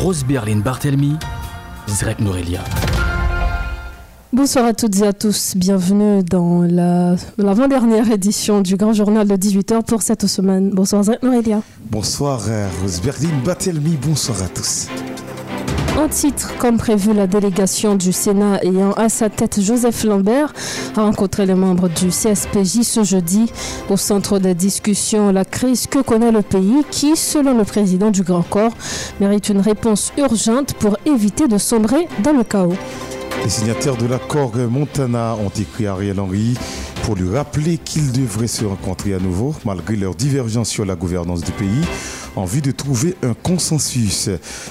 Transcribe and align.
Rose 0.00 0.24
Berlin 0.26 0.58
Barthelmy, 0.58 1.16
Zrek 1.88 2.20
Norelia. 2.20 2.60
Bonsoir 4.32 4.64
à 4.66 4.72
toutes 4.74 4.96
et 5.00 5.06
à 5.06 5.12
tous, 5.12 5.54
bienvenue 5.56 6.22
dans 6.24 6.62
la- 6.62 7.14
l'avant-dernière 7.38 8.10
édition 8.10 8.60
du 8.60 8.76
Grand 8.76 8.92
Journal 8.92 9.28
de 9.28 9.36
18h 9.36 9.84
pour 9.84 10.02
cette 10.02 10.26
semaine. 10.26 10.70
Bonsoir 10.70 11.04
Zrek 11.04 11.22
Norelia. 11.22 11.60
Bonsoir 11.90 12.40
euh, 12.48 12.68
Rose 12.82 13.00
Berlin 13.00 13.28
Batelmi, 13.44 13.96
bonsoir 14.04 14.42
à 14.42 14.48
tous. 14.48 14.88
En 15.96 16.08
titre, 16.08 16.52
comme 16.58 16.76
prévu, 16.76 17.14
la 17.14 17.28
délégation 17.28 17.94
du 17.94 18.12
Sénat 18.12 18.58
ayant 18.64 18.92
à 18.92 19.08
sa 19.08 19.30
tête 19.30 19.60
Joseph 19.60 20.02
Lambert 20.02 20.52
a 20.96 21.02
rencontré 21.02 21.46
les 21.46 21.54
membres 21.54 21.88
du 21.88 22.08
CSPJ 22.08 22.82
ce 22.82 23.04
jeudi. 23.04 23.50
Au 23.88 23.96
centre 23.96 24.40
des 24.40 24.54
discussions, 24.54 25.30
la 25.30 25.44
crise 25.44 25.86
que 25.86 26.00
connaît 26.00 26.32
le 26.32 26.42
pays 26.42 26.84
qui, 26.90 27.16
selon 27.16 27.56
le 27.56 27.64
président 27.64 28.10
du 28.10 28.22
Grand 28.22 28.42
Corps, 28.42 28.72
mérite 29.20 29.48
une 29.50 29.60
réponse 29.60 30.12
urgente 30.18 30.74
pour 30.74 30.96
éviter 31.06 31.46
de 31.46 31.58
sombrer 31.58 32.08
dans 32.24 32.32
le 32.32 32.42
chaos. 32.42 32.74
Les 33.44 33.50
signataires 33.50 33.96
de 33.96 34.06
l'accord 34.06 34.52
Montana 34.56 35.36
ont 35.36 35.50
écrit 35.50 35.86
Ariel 35.86 36.18
Henry 36.18 36.54
pour 37.04 37.16
lui 37.16 37.28
rappeler 37.36 37.76
qu'ils 37.76 38.12
devraient 38.12 38.46
se 38.46 38.64
rencontrer 38.64 39.12
à 39.12 39.18
nouveau 39.18 39.54
malgré 39.66 39.94
leurs 39.94 40.14
divergences 40.14 40.70
sur 40.70 40.86
la 40.86 40.94
gouvernance 40.94 41.42
du 41.42 41.52
pays 41.52 41.84
en 42.36 42.44
vue 42.44 42.60
de 42.60 42.70
trouver 42.70 43.14
un 43.22 43.34
consensus. 43.34 44.30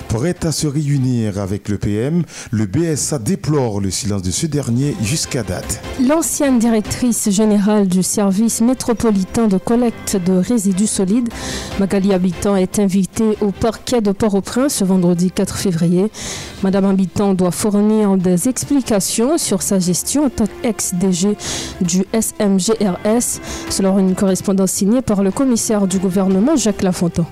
Prêt 0.09 0.35
à 0.43 0.51
se 0.51 0.67
réunir 0.67 1.39
avec 1.39 1.69
le 1.69 1.77
PM, 1.77 2.23
le 2.51 2.65
BSA 2.65 3.19
déplore 3.19 3.79
le 3.79 3.91
silence 3.91 4.21
de 4.21 4.31
ce 4.31 4.47
dernier 4.47 4.95
jusqu'à 5.01 5.43
date. 5.43 5.81
L'ancienne 6.05 6.59
directrice 6.59 7.29
générale 7.29 7.87
du 7.87 8.03
service 8.03 8.61
métropolitain 8.61 9.47
de 9.47 9.57
collecte 9.57 10.17
de 10.17 10.33
résidus 10.33 10.87
solides, 10.87 11.29
Magali 11.79 12.13
Habitant, 12.13 12.55
est 12.55 12.79
invitée 12.79 13.37
au 13.41 13.51
parquet 13.51 14.01
de 14.01 14.11
Port-au-Prince 14.11 14.75
ce 14.75 14.83
vendredi 14.83 15.31
4 15.31 15.55
février. 15.55 16.11
Madame 16.63 16.85
Habitant 16.85 17.33
doit 17.33 17.51
fournir 17.51 18.17
des 18.17 18.49
explications 18.49 19.37
sur 19.37 19.61
sa 19.61 19.79
gestion 19.79 20.25
en 20.25 20.29
tant 20.29 20.47
qu'ex-DG 20.61 21.35
du 21.81 22.05
SMGRS, 22.23 23.41
selon 23.69 23.99
une 23.99 24.15
correspondance 24.15 24.71
signée 24.71 25.01
par 25.01 25.23
le 25.23 25.31
commissaire 25.31 25.87
du 25.87 25.99
gouvernement 25.99 26.55
Jacques 26.55 26.81
Lafontaine. 26.81 27.25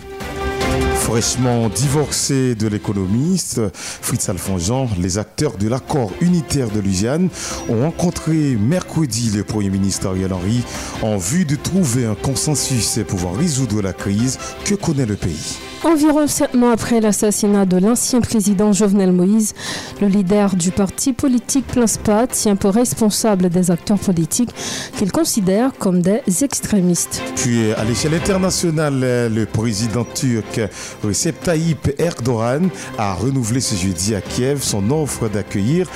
Fraîchement 0.95 1.67
divorcé 1.67 2.56
de 2.56 2.67
l'économiste 2.67 3.59
Fritz 3.73 4.30
Alfonjean, 4.30 4.88
les 5.00 5.17
acteurs 5.17 5.58
de 5.58 5.67
l'accord 5.67 6.12
unitaire 6.22 6.69
de 6.69 6.80
Louisiane 6.80 7.30
ont 7.69 7.81
rencontré 7.81 8.56
mercredi 8.56 9.31
le 9.36 9.44
Premier 9.44 9.69
ministre 9.69 10.08
Ariel 10.08 10.31
Henry 10.31 10.64
en 11.02 11.17
vue 11.17 11.44
de 11.44 11.56
trouver 11.56 12.06
un 12.06 12.16
consensus 12.16 13.00
pouvant 13.08 13.31
résoudre 13.31 13.81
la 13.81 13.94
crise 13.94 14.38
que 14.64 14.75
connaît 14.75 15.06
le 15.08 15.16
pays. 15.16 15.58
Environ 15.84 16.28
sept 16.28 16.54
mois 16.54 16.74
après 16.74 17.02
l'assassinat 17.02 17.66
de 17.66 17.78
l'ancien 17.78 18.22
président 18.22 18.72
Jovenel 18.72 19.12
Moïse, 19.12 19.56
le 20.00 20.08
leader 20.08 20.56
du 20.56 20.70
parti 20.70 21.12
politique 21.12 21.66
Planspa 21.66 22.28
tient 22.28 22.56
pour 22.56 22.76
responsable 22.76 23.50
des 23.50 23.72
acteurs 23.72 23.98
politiques 23.98 24.52
qu'il 25.00 25.12
considère 25.12 25.72
comme 25.80 26.04
des 26.04 26.22
extrémistes. 26.44 27.24
Puis 27.36 27.74
à 27.74 27.84
l'échelle 27.84 28.14
internationale, 28.14 29.00
le 29.34 29.46
président 29.48 30.06
turc 30.06 30.62
Recep 31.04 31.42
Tayyip 31.42 32.00
Erdogan 32.00 32.70
a 33.00 33.16
renouvelé 33.16 33.59
ce 33.59 33.74
jeudi 33.74 34.14
à 34.14 34.22
Kiev 34.22 34.62
son 34.62 34.92
offre 34.92 35.30
d'accueillir 35.30 35.88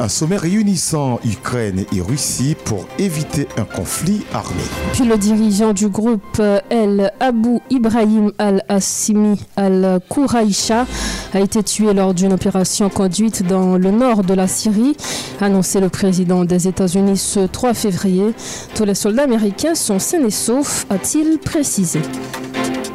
un 0.00 0.08
sommet 0.08 0.36
réunissant 0.36 1.20
Ukraine 1.24 1.84
et 1.94 2.00
Russie 2.00 2.56
pour 2.64 2.86
éviter 2.98 3.48
un 3.56 3.64
conflit 3.64 4.22
armé. 4.32 4.62
Puis 4.92 5.04
le 5.04 5.16
dirigeant 5.16 5.72
du 5.72 5.88
groupe 5.88 6.40
El 6.70 7.12
Abu 7.20 7.58
Ibrahim 7.70 8.32
al-Assimi 8.38 9.40
al-Kouraïcha 9.56 10.86
a 11.34 11.40
été 11.40 11.62
tué 11.62 11.92
lors 11.92 12.14
d'une 12.14 12.32
opération 12.32 12.88
conduite 12.88 13.46
dans 13.46 13.76
le 13.76 13.90
nord 13.90 14.24
de 14.24 14.34
la 14.34 14.46
Syrie, 14.46 14.96
annoncé 15.40 15.80
le 15.80 15.88
président 15.88 16.44
des 16.44 16.68
États-Unis 16.68 17.18
ce 17.18 17.40
3 17.40 17.74
février. 17.74 18.34
Tous 18.74 18.84
les 18.84 18.94
soldats 18.94 19.24
américains 19.24 19.74
sont 19.74 19.98
sains 19.98 20.24
et 20.24 20.30
saufs, 20.30 20.86
a-t-il 20.90 21.38
précisé. 21.38 22.00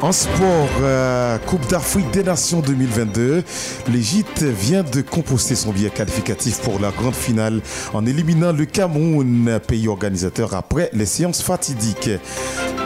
En 0.00 0.12
sport, 0.12 0.68
euh, 0.82 1.38
Coupe 1.46 1.66
d'Afrique 1.68 2.10
des 2.10 2.22
Nations 2.22 2.60
2022, 2.60 3.42
l'Égypte 3.88 4.42
vient 4.42 4.82
de 4.82 5.00
composter 5.00 5.54
son 5.54 5.72
billet 5.72 5.90
qualificatif 5.90 6.60
pour 6.60 6.78
la 6.78 6.90
grande 6.90 7.14
finale 7.14 7.60
en 7.94 8.04
éliminant 8.04 8.52
le 8.52 8.66
Cameroun, 8.66 9.58
pays 9.66 9.88
organisateur 9.88 10.54
après 10.54 10.90
les 10.92 11.06
séances 11.06 11.42
fatidiques. 11.42 12.10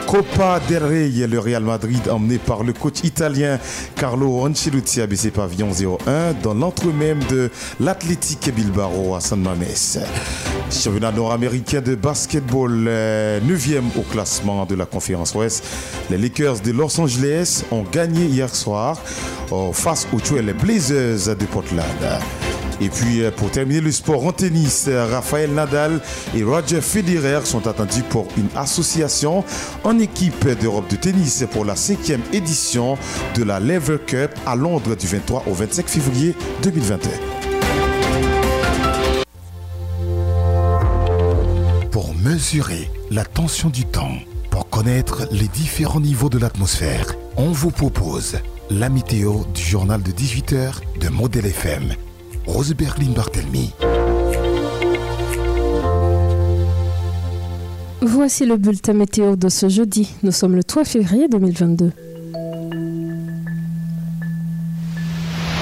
Copa 0.09 0.59
del 0.67 0.85
Rey, 0.85 1.27
le 1.27 1.39
Real 1.39 1.63
Madrid 1.63 2.09
emmené 2.11 2.39
par 2.39 2.65
le 2.65 2.73
coach 2.73 3.05
italien 3.05 3.59
Carlo 3.95 4.41
Ancelotti 4.41 5.03
a 5.03 5.07
baissé 5.07 5.31
pavillon 5.31 5.71
0-1 5.71 6.41
dans 6.43 6.55
l'entre-même 6.55 7.19
de 7.25 7.51
l'Athletic 7.79 8.51
Bilbao 8.55 9.15
à 9.15 9.21
San 9.21 9.43
Mames. 9.43 10.01
Championnat 10.71 11.13
nord-américain 11.13 11.83
de 11.83 11.95
basketball, 11.95 12.89
9e 12.89 13.83
au 13.99 14.03
classement 14.11 14.65
de 14.65 14.77
la 14.77 14.87
conférence 14.87 15.35
Ouest. 15.35 15.63
Les 16.09 16.17
Lakers 16.17 16.61
de 16.61 16.71
Los 16.71 16.99
Angeles 16.99 17.65
ont 17.71 17.83
gagné 17.83 18.25
hier 18.25 18.55
soir 18.55 18.99
euh, 19.53 19.73
face 19.75 20.09
aux 20.15 20.21
Trail 20.21 20.55
Blazers 20.55 21.37
de 21.37 21.45
Portland. 21.45 21.85
Et 22.81 22.89
puis 22.89 23.23
euh, 23.23 23.31
pour 23.31 23.51
terminer 23.51 23.81
le 23.81 23.91
sport 23.93 24.25
en 24.25 24.33
tennis, 24.33 24.87
euh, 24.89 25.07
Raphaël 25.07 25.53
Nadal 25.53 26.01
et 26.35 26.43
Roger 26.43 26.81
Federer 26.81 27.45
sont 27.45 27.67
attendus 27.67 28.03
pour 28.09 28.29
une 28.37 28.49
association 28.57 29.45
en 29.85 29.99
équipe 29.99 30.49
d'Europe 30.61 30.89
de 30.89 30.97
tennis 30.97 31.45
pour 31.51 31.65
la 31.65 31.77
cinquième 31.77 32.23
édition 32.33 32.97
de 33.35 33.43
la 33.45 33.61
Lever 33.61 33.99
Cup 34.07 34.31
à 34.47 34.55
Londres 34.55 34.95
du 34.97 35.07
23 35.07 35.45
au 35.47 35.55
25 35.55 35.89
février 35.89 36.35
2021. 36.63 37.11
Pour 41.91 42.15
mesurer 42.15 42.91
la 43.11 43.25
tension 43.25 43.71
du 43.71 43.85
temps, 43.85 44.17
pour 44.51 44.69
connaître 44.69 45.27
les 45.33 45.49
différents 45.49 46.01
niveaux 46.01 46.29
de 46.29 46.39
l'atmosphère, 46.39 47.15
on 47.37 47.51
vous 47.51 47.71
propose 47.71 48.39
la 48.71 48.89
météo 48.89 49.45
du 49.55 49.63
journal 49.63 50.03
de 50.03 50.13
18h 50.13 50.75
de 51.01 51.09
Modèle 51.09 51.47
FM. 51.47 51.95
Rose 52.49 52.73
Berlin 52.73 53.13
Barthelmy. 53.15 53.75
Voici 58.01 58.47
le 58.47 58.57
bulletin 58.57 58.95
météo 58.95 59.37
de 59.37 59.51
ce 59.51 59.69
jeudi. 59.69 60.09
Nous 60.23 60.33
sommes 60.33 60.57
le 60.57 60.65
3 60.65 60.85
février 60.85 61.29
2022. 61.29 61.93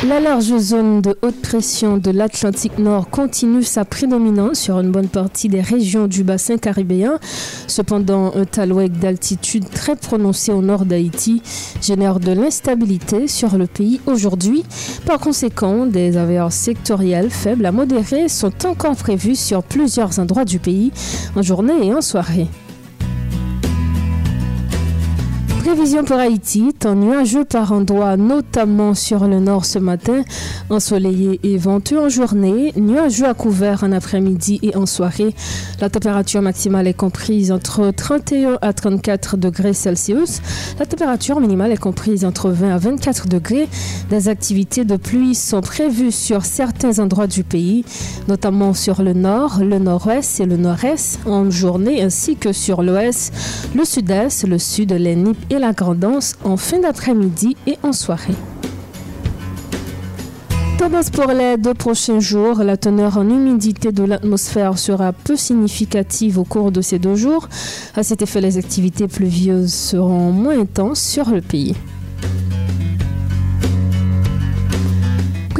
La 0.09 0.21
large 0.21 0.57
zone 0.59 1.01
de 1.01 1.17
haute 1.23 1.43
pression 1.43 1.97
de 1.97 2.13
l'Atlantique 2.13 2.79
Nord 2.79 3.11
continue 3.11 3.65
sa 3.65 3.85
prédominance 3.85 4.61
sur 4.61 4.79
une 4.79 4.93
bonne 4.93 5.09
partie 5.09 5.49
des 5.49 5.61
régions 5.61 6.07
du 6.07 6.23
bassin 6.23 6.59
caribéen. 6.59 7.19
Cependant, 7.67 8.33
un 8.37 8.45
talouec 8.45 8.93
d'altitude 8.93 9.69
très 9.69 9.97
prononcé 9.97 10.53
au 10.53 10.63
nord 10.63 10.85
d'Haïti 10.85 11.43
génère 11.83 12.21
de 12.21 12.31
l'instabilité 12.31 13.27
sur 13.27 13.59
le 13.59 13.67
pays 13.67 14.01
aujourd'hui. 14.07 14.63
Par 15.07 15.19
conséquent, 15.19 15.87
des 15.87 16.17
averses 16.17 16.55
sectorielles 16.55 17.31
faibles 17.31 17.67
à 17.67 17.73
modérées 17.73 18.29
sont 18.29 18.53
encore 18.65 18.95
prévues 18.95 19.35
sur 19.35 19.65
plusieurs 19.65 20.21
endroits 20.21 20.45
du 20.45 20.61
pays 20.61 20.93
en 21.35 21.43
journée 21.43 21.85
et 21.85 21.93
en 21.93 22.01
soirée. 22.01 22.47
Prévision 25.67 26.05
pour 26.05 26.19
Haïti, 26.19 26.73
temps 26.79 26.95
nuageux 26.95 27.45
par 27.45 27.73
endroits, 27.73 28.17
notamment 28.17 28.95
sur 28.95 29.27
le 29.27 29.41
nord 29.41 29.65
ce 29.65 29.81
matin, 29.81 30.23
ensoleillé 30.71 31.41
et 31.43 31.59
venteux 31.59 31.99
en 31.99 32.09
journée, 32.09 32.73
nuageux 32.77 33.27
à 33.27 33.35
couvert 33.35 33.83
en 33.83 33.91
après-midi 33.91 34.61
et 34.63 34.77
en 34.77 34.87
soirée. 34.87 35.35
La 35.81 35.91
température 35.91 36.41
maximale 36.41 36.87
est 36.87 36.95
comprise 36.95 37.51
entre 37.51 37.91
31 37.91 38.59
à 38.63 38.73
34 38.73 39.37
degrés 39.37 39.73
Celsius. 39.73 40.41
La 40.79 40.87
température 40.87 41.41
minimale 41.41 41.73
est 41.73 41.77
comprise 41.77 42.25
entre 42.25 42.51
20 42.51 42.73
à 42.73 42.79
24 42.79 43.27
degrés. 43.27 43.69
Des 44.09 44.29
activités 44.29 44.85
de 44.85 44.95
pluie 44.95 45.35
sont 45.35 45.63
prévues 45.63 46.13
sur 46.13 46.45
certains 46.45 47.01
endroits 47.01 47.27
du 47.27 47.43
pays, 47.43 47.85
notamment 48.29 48.73
sur 48.73 49.03
le 49.03 49.15
nord, 49.15 49.59
le 49.61 49.81
nord-ouest 49.81 50.39
et 50.39 50.47
le 50.47 50.59
nord-est 50.59 51.19
en 51.27 51.51
journée, 51.51 52.03
ainsi 52.03 52.37
que 52.37 52.53
sur 52.53 52.85
l'ouest, 52.85 53.35
le 53.75 53.85
sud-est, 53.85 54.47
le 54.47 54.59
sud, 54.59 54.93
les 54.93 55.17
Nippes 55.17 55.56
la 55.59 55.73
Grandance 55.73 56.37
en 56.45 56.57
fin 56.57 56.79
d'après-midi 56.79 57.57
et 57.67 57.79
en 57.83 57.93
soirée. 57.93 58.35
Tendance 60.79 61.09
pour 61.09 61.33
les 61.33 61.57
deux 61.57 61.73
prochains 61.73 62.21
jours, 62.21 62.63
la 62.63 62.77
teneur 62.77 63.17
en 63.17 63.29
humidité 63.29 63.93
de 63.93 64.05
l'atmosphère 64.05 64.79
sera 64.79 65.13
peu 65.13 65.35
significative 65.35 66.39
au 66.39 66.45
cours 66.45 66.71
de 66.71 66.83
ces 66.83 66.99
deux 66.99 67.17
jours. 67.17 67.49
À 67.95 68.03
cet 68.03 68.21
effet, 68.21 68.43
les 68.43 68.59
activités 68.59 69.09
pluvieuses 69.09 69.73
seront 69.73 70.33
moins 70.33 70.61
intenses 70.61 71.01
sur 71.01 71.31
le 71.31 71.41
pays. 71.41 71.75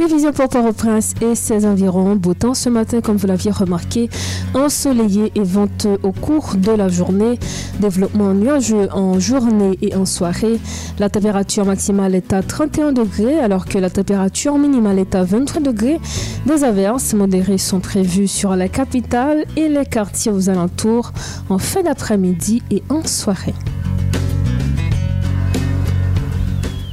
Prévision 0.07 0.31
pour 0.31 0.47
Port-au-Prince 0.47 1.15
et 1.19 1.35
ses 1.35 1.65
environs. 1.65 2.15
Beau 2.15 2.33
temps 2.33 2.53
ce 2.53 2.69
matin, 2.69 3.01
comme 3.01 3.17
vous 3.17 3.27
l'aviez 3.27 3.51
remarqué, 3.51 4.09
ensoleillé 4.53 5.33
et 5.35 5.43
venteux 5.43 5.97
au 6.01 6.13
cours 6.13 6.55
de 6.55 6.71
la 6.71 6.87
journée. 6.87 7.37
Développement 7.81 8.33
nuageux 8.33 8.87
en 8.93 9.19
journée 9.19 9.77
et 9.81 9.97
en 9.97 10.05
soirée. 10.05 10.61
La 10.97 11.09
température 11.09 11.65
maximale 11.65 12.15
est 12.15 12.31
à 12.31 12.41
31 12.41 12.93
degrés 12.93 13.37
alors 13.37 13.65
que 13.65 13.79
la 13.79 13.89
température 13.89 14.57
minimale 14.57 14.99
est 14.99 15.13
à 15.13 15.25
23 15.25 15.61
degrés. 15.61 15.99
Des 16.45 16.63
averses 16.63 17.13
modérées 17.13 17.57
sont 17.57 17.81
prévues 17.81 18.29
sur 18.29 18.55
la 18.55 18.69
capitale 18.69 19.43
et 19.57 19.67
les 19.67 19.85
quartiers 19.85 20.31
aux 20.31 20.49
alentours 20.49 21.11
en 21.49 21.57
fin 21.57 21.83
d'après-midi 21.83 22.63
et 22.71 22.81
en 22.87 23.05
soirée. 23.05 23.55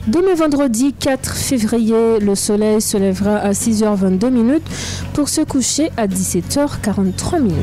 Demain 0.07 0.35
vendredi 0.35 0.93
4 0.93 1.35
février, 1.35 2.21
le 2.21 2.35
soleil 2.35 2.83
se 2.83 2.99
lèvera 2.99 3.37
à 3.37 3.53
6h22 3.53 4.29
minutes 4.29 4.67
pour 5.15 5.31
se 5.31 5.41
coucher 5.41 5.91
à 5.97 6.07
17h43 6.07 7.41
minutes. 7.41 7.57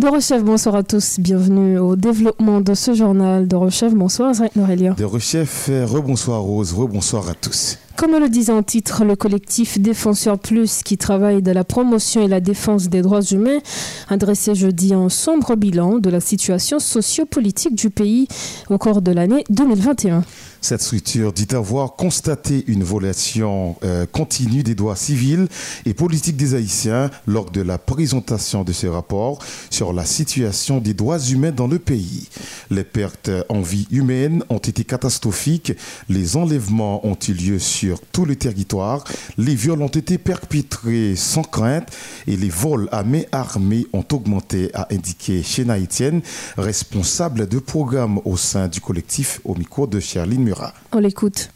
De 0.00 0.08
Rechef, 0.08 0.42
bonsoir 0.42 0.74
à 0.74 0.82
tous. 0.82 1.20
Bienvenue 1.20 1.78
au 1.78 1.94
développement 1.94 2.60
de 2.60 2.74
ce 2.74 2.92
journal. 2.92 3.46
De 3.46 3.54
Rechef, 3.54 3.94
bonsoir 3.94 4.34
Norélia. 4.56 4.94
De 4.94 5.04
Rechef, 5.04 5.70
rebonsoir 5.86 6.40
Rose, 6.40 6.72
rebonsoir 6.72 7.28
à 7.28 7.34
tous. 7.34 7.78
Comme 7.96 8.18
le 8.18 8.28
disait 8.28 8.52
en 8.52 8.64
titre, 8.64 9.04
le 9.04 9.14
collectif 9.14 9.78
Défenseur 9.78 10.36
Plus, 10.36 10.82
qui 10.82 10.98
travaille 10.98 11.42
de 11.42 11.52
la 11.52 11.62
promotion 11.62 12.24
et 12.24 12.28
la 12.28 12.40
défense 12.40 12.88
des 12.88 13.02
droits 13.02 13.22
humains, 13.22 13.60
a 14.08 14.16
dressé 14.16 14.56
jeudi 14.56 14.92
un 14.92 15.08
sombre 15.08 15.54
bilan 15.54 15.98
de 15.98 16.10
la 16.10 16.18
situation 16.18 16.80
sociopolitique 16.80 17.76
du 17.76 17.90
pays 17.90 18.26
au 18.68 18.78
cours 18.78 19.00
de 19.00 19.12
l'année 19.12 19.44
2021. 19.48 20.24
Cette 20.60 20.80
structure 20.80 21.32
dit 21.32 21.54
avoir 21.54 21.94
constaté 21.94 22.64
une 22.68 22.82
violation 22.82 23.76
euh, 23.84 24.06
continue 24.10 24.62
des 24.62 24.74
droits 24.74 24.96
civils 24.96 25.46
et 25.84 25.92
politiques 25.92 26.38
des 26.38 26.54
Haïtiens 26.54 27.10
lors 27.26 27.50
de 27.50 27.60
la 27.60 27.76
présentation 27.76 28.64
de 28.64 28.72
ce 28.72 28.86
rapport 28.86 29.40
sur 29.70 29.92
la 29.92 30.06
situation 30.06 30.78
des 30.78 30.94
droits 30.94 31.20
humains 31.20 31.52
dans 31.52 31.66
le 31.66 31.78
pays. 31.78 32.28
Les 32.70 32.82
pertes 32.82 33.30
en 33.50 33.60
vie 33.60 33.86
humaine 33.90 34.42
ont 34.48 34.56
été 34.58 34.84
catastrophiques, 34.84 35.74
les 36.08 36.36
enlèvements 36.36 37.06
ont 37.06 37.18
eu 37.28 37.34
lieu 37.34 37.58
sur 37.58 37.83
tout 38.12 38.24
le 38.24 38.36
territoire, 38.36 39.04
les 39.38 39.54
viols 39.54 39.82
ont 39.82 39.88
été 39.88 40.18
perpétrés 40.18 41.14
sans 41.16 41.42
crainte 41.42 41.88
et 42.26 42.36
les 42.36 42.48
vols 42.48 42.88
à 42.92 43.02
main 43.02 43.22
armée 43.32 43.86
ont 43.92 44.04
augmenté, 44.12 44.70
a 44.74 44.86
indiqué 44.92 45.42
Shena 45.42 45.78
Etienne, 45.78 46.22
responsable 46.56 47.48
de 47.48 47.58
programme 47.58 48.20
au 48.24 48.36
sein 48.36 48.68
du 48.68 48.80
collectif 48.80 49.40
au 49.44 49.54
micro 49.54 49.86
de 49.86 50.00
Charline 50.00 50.42
Murat. 50.42 50.72
On 50.92 50.98
l'écoute. 50.98 51.50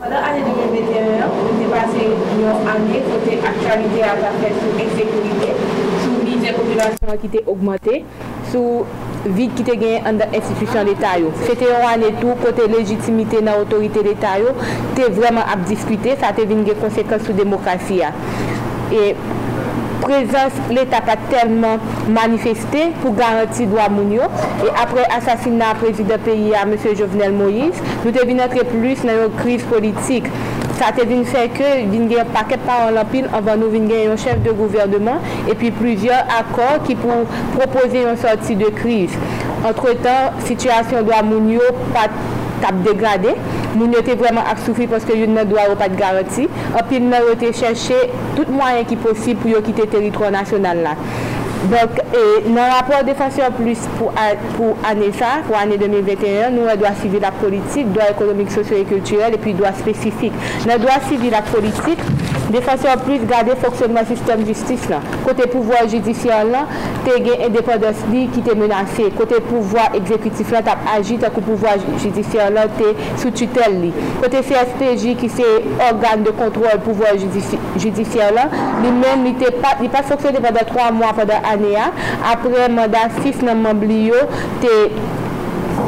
Pendant 0.00 0.20
l'année 0.20 0.40
2021, 0.40 1.16
nous 1.16 1.22
avons 1.22 1.70
passé 1.70 2.06
une 2.06 2.46
année 2.46 3.02
côté 3.04 3.38
actualité 3.38 4.02
à 4.02 4.16
la 4.16 4.30
fête 4.40 4.54
sur 4.58 4.72
l'insécurité, 4.78 5.52
sur 6.02 6.20
vie 6.24 6.38
vide 9.24 9.54
ki 9.58 9.66
te 9.66 9.76
genye 9.80 10.00
an 10.08 10.20
dan 10.20 10.34
institusyon 10.36 10.88
l'Etat 10.88 11.20
yo. 11.22 11.32
Fete 11.44 11.68
yon 11.68 11.86
an 11.88 12.06
etou, 12.08 12.36
kote 12.42 12.68
legitimite 12.72 13.42
nan 13.44 13.62
otorite 13.64 14.04
l'Etat 14.06 14.40
yo, 14.42 14.54
te 14.96 15.10
vreman 15.16 15.44
ap 15.44 15.66
diskute, 15.68 16.16
sa 16.20 16.32
te 16.36 16.46
vin 16.48 16.64
gen 16.68 16.80
konsekans 16.80 17.26
sou 17.26 17.36
demokrasi 17.36 18.00
ya. 18.00 18.14
E 18.90 19.12
prezans 20.00 20.56
l'Etat 20.72 21.06
pa 21.06 21.18
telman 21.30 21.82
manifesté 22.16 22.88
pou 23.02 23.12
garanti 23.18 23.68
doa 23.70 23.90
moun 23.92 24.14
yo. 24.16 24.30
E 24.64 24.72
apre 24.82 25.04
asasina 25.18 25.74
prezident 25.80 26.24
peyi 26.26 26.54
ya, 26.54 26.64
M. 26.66 26.76
Jovenel 26.80 27.36
Moïse, 27.36 27.84
nou 28.04 28.14
te 28.16 28.24
vin 28.28 28.40
atre 28.42 28.64
plus 28.72 29.04
nan 29.06 29.24
yon 29.24 29.36
kriz 29.42 29.66
politik 29.70 30.30
Sa 30.80 30.88
te 30.96 31.04
vin 31.04 31.26
fè 31.28 31.42
ke 31.52 31.66
vin 31.90 32.06
gen 32.08 32.28
paket 32.32 32.62
paran 32.64 32.94
lampil 32.96 33.26
anvan 33.36 33.58
nou 33.60 33.68
vin 33.68 33.84
gen 33.90 34.06
yon 34.06 34.20
chef 34.20 34.38
de 34.46 34.54
gouvernement 34.56 35.20
epi 35.52 35.68
plizyon 35.76 36.30
akor 36.38 36.78
ki 36.86 36.96
pou 37.02 37.26
propose 37.52 38.00
yon 38.00 38.16
sorti 38.22 38.56
de 38.56 38.70
kriz. 38.78 39.12
Entre 39.60 39.92
tan, 40.00 40.38
situasyon 40.46 41.04
do 41.04 41.12
a 41.12 41.20
moun 41.26 41.50
yo 41.52 41.66
pat 41.92 42.14
tap 42.64 42.80
degradé, 42.86 43.34
moun 43.74 43.92
yo 43.92 44.00
te 44.06 44.16
vreman 44.22 44.48
ak 44.48 44.64
soufi 44.64 44.88
poske 44.88 45.18
yon 45.20 45.36
nan 45.36 45.52
do 45.52 45.60
a 45.60 45.66
ou 45.68 45.76
pat 45.76 45.92
garanti, 46.00 46.48
anpil 46.72 47.04
nan 47.12 47.28
yo 47.28 47.36
te 47.44 47.52
chèche 47.60 48.00
tout 48.38 48.48
mwayen 48.48 48.88
ki 48.88 48.96
posib 49.04 49.44
pou 49.44 49.52
yo 49.52 49.60
kite 49.66 49.84
teritro 49.92 50.32
nasyonal 50.32 50.80
la. 50.86 50.96
Donk, 51.68 51.98
nan 52.48 52.70
rapor 52.72 53.02
defansyon 53.04 53.52
plus 53.58 53.82
pou 53.98 54.08
ane 54.88 55.10
sa, 55.12 55.42
pou 55.44 55.58
ane 55.60 55.76
2021, 55.76 56.54
nou 56.54 56.70
e 56.72 56.76
doa 56.80 56.94
sivil 56.96 57.20
la 57.20 57.34
politik, 57.36 57.90
doa 57.92 58.06
ekonomik, 58.14 58.48
sosyo 58.54 58.78
et 58.80 58.88
kulturel, 58.88 59.36
epi 59.36 59.52
doa 59.58 59.74
spesifik. 59.76 60.32
Nan 60.64 60.80
doa 60.80 60.96
sivil 61.04 61.36
la 61.36 61.42
politik, 61.50 62.00
defansyon 62.50 63.02
plus 63.04 63.26
gade 63.28 63.58
foksyonman 63.60 64.08
sistem 64.08 64.46
justis 64.48 64.86
la. 64.88 65.02
Kote 65.26 65.50
pouvoi 65.52 65.82
judisyon 65.92 66.48
la, 66.54 66.62
te 67.04 67.18
gen 67.26 67.44
independens 67.50 68.00
li 68.08 68.24
ki 68.32 68.46
te 68.48 68.56
menase. 68.56 69.10
Kote 69.20 69.42
pouvoi 69.44 69.84
ekzekutif 70.00 70.54
la 70.56 70.64
tap 70.64 70.88
aji, 70.94 71.20
ta 71.20 71.28
kou 71.34 71.44
pouvoi 71.44 71.76
judisyon 72.00 72.56
la 72.56 72.64
te 72.80 72.94
sou 73.20 73.34
tutel 73.36 73.76
li. 73.84 73.92
Kote 74.24 74.40
CSPJ 74.48 75.14
ki 75.20 75.30
se 75.36 75.52
organ 75.90 76.24
de 76.24 76.32
kontrol 76.40 76.80
pouvoi 76.88 77.12
judisyon 77.20 78.34
la, 78.40 78.48
li 78.80 78.96
men 78.96 79.28
li 79.28 79.36
te 79.44 79.52
pa 79.60 79.76
foksyonne 80.08 80.40
pendant 80.40 80.72
3 80.72 80.90
mwa, 80.96 81.12
pendant 81.20 81.49
ane 81.54 81.74
a, 81.78 81.90
apre 82.34 82.68
mandat 82.74 83.20
6 83.24 83.44
nan 83.46 83.64
mambli 83.64 84.06
yo 84.10 84.26
te 84.62 84.74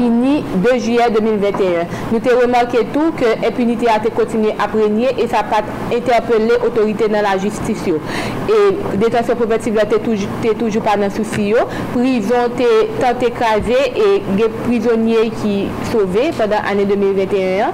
fini 0.03 0.43
2 0.65 0.79
juyè 0.83 1.09
2021. 1.15 1.87
Nou 2.13 2.21
te 2.25 2.35
remarke 2.37 2.83
tou 2.95 3.13
ke 3.19 3.35
impunite 3.47 3.89
a 3.93 3.99
te 4.03 4.13
kontinye 4.15 4.55
aprenye 4.63 5.13
e 5.17 5.29
sa 5.31 5.45
pat 5.49 5.69
interpele 5.95 6.59
otorite 6.67 7.09
nan 7.13 7.27
la 7.27 7.37
justisyon. 7.43 8.01
E 8.51 8.61
detansyon 9.01 9.39
propertiv 9.41 9.79
la 9.79 9.87
te 9.91 10.01
toujou 10.03 10.85
pa 10.85 10.97
nan 11.01 11.13
souci 11.15 11.53
yo. 11.53 11.67
Prison 11.95 12.57
te 12.59 12.71
tant 13.01 13.23
ekraze 13.27 13.83
e 13.93 14.09
gen 14.39 14.59
prizonye 14.65 15.29
ki 15.43 15.59
sove 15.93 16.31
padan 16.39 16.67
ane 16.73 16.89
2021. 16.91 17.71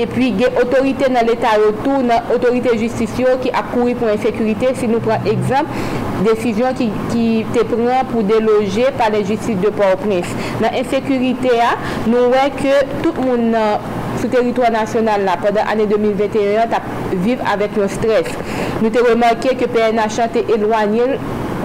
E 0.00 0.06
pi 0.08 0.30
gen 0.38 0.54
otorite 0.62 1.10
nan 1.12 1.26
l'Etat 1.28 1.60
yo 1.60 1.74
tou 1.82 2.00
nan 2.06 2.30
otorite 2.32 2.76
justisyon 2.80 3.40
ki 3.42 3.52
akouri 3.62 3.96
pou 3.98 4.12
ensekurite. 4.12 4.72
Si 4.78 4.88
nou 4.88 5.02
pran 5.04 5.26
ekzamp, 5.28 5.68
desisyon 6.26 6.76
ki, 6.78 6.88
ki 7.12 7.24
te 7.54 7.64
pran 7.68 8.08
pou 8.10 8.24
deloje 8.26 8.90
pa 8.98 9.10
de 9.12 9.22
justice 9.24 9.58
de 9.62 9.72
Port-au-Prince. 9.74 10.34
Nan 10.62 10.76
ensekurite 10.80 11.54
a, 11.64 11.74
nou 12.06 12.30
wè 12.34 12.46
ke 12.58 12.80
tout 13.00 13.20
moun 13.22 13.50
sou 14.20 14.30
teritwa 14.32 14.70
nasyonal 14.74 15.24
la, 15.26 15.36
padan 15.40 15.68
ane 15.70 15.86
2021, 15.90 16.66
ta 16.72 16.82
viv 17.24 17.42
avèk 17.52 17.78
yon 17.80 17.92
stres. 17.92 18.32
Nou 18.80 18.92
te 18.92 19.04
remanke 19.04 19.56
ke 19.60 19.68
PNH 19.70 20.20
a 20.24 20.28
te 20.34 20.44
elwanyel 20.56 21.16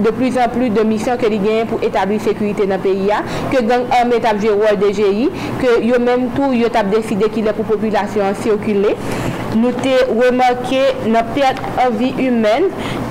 de 0.03 0.12
plus 0.12 0.38
an 0.42 0.51
plus 0.53 0.74
de 0.75 0.83
misyon 0.88 1.19
ke 1.21 1.30
li 1.31 1.40
genyen 1.44 1.69
pou 1.69 1.83
etabli 1.85 2.19
sekurite 2.23 2.68
nan 2.69 2.81
peyi 2.83 3.09
ya, 3.11 3.21
ke 3.54 3.64
gang 3.69 3.87
anme 3.99 4.19
tap 4.23 4.42
je 4.44 4.52
rol 4.52 4.80
de 4.81 4.92
jeyi, 4.95 5.30
ke 5.61 5.80
yo 5.85 6.02
menm 6.04 6.30
tou 6.35 6.56
yo 6.57 6.71
tap 6.73 6.92
deside 6.94 7.31
ki 7.33 7.45
le 7.45 7.56
pou 7.56 7.68
populasyon 7.75 8.37
sirkule. 8.44 8.95
Nou 9.56 9.71
te 9.80 9.94
remarke 10.09 10.81
nan 11.07 11.30
perte 11.31 11.64
anvi 11.80 12.09
humen 12.18 12.66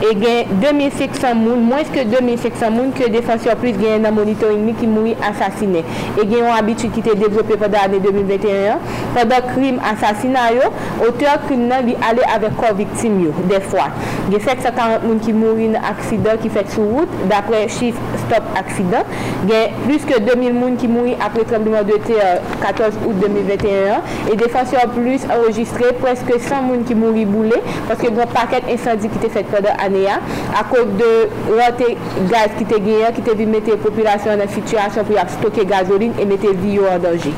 e 0.05 0.11
gen 0.21 0.51
2600 0.61 1.31
moun, 1.39 1.63
mwens 1.71 1.89
ke 1.93 2.03
2600 2.11 2.69
moun 2.75 2.91
ke 2.97 3.09
defansyon 3.15 3.57
plus 3.63 3.79
gen 3.81 4.05
nan 4.05 4.13
monitoring 4.17 4.61
mi 4.67 4.75
ki 4.77 4.89
moui 4.91 5.15
asasine. 5.25 5.81
E 6.13 6.21
gen 6.21 6.43
yon 6.43 6.53
abitu 6.53 6.91
ki 6.93 7.05
te 7.07 7.15
devlope 7.17 7.57
padan 7.63 7.89
ane 7.89 8.03
2021, 8.05 8.85
padan 9.17 9.49
krim 9.55 9.81
asasina 9.93 10.51
yo, 10.53 10.69
oteur 11.09 11.41
krim 11.47 11.65
nan 11.71 11.89
li 11.89 11.97
ale 12.05 12.29
avek 12.35 12.59
kon 12.61 12.77
viktim 12.77 13.23
yo, 13.25 13.33
defwa. 13.49 13.89
Gen 14.29 14.45
740 14.45 15.09
moun 15.09 15.25
ki 15.25 15.33
moui 15.39 15.71
nan 15.73 15.89
aksida 15.95 16.37
ki 16.45 16.53
fet 16.53 16.74
sou 16.75 16.87
wout, 16.99 17.17
dapre 17.31 17.65
chif 17.73 17.99
stop 18.27 18.47
aksidan, 18.61 19.09
gen 19.49 19.75
plus 19.85 20.05
ke 20.09 20.21
2000 20.27 20.59
moun 20.59 20.79
ki 20.81 20.91
mouri 20.91 21.17
apre 21.25 21.47
trembleman 21.49 21.87
de 21.89 21.99
te 22.07 22.19
14 22.63 23.01
out 23.07 23.23
2021 23.23 24.31
e 24.33 24.37
defansyon 24.41 24.95
plus 24.97 25.27
enregistre 25.31 25.95
preske 26.03 26.39
100 26.39 26.63
moun 26.69 26.85
ki 26.89 26.99
mouri 26.99 27.25
boule 27.29 27.61
paske 27.89 28.11
gwen 28.11 28.31
paket 28.35 28.69
insandi 28.73 29.11
ki 29.13 29.25
te 29.25 29.33
fet 29.39 29.51
padan 29.55 29.81
aneya 29.85 30.21
a. 30.53 30.65
Kote 30.75 30.97
de 30.99 31.11
rote 31.51 31.91
gaz 32.31 32.55
ki 32.59 32.67
te 32.71 32.81
genyen, 32.81 33.13
ki 33.17 33.25
te 33.27 33.37
vi 33.39 33.47
mette 33.51 33.77
populasyon 33.85 34.41
nan 34.43 34.51
situasyon 34.55 35.07
pou 35.07 35.19
yap 35.19 35.33
stoke 35.37 35.67
gazoline 35.71 36.19
e 36.21 36.29
mette 36.29 36.57
vi 36.63 36.79
yo 36.79 36.89
an 36.91 37.03
danji. 37.05 37.35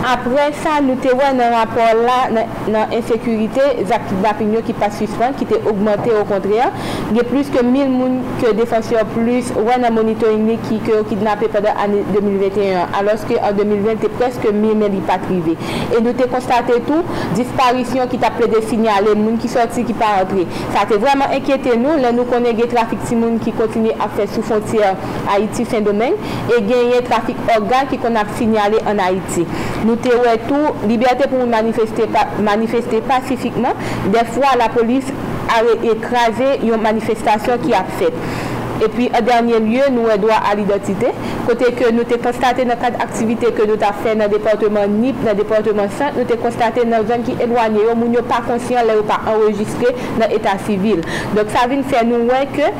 Apre 0.00 0.46
sa, 0.62 0.78
nou 0.84 0.96
te 1.02 1.12
wè 1.16 1.32
nan 1.36 1.52
rapor 1.54 2.02
la 2.04 2.18
nan, 2.32 2.54
nan 2.72 2.94
insekurite, 2.96 3.66
zak 3.90 4.08
dapinyo 4.24 4.62
ki 4.66 4.76
pas 4.80 4.94
suspens, 4.96 5.36
ki 5.40 5.48
te 5.50 5.60
augmente 5.64 6.12
au 6.14 6.24
kontryan. 6.28 6.72
Ge 7.12 7.24
plus 7.28 7.50
ke 7.52 7.64
1000 7.66 7.90
moun 7.92 8.20
ke 8.40 8.54
defansyon 8.56 9.10
plus 9.14 9.50
wè 9.56 9.76
nan 9.82 9.94
monitoring 9.96 10.46
li 10.48 10.56
ki 10.68 10.80
yo 10.90 11.02
kidnapè 11.10 11.50
pwede 11.52 11.74
ane 11.76 12.04
2021. 12.14 12.90
alos 13.00 13.24
ke 13.28 13.38
an 13.40 13.56
2020 13.56 14.00
te 14.04 14.10
preske 14.16 14.52
1000 14.52 14.78
men 14.80 14.94
li 14.94 15.02
patrive. 15.08 15.56
E 15.90 16.00
nou 16.02 16.14
te 16.16 16.26
konstate 16.30 16.78
tou, 16.88 17.04
disparisyon 17.38 18.10
ki 18.10 18.20
ta 18.22 18.32
ple 18.34 18.48
de 18.52 18.62
sinyale, 18.66 19.14
moun 19.18 19.38
ki 19.40 19.50
sorti 19.52 19.84
ki 19.88 19.96
pa 20.00 20.12
rentre. 20.18 20.46
Sa 20.74 20.86
te 20.88 20.98
vreman 21.00 21.34
enkyete 21.36 21.76
nou, 21.80 21.98
lè 22.00 22.12
nou 22.16 22.28
konen 22.30 22.56
ge 22.58 22.68
trafik 22.72 23.04
si 23.08 23.18
moun 23.18 23.38
ki 23.42 23.54
kontine 23.58 23.94
a 24.00 24.08
fè 24.16 24.26
sou 24.30 24.44
fontier 24.46 24.96
Haiti 25.28 25.66
fin 25.68 25.86
domen, 25.86 26.16
e 26.50 26.60
genye 26.68 27.02
trafik 27.08 27.40
organ 27.56 27.88
ki 27.90 28.00
kon 28.02 28.18
ap 28.20 28.32
sinyale 28.38 28.82
an 28.90 29.02
Haiti. 29.02 29.46
Nou 29.86 29.89
nou 29.90 29.98
te 30.04 30.14
wè 30.14 30.36
tou, 30.46 30.76
libertè 30.86 31.26
pou 31.30 31.48
manifestè 31.50 32.06
manifeste 32.46 33.02
pasifikman, 33.10 33.78
defwa 34.14 34.54
la 34.60 34.70
polis 34.74 35.10
are 35.50 35.74
ekraze 35.90 36.54
yon 36.62 36.82
manifestasyon 36.84 37.66
ki 37.66 37.74
ap 37.74 37.90
fèt. 37.98 38.16
E 38.80 38.86
pi, 38.88 39.10
an 39.12 39.26
dernye 39.26 39.58
lye, 39.60 39.88
nou 39.92 40.08
e 40.08 40.14
doa 40.20 40.38
al 40.48 40.62
identite. 40.62 41.10
Kote 41.44 41.68
ke 41.76 41.90
nou 41.92 42.08
te 42.08 42.16
konstate 42.22 42.64
nan 42.64 42.78
kat 42.80 42.96
aktivite 43.04 43.50
ke 43.56 43.66
nou 43.68 43.76
ta 43.80 43.90
fè 44.00 44.14
nan 44.16 44.30
departement 44.32 44.88
NIP, 45.02 45.20
nan 45.26 45.36
departement 45.36 45.92
Sant, 45.98 46.16
nou 46.16 46.24
te 46.28 46.38
konstate 46.40 46.86
nan 46.88 47.04
zon 47.10 47.26
ki 47.26 47.36
elwanye 47.44 47.84
yo, 47.84 47.96
moun 47.98 48.16
yo 48.16 48.24
pa 48.30 48.40
konsyen, 48.46 48.86
le 48.88 48.96
yo 49.02 49.04
pa 49.10 49.20
enregistre 49.34 49.92
nan 50.20 50.32
etat 50.32 50.64
sivil. 50.68 51.04
Dok 51.36 51.52
sa 51.52 51.66
vin 51.68 51.84
fè 51.90 52.06
nou 52.08 52.30
wè 52.30 52.46
ke 52.54 52.70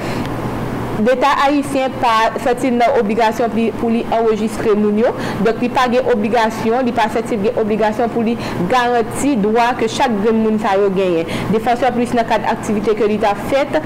l'Etat 1.04 1.40
Haitien 1.45 1.92
pa 2.00 2.30
satil 2.45 2.76
nan 2.78 2.97
obligasyon 3.00 3.52
pou 3.80 3.92
li 3.92 4.02
enregistre 4.07 4.75
moun 4.78 5.00
yo, 5.00 5.12
dok 5.47 5.61
li 5.64 5.71
pa 5.73 5.87
gen 5.92 6.09
obligasyon, 6.12 6.85
li 6.87 6.95
pa 6.97 7.09
satil 7.12 7.42
gen 7.47 7.61
obligasyon 7.61 8.12
pou 8.14 8.25
li 8.26 8.37
garanti 8.71 9.37
doa 9.40 9.71
ke 9.78 9.88
chak 9.90 10.14
gen 10.25 10.40
moun 10.42 10.59
sa 10.62 10.76
yo 10.80 10.90
genye. 10.97 11.26
Defansyon 11.54 11.97
plus 11.97 12.14
nan 12.16 12.28
kat 12.28 12.47
aktivite 12.52 12.97
ke 12.99 13.09
li 13.11 13.21
ta 13.23 13.35
fet, 13.49 13.78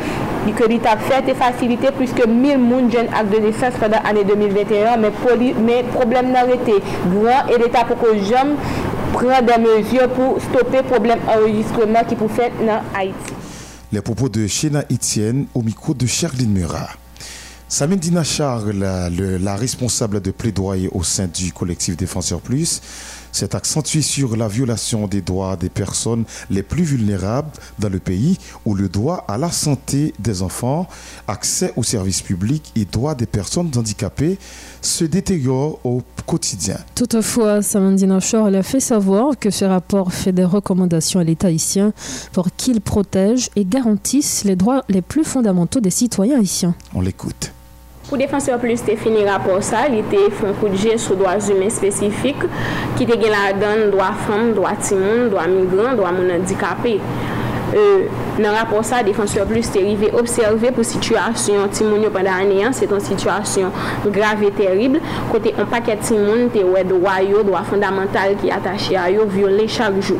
ke 0.58 0.68
li 0.70 0.80
ta 0.82 0.96
fet 1.00 1.30
e 1.30 1.36
fasilite 1.38 1.92
plus 1.96 2.12
ke 2.16 2.26
1000 2.30 2.60
moun 2.60 2.90
jen 2.92 3.08
ak 3.16 3.30
de 3.32 3.40
nesans 3.46 3.78
padan 3.80 4.04
ane 4.08 4.26
2021, 4.28 4.98
men, 5.00 5.14
poli, 5.22 5.52
men 5.54 5.88
problem 5.94 6.32
nan 6.34 6.50
rete. 6.52 6.80
Gran, 7.12 7.48
e 7.48 7.60
l'Etat 7.60 7.88
pou 7.90 8.00
ko 8.00 8.12
jom 8.18 8.56
pren 9.14 9.46
de 9.46 9.60
mezyon 9.62 10.12
pou 10.16 10.42
stoppe 10.48 10.82
problem 10.90 11.22
enregistreman 11.36 12.10
ki 12.10 12.18
pou 12.20 12.32
fet 12.32 12.60
nan 12.64 12.84
Haïti. 12.96 13.38
Les 13.92 14.02
propos 14.02 14.28
de 14.28 14.48
Sheila 14.48 14.82
Etienne 14.90 15.46
au 15.54 15.62
micro 15.62 15.94
de 15.94 16.06
Charline 16.06 16.52
Murat. 16.52 17.03
Samindina 17.74 18.22
Charles, 18.22 18.70
la, 18.70 19.56
responsable 19.56 20.20
de 20.20 20.30
plaidoyer 20.30 20.88
au 20.92 21.02
sein 21.02 21.26
du 21.26 21.52
collectif 21.52 21.96
Défenseur 21.96 22.40
Plus, 22.40 22.80
s'est 23.32 23.56
accentuée 23.56 24.00
sur 24.00 24.36
la 24.36 24.46
violation 24.46 25.08
des 25.08 25.22
droits 25.22 25.56
des 25.56 25.70
personnes 25.70 26.22
les 26.50 26.62
plus 26.62 26.84
vulnérables 26.84 27.50
dans 27.80 27.88
le 27.88 27.98
pays, 27.98 28.38
où 28.64 28.76
le 28.76 28.88
droit 28.88 29.24
à 29.26 29.38
la 29.38 29.50
santé 29.50 30.14
des 30.20 30.42
enfants, 30.42 30.86
accès 31.26 31.72
aux 31.74 31.82
services 31.82 32.22
publics 32.22 32.70
et 32.76 32.84
droits 32.84 33.16
des 33.16 33.26
personnes 33.26 33.72
handicapées 33.74 34.38
se 34.80 35.04
détériorent 35.04 35.80
au 35.82 36.00
quotidien. 36.26 36.76
Toutefois, 36.94 37.60
Samandina 37.60 38.20
Charles 38.20 38.54
a 38.54 38.62
fait 38.62 38.78
savoir 38.78 39.36
que 39.36 39.50
ce 39.50 39.64
rapport 39.64 40.12
fait 40.12 40.30
des 40.30 40.44
recommandations 40.44 41.18
à 41.18 41.24
l'État 41.24 41.48
haïtien 41.48 41.92
pour 42.30 42.54
qu'il 42.54 42.80
protège 42.80 43.50
et 43.56 43.64
garantisse 43.64 44.44
les 44.44 44.54
droits 44.54 44.84
les 44.88 45.02
plus 45.02 45.24
fondamentaux 45.24 45.80
des 45.80 45.90
citoyens 45.90 46.38
haïtiens. 46.38 46.76
On 46.94 47.00
l'écoute. 47.00 47.50
Pou 48.14 48.22
Defenseur 48.22 48.60
plus 48.62 48.78
te 48.86 48.94
fini 48.94 49.24
rapor 49.26 49.56
sa, 49.66 49.80
li 49.90 49.98
te 50.06 50.20
fon 50.38 50.52
kouje 50.60 50.92
sou 51.02 51.16
doa 51.18 51.32
zume 51.42 51.66
spesifik 51.74 52.44
ki 52.94 53.08
te 53.08 53.16
gen 53.18 53.32
la 53.34 53.48
dan 53.58 53.88
doa 53.90 54.12
fom, 54.20 54.52
doa 54.54 54.76
timoun, 54.78 55.24
doa 55.32 55.48
migran, 55.50 55.98
doa 55.98 56.12
moun 56.14 56.30
andikapè. 56.36 56.92
Euh, 57.74 58.06
nan 58.38 58.54
rapor 58.54 58.84
sa, 58.86 59.02
defanseur 59.02 59.46
plus 59.46 59.66
te 59.72 59.80
rive 59.82 60.10
observe 60.14 60.70
pou 60.76 60.86
situasyon 60.86 61.72
timoun 61.74 62.04
yo 62.06 62.10
pandan 62.14 62.44
aneyan, 62.44 62.74
se 62.76 62.86
ton 62.90 63.02
situasyon 63.02 63.72
grave 64.14 64.52
terrible, 64.54 65.00
kote 65.32 65.50
an 65.58 65.66
paket 65.70 66.04
timoun 66.06 66.52
te 66.54 66.62
wè 66.62 66.84
dowa 66.86 67.16
yo, 67.26 67.42
dowa 67.46 67.64
fondamental 67.66 68.36
ki 68.38 68.52
atache 68.54 68.94
a 69.00 69.08
yo, 69.10 69.26
viole 69.30 69.66
chak 69.70 69.96
jou. 70.02 70.18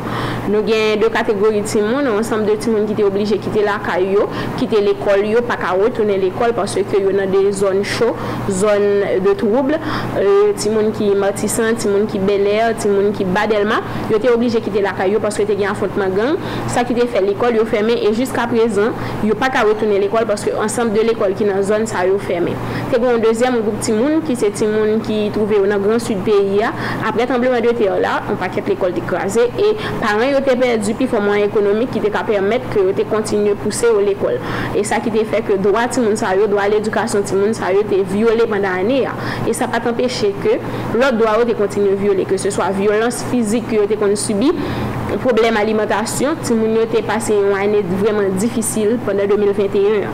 Nou 0.51 0.65
gen 0.67 0.99
de 0.99 1.09
kategori 1.13 1.63
timoun, 1.67 2.09
ansam 2.11 2.43
de 2.47 2.57
timoun 2.59 2.89
ki 2.89 2.97
te 2.99 3.05
oblije 3.07 3.39
kite 3.43 3.63
la 3.63 3.77
ka 3.83 3.97
yo, 4.03 4.27
kite 4.59 4.83
l'ekol 4.83 5.23
yo, 5.31 5.43
pa 5.47 5.55
ka 5.61 5.71
wotounen 5.79 6.19
l'ekol, 6.23 6.55
parce 6.57 6.83
ke 6.91 7.01
yo 7.03 7.15
nan 7.15 7.31
de 7.31 7.45
zon 7.55 7.83
chou, 7.87 8.15
zon 8.51 8.87
de 9.23 9.35
trouble, 9.39 9.79
euh, 10.19 10.51
timoun 10.59 10.91
ki 10.95 11.13
matisan, 11.19 11.79
timoun 11.79 12.07
ki 12.11 12.19
beler, 12.27 12.75
timoun 12.83 13.15
ki 13.15 13.27
badelma, 13.35 13.79
yo 14.11 14.19
te 14.19 14.31
oblije 14.33 14.63
kite 14.65 14.83
la 14.83 14.95
ka 14.97 15.07
yo, 15.07 15.23
parce 15.23 15.39
ke 15.39 15.47
te 15.47 15.59
gen 15.59 15.71
afontman 15.71 16.15
gang, 16.19 16.51
sa 16.71 16.83
ki 16.87 16.99
te 16.99 17.07
fè 17.11 17.23
l'ekol, 17.23 17.44
l'ekol 17.45 17.59
yo 17.59 17.65
fèmè 17.69 17.95
e 18.07 18.11
jiska 18.15 18.47
prezan 18.49 18.93
yo 19.25 19.35
pa 19.37 19.49
ka 19.53 19.63
wetoune 19.65 19.99
l'ekol 20.01 20.25
paske 20.27 20.51
ansanm 20.61 20.91
de 20.93 21.03
l'ekol 21.05 21.35
ki 21.37 21.45
nan 21.45 21.61
zon 21.63 21.85
sa 21.85 22.05
yo 22.05 22.17
fèmè. 22.17 22.53
Te 22.91 22.99
kon 22.99 23.15
an 23.15 23.21
dezyen 23.21 23.53
moun 23.53 23.65
goup 23.65 23.81
ti 23.83 23.93
moun 23.93 24.21
ki 24.25 24.35
se 24.35 24.49
ti 24.55 24.67
moun 24.67 25.01
ki 25.05 25.31
trouve 25.35 25.59
yo 25.59 25.65
nan 25.69 25.81
gran 25.83 25.99
sud 25.99 26.23
peyi 26.25 26.59
ya 26.61 26.71
apre 27.05 27.27
tembleman 27.29 27.61
de 27.61 27.73
te 27.77 27.85
yo 27.85 27.97
la 28.01 28.17
an 28.25 28.39
pa 28.41 28.49
ket 28.53 28.67
l'ekol 28.69 28.95
te 28.95 29.03
krasè 29.05 29.47
e 29.61 29.73
paran 30.01 30.25
yo 30.31 30.41
te 30.45 30.55
perdi 30.59 30.95
pi 30.97 31.09
fòman 31.11 31.43
ekonomik 31.45 31.93
ki 31.95 32.03
te 32.05 32.13
ka 32.13 32.25
permèt 32.27 32.65
ke 32.73 32.85
yo 32.87 32.95
te 32.97 33.05
kontinye 33.11 33.55
pousse 33.63 33.85
yo 33.91 34.01
l'ekol. 34.05 34.39
E 34.75 34.85
sa 34.87 35.01
ki 35.03 35.13
te 35.13 35.25
fe 35.29 35.43
ke 35.45 35.59
doa 35.61 35.85
ti 35.91 36.03
moun 36.03 36.17
sa 36.19 36.33
yo, 36.37 36.49
doa 36.51 36.67
l'edukasyon 36.71 37.25
ti 37.27 37.37
moun 37.37 37.53
sa 37.57 37.71
yo 37.75 37.85
te 37.87 38.01
viole 38.13 38.49
pandan 38.49 38.81
ane 38.85 39.03
ya. 39.03 39.15
E 39.45 39.53
sa 39.53 39.69
pa 39.71 39.81
t'empèche 39.83 40.33
ke 40.43 40.57
lot 40.97 41.19
doa 41.19 41.39
yo 41.41 41.49
te 41.49 41.57
kontinye 41.57 41.93
viole, 41.99 42.25
ke 42.27 42.39
se 42.41 42.53
swa 42.53 42.71
violans 42.75 43.23
fizik 43.31 43.71
yo 43.75 43.85
te 43.89 43.99
kon 43.99 44.15
subi 44.19 44.53
problem 45.23 45.57
alimentasyon, 45.59 46.39
ti 46.45 46.57
moun 46.57 46.75
yo 46.79 46.87
te 46.91 47.03
pase 47.05 47.35
yon 47.35 47.55
anet 47.59 47.87
vreman 48.01 48.35
difisil 48.41 48.97
pwende 49.05 49.27
2021. 49.31 50.11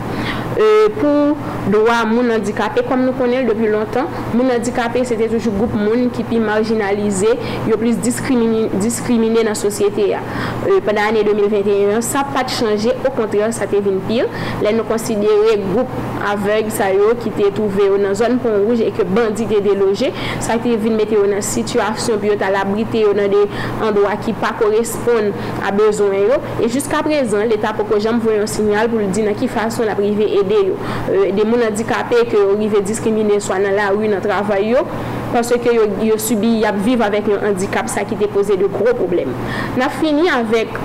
E, 0.52 0.60
euh, 0.60 0.88
pou 0.98 1.70
dowa 1.72 2.02
moun 2.04 2.28
andikapè, 2.34 2.82
kom 2.84 3.06
nou 3.06 3.16
konel 3.16 3.46
depi 3.48 3.70
lontan, 3.72 4.10
moun 4.34 4.52
andikapè 4.52 5.00
se 5.08 5.16
te 5.16 5.28
toujou 5.32 5.54
goup 5.56 5.72
moun 5.78 6.10
ki 6.12 6.26
pi 6.28 6.40
marginalize, 6.42 7.30
yo 7.70 7.78
plis 7.80 7.96
diskrimine, 8.04 8.66
diskrimine 8.82 9.46
nan 9.46 9.56
sosyete 9.56 10.10
ya. 10.10 10.20
E, 10.66 10.74
euh, 10.74 10.80
pwende 10.84 11.04
anet 11.06 11.28
2021, 11.30 12.02
sa 12.04 12.26
pat 12.34 12.52
chanje, 12.52 12.92
o 13.00 13.14
kontryon 13.16 13.54
sa 13.56 13.68
te 13.70 13.80
vin 13.80 13.96
pir. 14.08 14.28
Le 14.62 14.74
nou 14.76 14.84
konsidere 14.88 15.56
goup 15.70 15.96
aveg 16.28 16.68
sa 16.74 16.90
yo 16.92 17.14
ki 17.22 17.32
te 17.38 17.48
touve 17.56 17.88
yo 17.88 17.96
nan 18.00 18.14
zon 18.18 18.36
pon 18.42 18.60
rouge 18.66 18.84
e 18.84 18.92
ke 18.94 19.08
bandi 19.08 19.48
te 19.50 19.62
deloje, 19.64 20.12
sa 20.44 20.58
te 20.60 20.76
vin 20.76 21.00
mete 21.00 21.16
yo 21.16 21.24
nan 21.30 21.40
situasyon 21.46 22.20
pi 22.20 22.32
yo 22.34 22.36
talabrite 22.40 23.06
yo 23.06 23.16
nan 23.16 23.32
de 23.32 23.46
andwa 23.88 24.14
ki 24.20 24.36
pa 24.42 24.52
kore 24.60 24.84
korespon 24.92 25.32
a 25.64 25.72
bezon 25.72 26.14
yo. 26.14 26.40
E 26.60 26.68
jiska 26.68 27.02
prezan, 27.06 27.48
l'Etat 27.48 27.76
pou 27.76 27.88
ko 27.88 28.00
jam 28.02 28.20
voyon 28.22 28.48
sinyal 28.50 28.90
pou 28.90 29.02
l'di 29.02 29.24
nan 29.26 29.36
ki 29.38 29.48
fason 29.50 29.88
la 29.88 29.96
prive 29.98 30.28
ede 30.40 30.60
yo. 30.68 30.78
E, 31.08 31.32
de 31.36 31.46
moun 31.46 31.62
adikape 31.66 32.24
ke 32.30 32.38
yo 32.38 32.56
rive 32.58 32.82
diskrimine 32.86 33.40
swa 33.42 33.60
nan 33.62 33.76
la 33.78 33.90
ou 33.94 34.08
nan 34.08 34.22
travay 34.24 34.72
yo, 34.72 34.84
panse 35.32 35.56
ke 35.62 35.74
yo, 35.74 35.88
yo 36.04 36.18
subi 36.20 36.58
yap 36.62 36.78
viv 36.84 37.02
avèk 37.04 37.30
yon 37.32 37.44
handikap 37.46 37.90
sa 37.92 38.06
ki 38.08 38.18
te 38.20 38.30
pose 38.32 38.56
de 38.58 38.68
gro 38.70 38.94
problem. 38.98 39.32
Na 39.80 39.90
fini 39.92 40.28
avèk 40.32 40.76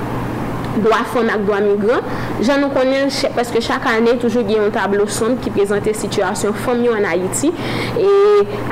doa 0.84 1.04
fon 1.14 1.30
ak 1.34 1.46
doa 1.48 1.62
migran. 1.66 2.06
Jan 2.42 2.62
nou 2.62 2.70
konen, 2.74 3.10
paske 3.38 3.62
chak 3.64 3.88
ane 3.90 4.14
toujou 4.22 4.46
gen 4.48 4.64
yon 4.64 4.74
tablo 4.74 5.08
son 5.10 5.38
ki 5.42 5.54
prezante 5.56 5.94
situasyon 5.98 6.56
fom 6.66 6.84
yo 6.86 6.96
an 6.98 7.08
Haiti. 7.10 7.52
E 7.98 8.12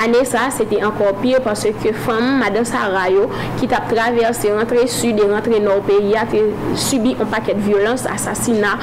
ane 0.03 0.21
sa, 0.27 0.47
sete 0.53 0.79
ankor 0.85 1.17
pire 1.21 1.41
paske 1.45 1.73
ke 1.81 1.93
fom, 2.05 2.43
sa 2.65 2.87
rayo, 2.93 3.27
ki 3.59 3.67
tap 3.71 3.89
traverse, 3.91 4.49
rentre 4.55 4.85
sud 4.91 5.19
e 5.21 5.27
rentre 5.29 5.59
nor 5.63 5.81
peyi, 5.87 6.13
a 6.17 6.25
te 6.29 6.41
subi 6.79 7.15
an 7.19 7.29
paket 7.31 7.59
violans, 7.65 8.05
asasina, 8.09 8.75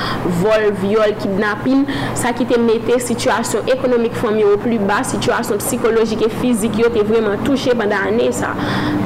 vol, 0.43 0.71
viol, 0.83 1.15
kidnapin, 1.23 1.87
sa 2.19 2.33
ki 2.37 2.47
te 2.51 2.59
mette 2.61 2.99
situasyon 3.07 3.71
ekonomik 3.73 4.17
fom 4.19 4.39
yo 4.41 4.55
ou 4.55 4.63
pli 4.63 4.79
ba, 4.83 5.01
situasyon 5.07 5.63
psikologik 5.63 6.25
e 6.27 6.31
fizik 6.41 6.79
yo 6.81 6.91
te 6.93 7.05
vreman 7.07 7.43
touche 7.47 7.75
pandan 7.79 8.13
ane 8.13 8.31
sa. 8.37 8.53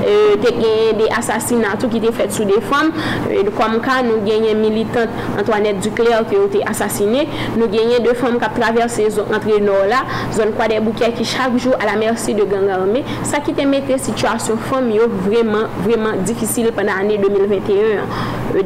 E, 0.02 0.10
euh, 0.10 0.34
te 0.42 0.52
gen 0.56 1.00
de 1.00 1.08
asasina 1.16 1.74
tou 1.80 1.92
ki 1.92 2.00
te 2.04 2.12
fet 2.16 2.34
sou 2.34 2.46
de 2.48 2.58
fom, 2.68 2.92
euh, 2.92 3.40
e, 3.42 3.44
kom 3.56 3.78
kan 3.84 4.05
nou 4.08 4.22
genyen 4.26 4.60
militant 4.62 5.12
Antoinette 5.36 5.82
Duclerc 5.84 6.30
ki 6.30 6.40
ou 6.40 6.50
te 6.52 6.62
asasine, 6.68 7.26
nou 7.56 7.68
genyen 7.72 8.04
de 8.04 8.14
fom 8.18 8.38
kap 8.42 8.56
traverse 8.58 9.10
zon 9.16 9.34
entre 9.36 9.58
nou 9.64 9.86
la, 9.90 10.02
zon 10.36 10.54
kwa 10.56 10.68
de 10.72 10.80
bouke 10.84 11.10
ki 11.18 11.26
chak 11.26 11.56
jou 11.60 11.76
a 11.76 11.88
la 11.88 11.96
mersi 12.00 12.34
de 12.36 12.46
gang 12.50 12.70
arme, 12.74 13.04
sa 13.26 13.42
ki 13.44 13.54
te 13.56 13.66
mette 13.68 14.00
situasyon 14.06 14.60
fom 14.70 14.90
yo 14.94 15.08
vreman, 15.26 15.70
vreman 15.84 16.24
difisil 16.26 16.72
pwena 16.76 17.00
ane 17.02 17.20
2021. 17.22 18.04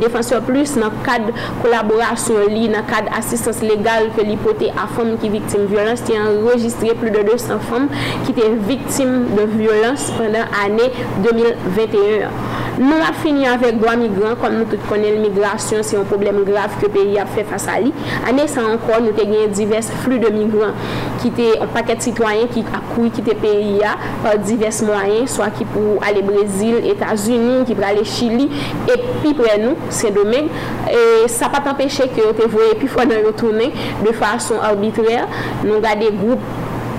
Defensor 0.01 0.45
Plus 0.47 0.77
nan 0.79 0.95
kad 1.07 1.25
kolaborasyon 1.65 2.53
li, 2.53 2.69
nan 2.71 2.87
kad 2.89 3.09
asistans 3.17 3.63
legal 3.65 4.11
ke 4.15 4.25
li 4.27 4.37
pote 4.41 4.71
a 4.71 4.87
fom 4.95 5.17
ki 5.21 5.33
viktim 5.33 5.67
violans, 5.71 6.05
ti 6.07 6.17
enregistre 6.19 6.95
plus 7.01 7.15
de 7.15 7.25
200 7.27 7.59
fom 7.71 7.89
ki 8.27 8.37
te 8.37 8.49
viktim 8.69 9.17
de 9.35 9.49
violans 9.57 10.11
pwena 10.19 10.47
ane 10.63 10.91
2021. 11.25 12.59
Nou 12.81 12.97
a 13.05 13.11
fini 13.13 13.45
avèk 13.45 13.77
doa 13.83 13.93
migran, 14.01 14.39
kon 14.41 14.55
nou 14.57 14.69
tout 14.71 14.81
konen 14.89 15.19
migran, 15.21 15.30
migrasyon 15.31 15.87
se 15.87 15.97
yon 15.97 16.09
problem 16.11 16.43
grav 16.49 16.77
ke 16.83 16.91
peyi 16.93 17.19
ap 17.23 17.31
fe 17.35 17.45
fasa 17.49 17.79
li. 17.83 17.93
Ane 18.29 18.47
sa 18.51 18.67
ankon 18.75 19.07
nou 19.07 19.17
te 19.17 19.27
gen 19.29 19.55
divers 19.57 19.91
flu 20.03 20.19
de 20.23 20.31
migran 20.35 20.77
ki 21.23 21.33
te 21.37 21.49
an 21.63 21.71
paket 21.75 22.05
sitwayen 22.05 22.51
ki 22.53 22.65
akoui 22.77 23.13
ki 23.15 23.25
te 23.27 23.37
peyi 23.41 23.79
ya 23.81 23.97
par 24.25 24.39
divers 24.43 24.83
mwayen, 24.87 25.29
swa 25.31 25.51
ki 25.55 25.67
pou 25.73 25.99
ale 26.07 26.25
Brezil, 26.27 26.81
Etasuni, 26.93 27.61
ki 27.69 27.77
pou 27.77 27.87
ale 27.87 28.05
Chili, 28.09 28.49
epi 28.91 29.35
pre 29.39 29.57
nou, 29.63 29.91
se 29.95 30.11
domen. 30.15 30.51
E 30.91 31.29
sa 31.31 31.51
pa 31.53 31.63
t'empeshe 31.65 32.09
ke 32.15 32.25
yo 32.25 32.33
te 32.37 32.49
voye 32.51 32.75
pi 32.81 32.91
fwa 32.91 33.07
nan 33.09 33.25
yo 33.27 33.35
tourne 33.37 33.71
de 34.03 34.17
fason 34.17 34.61
arbitrel, 34.65 35.29
nou 35.65 35.83
gade 35.85 36.11
group 36.19 36.43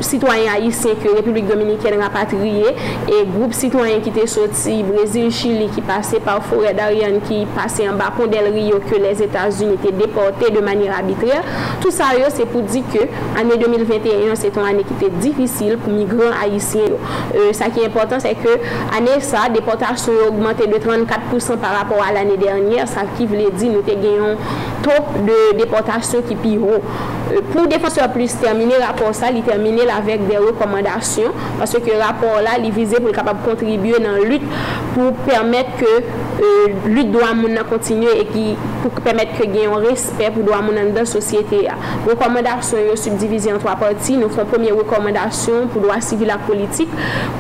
sitwayen 0.06 0.50
Haitien 0.52 0.98
ke 1.02 1.12
Republik 1.16 1.48
Dominikèn 1.50 1.98
rapatriye 2.02 2.74
e 3.08 3.22
group 3.32 3.56
sitwayen 3.58 4.02
ki 4.06 4.14
te 4.16 4.26
soti 4.30 4.82
Brazil, 4.88 5.30
Chili 5.32 5.68
ki 5.76 5.84
pase 5.88 6.20
par 6.26 6.42
Forêt 6.48 6.74
d'Ariane 6.78 7.22
ki 7.28 7.44
pase 7.56 7.88
an 7.90 8.00
bakon 8.00 8.32
del 8.32 8.52
Rio 8.54 8.82
ke 8.84 9.00
les 9.02 9.24
Etats-Unis 9.26 9.82
te 9.84 9.94
deporte 9.98 10.52
de 10.54 10.64
manir 10.64 10.94
arbitrè. 10.96 11.42
Tout 11.84 11.94
sa 11.96 12.12
yo 12.18 12.30
se 12.34 12.48
pou 12.50 12.66
di 12.68 12.84
ke 12.92 13.08
anè 13.40 13.58
2021 13.62 14.36
se 14.40 14.52
ton 14.54 14.68
anè 14.68 14.86
ki 14.88 15.00
te 15.02 15.12
difisil 15.22 15.78
pou 15.82 15.94
migran 15.96 16.36
Haitien 16.40 16.92
yo. 16.94 17.00
Euh, 17.36 17.52
sa 17.58 17.72
ki 17.74 17.86
important 17.88 18.24
se 18.24 18.34
ke 18.42 18.58
anè 18.98 19.18
sa 19.26 19.48
deportasyon 19.54 20.28
augmente 20.28 20.68
de 20.70 20.82
34% 20.82 21.62
par 21.62 21.78
rapport 21.80 22.04
al 22.06 22.22
anè 22.22 22.38
dernier 22.42 22.90
sa 22.90 23.08
ki 23.18 23.30
vle 23.32 23.50
di 23.56 23.72
nou 23.72 23.86
te 23.88 23.98
genyon 24.02 24.40
top 24.86 25.16
de 25.28 25.42
deportasyon 25.62 26.26
ki 26.30 26.40
pi 26.42 26.58
ho. 26.62 26.82
Pou 27.52 27.68
defanse 27.72 28.04
plus 28.14 28.34
termine 28.42 28.76
rapor 28.82 29.14
sa, 29.16 29.30
li 29.32 29.44
termine 29.46 29.86
la 29.88 30.02
vek 30.04 30.26
de 30.28 30.40
rekomandasyon, 30.50 31.36
paske 31.62 31.96
rapor 32.00 32.42
la 32.44 32.58
li 32.60 32.72
vize 32.76 33.00
pou 33.00 33.16
kapab 33.16 33.44
kontribye 33.46 34.02
nan 34.04 34.20
lut 34.28 34.44
pou 34.96 35.14
permette 35.28 35.78
ke 35.80 35.94
euh, 36.42 36.74
lut 36.90 37.12
do 37.14 37.22
a 37.26 37.32
moun 37.38 37.54
nan 37.56 37.68
kontinye 37.70 38.12
e 38.22 38.26
ki 38.30 38.46
pou 38.82 38.92
ki 38.96 39.04
pemet 39.06 39.34
ke 39.38 39.46
gen 39.50 39.68
yon 39.68 39.86
respet 39.86 40.34
pou 40.34 40.46
do 40.46 40.54
a 40.56 40.62
moun 40.64 40.78
nan 40.78 40.92
dan 40.96 41.08
sosyete 41.10 41.62
ya. 41.66 41.76
Rekomendasyon 42.08 42.88
yo 42.90 42.96
subdivize 43.00 43.52
an 43.54 43.62
3 43.62 43.76
parti, 43.82 44.18
nou 44.20 44.32
fon 44.34 44.50
premier 44.50 44.76
rekomendasyon 44.78 45.70
pou 45.72 45.84
do 45.84 45.92
a 45.94 46.00
sivil 46.04 46.34
ak 46.34 46.46
politik, 46.48 46.92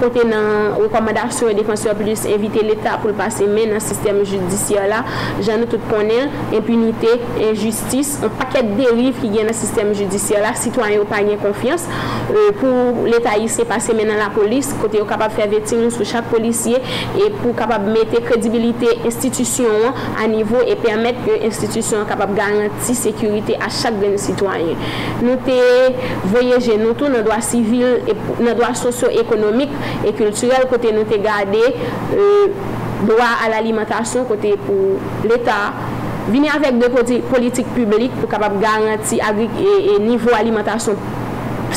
kote 0.01 0.25
nan 0.29 0.77
rekomendasyon 0.77 1.57
defansyon 1.57 1.97
plus 1.99 2.25
evite 2.29 2.63
l'Etat 2.65 3.01
pou 3.01 3.11
l'pase 3.11 3.47
men 3.49 3.73
nan 3.75 3.83
sistem 3.83 4.21
judisyon 4.21 4.89
la, 4.91 5.01
jan 5.41 5.61
nou 5.61 5.71
tout 5.71 5.83
konen, 5.89 6.31
impunite, 6.55 7.15
injustis, 7.49 8.17
an 8.25 8.33
paket 8.39 8.73
deriv 8.77 9.17
ki 9.21 9.31
gen 9.33 9.49
nan 9.49 9.57
sistem 9.57 9.93
judisyon 9.97 10.45
la, 10.45 10.53
sitwanyo 10.57 11.03
ou 11.05 11.09
pa 11.09 11.23
gen 11.25 11.41
konfians, 11.41 11.87
euh, 12.29 12.51
pou 12.61 13.07
l'Etat 13.09 13.41
yi 13.41 13.49
se 13.51 13.65
pase 13.69 13.95
men 13.97 14.11
nan 14.11 14.21
la 14.21 14.29
polis, 14.35 14.71
kote 14.81 15.01
yo 15.01 15.07
kapab 15.09 15.33
fè 15.35 15.49
vetin 15.51 15.87
sou 15.89 16.07
chak 16.07 16.29
polisye, 16.31 16.81
e 17.17 17.31
pou 17.41 17.55
kapab 17.57 17.87
mette 17.89 18.21
kredibilite 18.27 18.90
liye 18.91 19.05
institisyon 19.05 19.93
a 20.19 20.27
nivou 20.27 20.61
e 20.67 20.75
permèt 20.79 21.19
ke 21.25 21.37
institisyon 21.47 22.05
kapap 22.09 22.33
garanti 22.35 22.95
sekurite 22.95 23.55
a 23.59 23.69
chak 23.69 23.97
gen 24.01 24.17
sitwanyen. 24.19 24.77
Nou 25.23 25.37
te 25.45 25.57
voyeje 26.31 26.77
nou 26.81 26.95
tou 26.97 27.11
nan 27.11 27.23
doa 27.25 27.41
sivil, 27.45 28.01
nan 28.39 28.55
doa 28.57 28.73
sosyo-ekonomik 28.77 29.71
e 30.05 30.13
kulturel 30.17 30.67
kote 30.71 30.93
nou 30.95 31.07
te 31.09 31.19
gade 31.21 31.63
euh, 32.17 32.51
doa 33.07 33.31
al 33.45 33.57
alimentasyon 33.61 34.27
kote 34.29 34.55
pou 34.65 34.99
l'Etat 35.25 36.29
vini 36.31 36.51
avèk 36.53 36.77
de 36.77 36.91
politik 37.31 37.71
publik 37.75 38.13
pou 38.19 38.29
kapap 38.29 38.59
garanti 38.61 39.19
agrik 39.23 39.55
e, 39.57 39.95
e 39.95 39.99
nivou 40.03 40.35
alimentasyon 40.37 40.99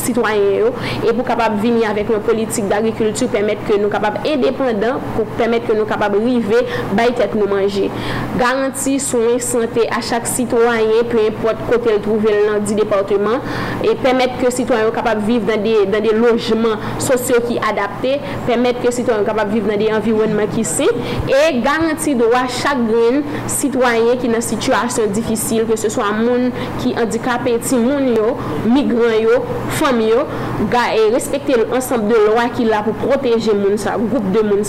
sitwanyen 0.00 0.58
yo, 0.60 0.70
e 1.02 1.12
pou 1.12 1.24
kapab 1.26 1.56
vini 1.62 1.84
avèk 1.86 2.10
nou 2.12 2.24
politik 2.24 2.66
d'agrikultur, 2.70 3.30
pèmèt 3.32 3.62
ke 3.68 3.78
nou 3.80 3.92
kapab 3.92 4.18
indépendant, 4.24 5.02
pou 5.14 5.28
pèmèt 5.38 5.66
ke 5.68 5.76
nou 5.76 5.88
kapab 5.88 6.16
rive, 6.18 6.62
bay 6.96 7.12
tèt 7.16 7.36
nou 7.38 7.48
manje. 7.50 7.90
Garanti 8.40 8.96
souen 9.02 9.38
sante 9.44 9.86
a 9.86 10.00
chak 10.04 10.26
sitwanyen, 10.30 11.06
pou 11.10 11.22
import 11.22 11.62
kote 11.68 11.94
l 11.94 12.00
trouvel 12.04 12.40
nan 12.48 12.64
di 12.66 12.76
departement, 12.78 13.44
e 13.84 13.94
pèmèt 14.02 14.38
ke 14.40 14.50
sitwanyen 14.54 14.88
yo 14.90 14.94
kapab 14.96 15.22
vive 15.26 15.48
dan 15.48 15.62
de, 15.64 15.76
dan 15.92 16.04
de 16.04 16.14
lojman 16.18 16.82
sosyo 17.02 17.42
ki 17.46 17.60
adapte, 17.70 18.16
pèmèt 18.48 18.82
ke 18.82 18.92
sitwanyen 18.94 19.24
yo 19.24 19.28
kapab 19.30 19.52
vive 19.54 19.70
nan 19.70 19.80
de 19.80 19.92
environman 19.94 20.50
ki 20.54 20.66
se, 20.68 20.88
e 21.30 21.44
garanti 21.64 22.16
do 22.18 22.32
a 22.34 22.44
chak 22.50 22.82
gren 22.88 23.22
sitwanyen 23.50 24.18
ki 24.22 24.32
nan 24.34 24.44
situasyon 24.44 25.14
difisil, 25.14 25.68
ke 25.70 25.78
se 25.78 25.92
swa 25.92 26.10
moun 26.18 26.50
ki 26.82 26.96
handikapè 26.98 27.56
ti 27.62 27.78
moun 27.78 28.10
yo, 28.16 28.34
migran 28.66 29.18
yo, 29.22 29.40
fè 29.78 29.83
et 29.92 31.12
respecter 31.12 31.54
l'ensemble 31.70 32.08
de 32.08 32.14
lois 32.14 32.48
qu'il 32.54 32.72
a 32.72 32.82
pour 32.82 32.94
protéger 32.94 33.52
le 33.52 34.06
groupe 34.06 34.32
de 34.32 34.40
moun 34.40 34.62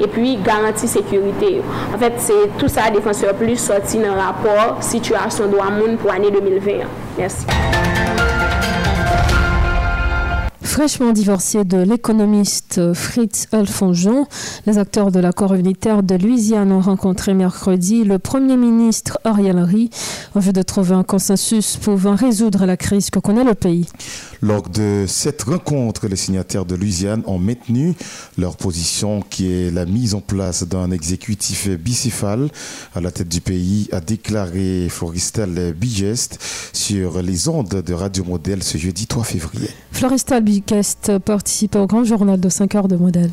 et 0.00 0.06
puis 0.06 0.36
garantir 0.36 0.88
sécurité. 0.88 1.62
En 1.94 1.98
fait, 1.98 2.12
c'est 2.18 2.56
tout 2.58 2.68
ça 2.68 2.90
défenseur 2.90 3.34
plus 3.34 3.56
sorti 3.56 3.98
dans 3.98 4.14
le 4.14 4.20
rapport 4.20 4.76
situation 4.80 5.46
de 5.46 5.56
moun 5.56 5.96
pour 5.96 6.10
l'année 6.12 6.30
2020. 6.30 6.72
Merci. 7.18 7.46
Fraîchement 10.72 11.12
divorcé 11.12 11.64
de 11.64 11.76
l'économiste 11.76 12.94
Fritz 12.94 13.46
Alfonjon, 13.52 14.26
les 14.66 14.78
acteurs 14.78 15.12
de 15.12 15.20
l'accord 15.20 15.52
unitaire 15.52 16.02
de 16.02 16.14
Louisiane 16.14 16.72
ont 16.72 16.80
rencontré 16.80 17.34
mercredi 17.34 18.04
le 18.04 18.18
Premier 18.18 18.56
ministre 18.56 19.18
Ariel 19.22 19.58
Henry 19.58 19.90
en 20.34 20.40
vue 20.40 20.54
de 20.54 20.62
trouver 20.62 20.94
un 20.94 21.02
consensus 21.02 21.76
pouvant 21.76 22.14
résoudre 22.14 22.64
la 22.64 22.78
crise 22.78 23.10
que 23.10 23.18
connaît 23.18 23.44
le 23.44 23.54
pays. 23.54 23.86
Lors 24.42 24.68
de 24.68 25.04
cette 25.06 25.44
rencontre, 25.44 26.08
les 26.08 26.16
signataires 26.16 26.64
de 26.64 26.74
Louisiane 26.74 27.22
ont 27.26 27.38
maintenu 27.38 27.94
leur 28.36 28.56
position 28.56 29.20
qui 29.22 29.52
est 29.52 29.70
la 29.70 29.86
mise 29.86 30.14
en 30.14 30.20
place 30.20 30.64
d'un 30.64 30.90
exécutif 30.90 31.68
bicéphale 31.68 32.48
à 32.92 33.00
la 33.00 33.12
tête 33.12 33.28
du 33.28 33.40
pays, 33.40 33.88
a 33.92 34.00
déclaré 34.00 34.88
Floristal 34.90 35.72
Bigest 35.74 36.42
sur 36.72 37.22
les 37.22 37.46
ondes 37.46 37.82
de 37.86 37.94
Radio 37.94 38.24
Modèle 38.24 38.64
ce 38.64 38.78
jeudi 38.78 39.06
3 39.06 39.22
février. 39.22 39.68
Floristal 39.92 40.42
Bigest 40.42 41.18
participe 41.18 41.76
au 41.76 41.86
grand 41.86 42.02
journal 42.02 42.40
de 42.40 42.48
5 42.48 42.74
heures 42.74 42.88
de 42.88 42.96
Modèle. 42.96 43.30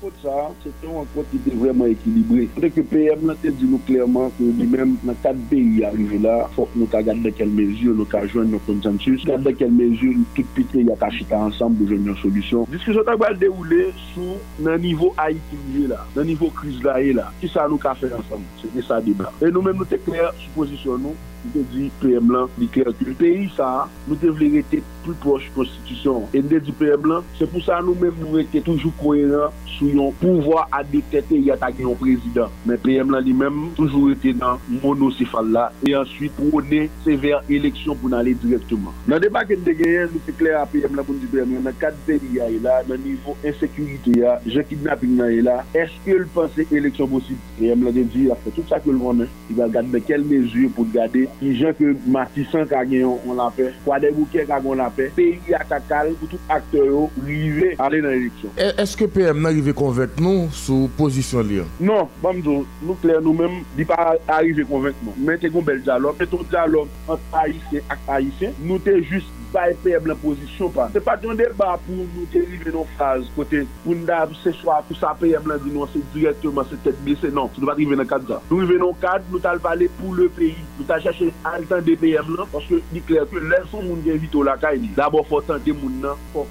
renkote 0.00 0.22
sa, 0.22 0.50
se 0.62 0.70
te 0.80 0.86
renkote 0.86 1.28
ki 1.30 1.38
te 1.44 1.54
vreman 1.60 1.90
ekilibre. 1.92 2.46
Pwede 2.54 2.70
ke 2.74 2.84
PM 2.88 3.26
la 3.28 3.36
te 3.40 3.52
di 3.52 3.68
nou 3.68 3.80
klerman 3.86 4.30
ki 4.36 4.48
di 4.56 4.66
men 4.70 4.96
nan 5.04 5.16
kat 5.22 5.36
beyi 5.50 5.84
arive 5.84 6.20
la, 6.24 6.48
fok 6.56 6.72
nou 6.74 6.88
ka 6.90 7.02
gade 7.04 7.22
de 7.24 7.32
kel 7.36 7.50
mezur, 7.52 7.94
nou 7.96 8.08
ka 8.08 8.22
jwen 8.26 8.50
nou 8.52 8.62
konsensus, 8.66 9.24
gade 9.28 9.44
de 9.44 9.54
kel 9.60 9.72
mezur, 9.74 10.16
tout 10.36 10.52
pite 10.56 10.84
ya 10.86 10.96
ka 11.00 11.10
chita 11.14 11.38
ansam 11.48 11.76
pou 11.76 11.88
jwen 11.90 12.08
yon 12.08 12.18
solisyon. 12.22 12.68
Diskisyon 12.72 13.06
ta 13.08 13.16
gwa 13.20 13.32
deroule 13.36 13.90
sou 14.10 14.38
nan 14.64 14.80
nivou 14.82 15.12
Haiti 15.20 15.60
liye 15.70 15.90
la, 15.92 16.02
nan 16.16 16.28
nivou 16.30 16.52
kriz 16.56 16.80
la 16.86 16.98
e 17.02 17.14
la, 17.16 17.28
ki 17.42 17.50
sa 17.52 17.68
nou 17.70 17.80
ka 17.80 17.94
fè 17.98 18.12
ansam, 18.16 18.46
se 18.62 18.72
de 18.74 18.84
sa 18.86 19.02
deba. 19.04 19.32
E 19.40 19.52
nou 19.52 19.64
men 19.66 19.76
nou 19.76 19.88
te 19.88 20.00
kler 20.06 20.30
sou 20.40 20.62
posisyon 20.62 21.04
nou, 21.08 21.28
nou 21.44 21.52
te 21.54 21.64
di 21.72 21.88
PM 22.02 22.30
lan 22.32 22.50
li 22.60 22.68
kler 22.72 22.92
ke 22.98 23.14
peyi 23.18 23.48
sa, 23.56 23.86
nou 24.06 24.18
te 24.20 24.30
vle 24.32 24.50
rete 24.56 24.82
plus 25.04 25.18
proche 25.22 25.50
konstitusyon. 25.56 26.26
E 26.34 26.42
nou 26.42 26.52
te 26.52 26.60
di 26.66 26.74
PM 26.76 27.06
lan, 27.10 27.26
se 27.38 27.48
pou 27.50 27.62
sa 27.64 27.80
nou 27.84 27.96
men 28.00 28.14
nou 28.20 28.38
rete 28.38 28.62
toujou 28.66 28.92
koheran 29.00 29.54
sou 29.76 29.88
yon 29.90 30.14
pouvoi 30.20 30.62
a 30.76 30.82
dektete 30.86 31.38
yatake 31.46 31.84
yon 31.86 31.98
prezident. 32.00 32.52
Men 32.68 32.80
PM 32.84 33.14
lan 33.14 33.24
li 33.26 33.34
men 33.36 33.70
toujou 33.78 34.10
rete 34.12 34.34
nan 34.38 34.60
monosifal 34.82 35.48
la 35.54 35.68
e 35.86 35.94
answit 35.98 36.34
pou 36.36 36.60
one 36.60 36.86
sever 37.04 37.40
eleksyon 37.48 37.98
pou 38.00 38.12
nan 38.12 38.24
le 38.26 38.36
direktman. 38.42 38.94
Nan 39.10 39.22
deba 39.22 39.44
ken 39.48 39.64
de 39.66 39.74
genyen, 39.78 40.10
nou 40.12 40.24
te 40.26 40.34
kler 40.36 40.60
a 40.60 40.66
PM 40.70 40.98
lan 40.98 41.06
pou 41.06 41.16
nou 41.16 41.24
di 41.24 41.30
PM 41.32 41.56
lan, 41.56 41.66
nan 41.70 41.80
kat 41.80 41.96
deri 42.08 42.36
ya 42.36 42.50
e 42.50 42.60
la, 42.62 42.80
nan 42.88 43.00
nivou 43.04 43.36
ensekurite 43.46 44.16
ya, 44.20 44.36
jen 44.46 44.66
kidnapping 44.68 45.16
nan 45.20 45.32
e 45.32 45.40
la, 45.46 45.60
eske 45.76 46.18
l 46.20 46.26
panse 46.34 46.68
eleksyon 46.68 47.10
posib? 47.12 47.40
PM 47.58 47.86
lan 47.86 47.96
de 47.96 48.04
di, 48.12 48.28
a 48.32 48.38
fe 48.44 48.52
tout 48.56 48.68
sa 48.70 48.80
ke 48.82 48.92
l 48.92 49.00
wane, 49.00 49.28
i 49.50 49.56
va 49.56 49.68
gade 49.72 49.92
de 49.94 50.02
kel 50.04 50.26
mezur 50.28 50.70
pou 50.76 50.88
gade 50.94 51.26
E 51.30 51.38
ki 51.40 51.54
jan 51.60 51.76
ke 51.78 51.92
matisan 52.10 52.66
ka 52.70 52.82
genyon 52.88 53.20
on 53.24 53.38
la 53.38 53.48
pe, 53.54 53.70
kwa 53.84 54.00
de 54.02 54.10
bouke 54.16 54.44
ka 54.48 54.60
kon 54.62 54.80
la 54.80 54.88
pe, 54.94 55.08
peyi 55.16 55.54
akakal 55.56 56.12
pou 56.20 56.30
tout 56.30 56.52
akte 56.52 56.82
yo 56.90 57.06
rive 57.26 57.72
ale 57.80 58.02
nan 58.04 58.16
eleksyon. 58.18 58.54
E, 58.56 58.70
eske 58.84 59.08
PM 59.10 59.42
nan 59.44 59.54
rive 59.56 59.74
konvek 59.76 60.18
nou 60.22 60.48
sou 60.56 60.90
posisyon 60.98 61.48
li 61.48 61.60
an? 61.64 61.74
Non, 61.80 62.10
bamdo, 62.24 62.60
nou 62.82 62.98
kler 63.02 63.22
nou 63.24 63.36
men 63.36 63.60
di 63.78 63.86
pa 63.88 64.14
arrive 64.26 64.66
konvek 64.70 64.98
nou. 65.06 65.16
Men 65.20 65.40
te 65.40 65.52
kon 65.52 65.66
bel 65.66 65.82
diyalog, 65.84 66.18
te 66.20 66.28
ton 66.30 66.46
diyalog 66.50 66.90
an 67.10 67.28
Haitien 67.34 67.86
ak 67.92 68.08
Haitien, 68.10 68.56
nou 68.64 68.82
te 68.82 68.98
just 69.10 69.39
bay 69.54 69.74
peb 69.84 70.06
e 70.06 70.10
la 70.10 70.16
pozisyon 70.22 70.72
pa. 70.74 70.88
Se 70.94 71.02
pa 71.04 71.16
ton 71.20 71.38
deba 71.38 71.72
pou 71.86 72.04
nou 72.04 72.26
te 72.32 72.42
rive 72.44 72.74
nou 72.74 72.86
faz 72.98 73.28
kote 73.36 73.64
pou 73.84 73.96
nou 73.96 74.08
da 74.08 74.22
se 74.42 74.54
chwa 74.60 74.80
pou 74.86 74.98
sa 74.98 75.12
peb 75.18 75.50
la 75.50 75.58
di 75.62 75.72
nou 75.74 75.88
se 75.90 76.02
direktman 76.14 76.68
se 76.70 76.78
tet 76.84 77.00
bese 77.06 77.32
nan. 77.34 77.50
Se 77.54 77.62
nou 77.62 77.70
va 77.70 77.76
rive 77.78 77.98
nan 77.98 78.08
kad 78.10 78.26
za. 78.28 78.40
Nou 78.50 78.62
rive 78.62 78.78
nan 78.82 78.96
kad 79.02 79.26
nou 79.32 79.42
tal 79.42 79.62
vale 79.64 79.90
pou 79.98 80.14
le 80.18 80.30
peyi. 80.38 80.56
Nou 80.78 80.88
tal 80.90 81.04
chache 81.04 81.32
al 81.50 81.68
tan 81.70 81.84
de 81.86 81.98
peb 82.00 82.32
la 82.36 82.48
paske 82.54 82.80
di 82.94 83.04
kler 83.08 83.28
ke 83.30 83.42
lè 83.42 83.64
son 83.72 83.86
moun 83.88 84.02
gen 84.06 84.22
vito 84.22 84.46
la 84.46 84.58
ka 84.60 84.74
e 84.76 84.82
li. 84.84 84.94
Dabo 84.96 85.24
fò 85.28 85.42
tante 85.46 85.74
moun 85.76 86.00
nan 86.04 86.26
fò 86.34 86.46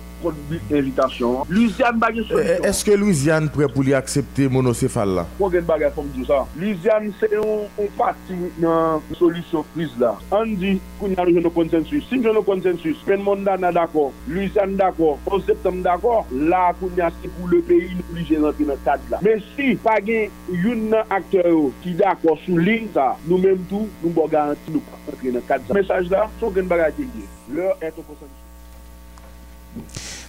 Louisiane 1.49 1.99
bagay 1.99 2.25
solisyon. 2.27 2.65
Eske 2.67 2.95
Louisiane 2.99 3.51
pre 3.53 3.69
pou 3.71 3.85
li 3.85 3.93
aksepte 3.95 4.49
monocefal 4.51 5.13
la? 5.19 5.25
Kwa 5.37 5.49
gen 5.53 5.67
bagay 5.67 5.91
fom 5.95 6.09
di 6.15 6.25
sa? 6.27 6.41
Louisiane 6.59 7.13
se 7.19 7.29
yon 7.31 7.69
pati 7.97 8.35
nan 8.59 9.03
solisyon 9.19 9.67
kriz 9.73 9.93
la. 10.01 10.15
An 10.35 10.55
di 10.59 10.75
koun 10.99 11.15
nan 11.15 11.31
joun 11.31 11.45
nou 11.45 11.55
konsensus. 11.55 12.03
Sin 12.09 12.25
joun 12.25 12.35
nou 12.37 12.47
konsensus, 12.47 12.99
pen 13.07 13.23
moun 13.25 13.45
dan 13.47 13.63
nan 13.63 13.75
d'akor, 13.77 14.11
Louisiane 14.27 14.75
d'akor, 14.79 15.17
konseptem 15.27 15.81
d'akor, 15.85 16.27
la 16.51 16.65
koun 16.81 16.93
nan 16.99 17.15
se 17.21 17.31
pou 17.37 17.51
le 17.53 17.61
peyi 17.69 17.95
nou 17.95 18.17
li 18.17 18.27
jenante 18.27 18.67
nan 18.67 18.83
kad 18.85 19.07
la. 19.13 19.21
Men 19.25 19.43
si 19.53 19.73
bagay 19.85 20.27
yon 20.65 20.89
nan 20.93 21.15
akter 21.15 21.47
yo 21.53 21.69
ki 21.85 21.95
d'akor 22.01 22.39
sou 22.43 22.59
lin 22.59 22.91
sa, 22.95 23.13
nou 23.27 23.39
menm 23.41 23.63
tou 23.71 23.87
nou 24.03 24.13
bo 24.15 24.27
garanti 24.31 24.75
nou 24.75 24.83
pa 24.89 24.99
kontre 25.07 25.35
nan 25.37 25.47
kad 25.47 25.65
sa. 25.65 25.79
Mesaj 25.79 26.11
la, 26.11 26.27
son 26.41 26.53
gen 26.55 26.69
bagay 26.71 26.95
te 26.99 27.07
di. 27.15 27.25
Lè 27.55 27.73
eto 27.79 28.03
konsensus. 28.03 28.47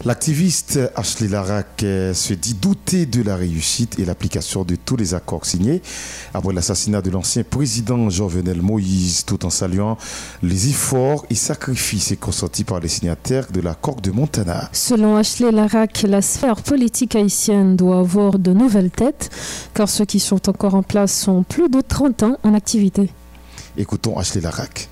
L'activiste 0.07 0.79
Ashley 0.97 1.29
Larac 1.29 1.83
euh, 1.83 2.15
se 2.15 2.33
dit 2.33 2.55
douter 2.55 3.05
de 3.05 3.23
la 3.23 3.37
réussite 3.37 3.99
et 3.99 4.07
l'application 4.07 4.65
de 4.65 4.75
tous 4.75 4.97
les 4.97 5.13
accords 5.13 5.45
signés 5.45 5.83
après 6.33 6.55
l'assassinat 6.55 7.03
de 7.03 7.11
l'ancien 7.11 7.43
président 7.43 8.09
Jovenel 8.09 8.63
Moïse, 8.63 9.27
tout 9.27 9.45
en 9.45 9.51
saluant 9.51 9.99
les 10.43 10.71
efforts 10.71 11.27
et 11.29 11.35
sacrifices 11.35 12.15
consentis 12.19 12.65
par 12.65 12.81
les 12.81 12.89
signataires 12.89 13.49
de 13.53 13.61
l'accord 13.61 14.01
de 14.01 14.11
Montana. 14.11 14.71
Selon 14.73 15.17
Ashley 15.17 15.53
Larac, 15.53 16.03
la 16.09 16.23
sphère 16.23 16.63
politique 16.63 17.15
haïtienne 17.15 17.77
doit 17.77 17.99
avoir 17.99 18.39
de 18.39 18.55
nouvelles 18.55 18.91
têtes, 18.91 19.29
car 19.75 19.91
ceux 19.91 20.07
qui 20.07 20.19
sont 20.19 20.49
encore 20.49 20.77
en 20.77 20.83
place 20.83 21.13
sont 21.13 21.43
plus 21.43 21.69
de 21.69 21.83
30 21.83 22.23
ans 22.23 22.39
en 22.43 22.55
activité. 22.55 23.11
Écoutons 23.77 24.17
Ashley 24.17 24.41
Larac. 24.41 24.90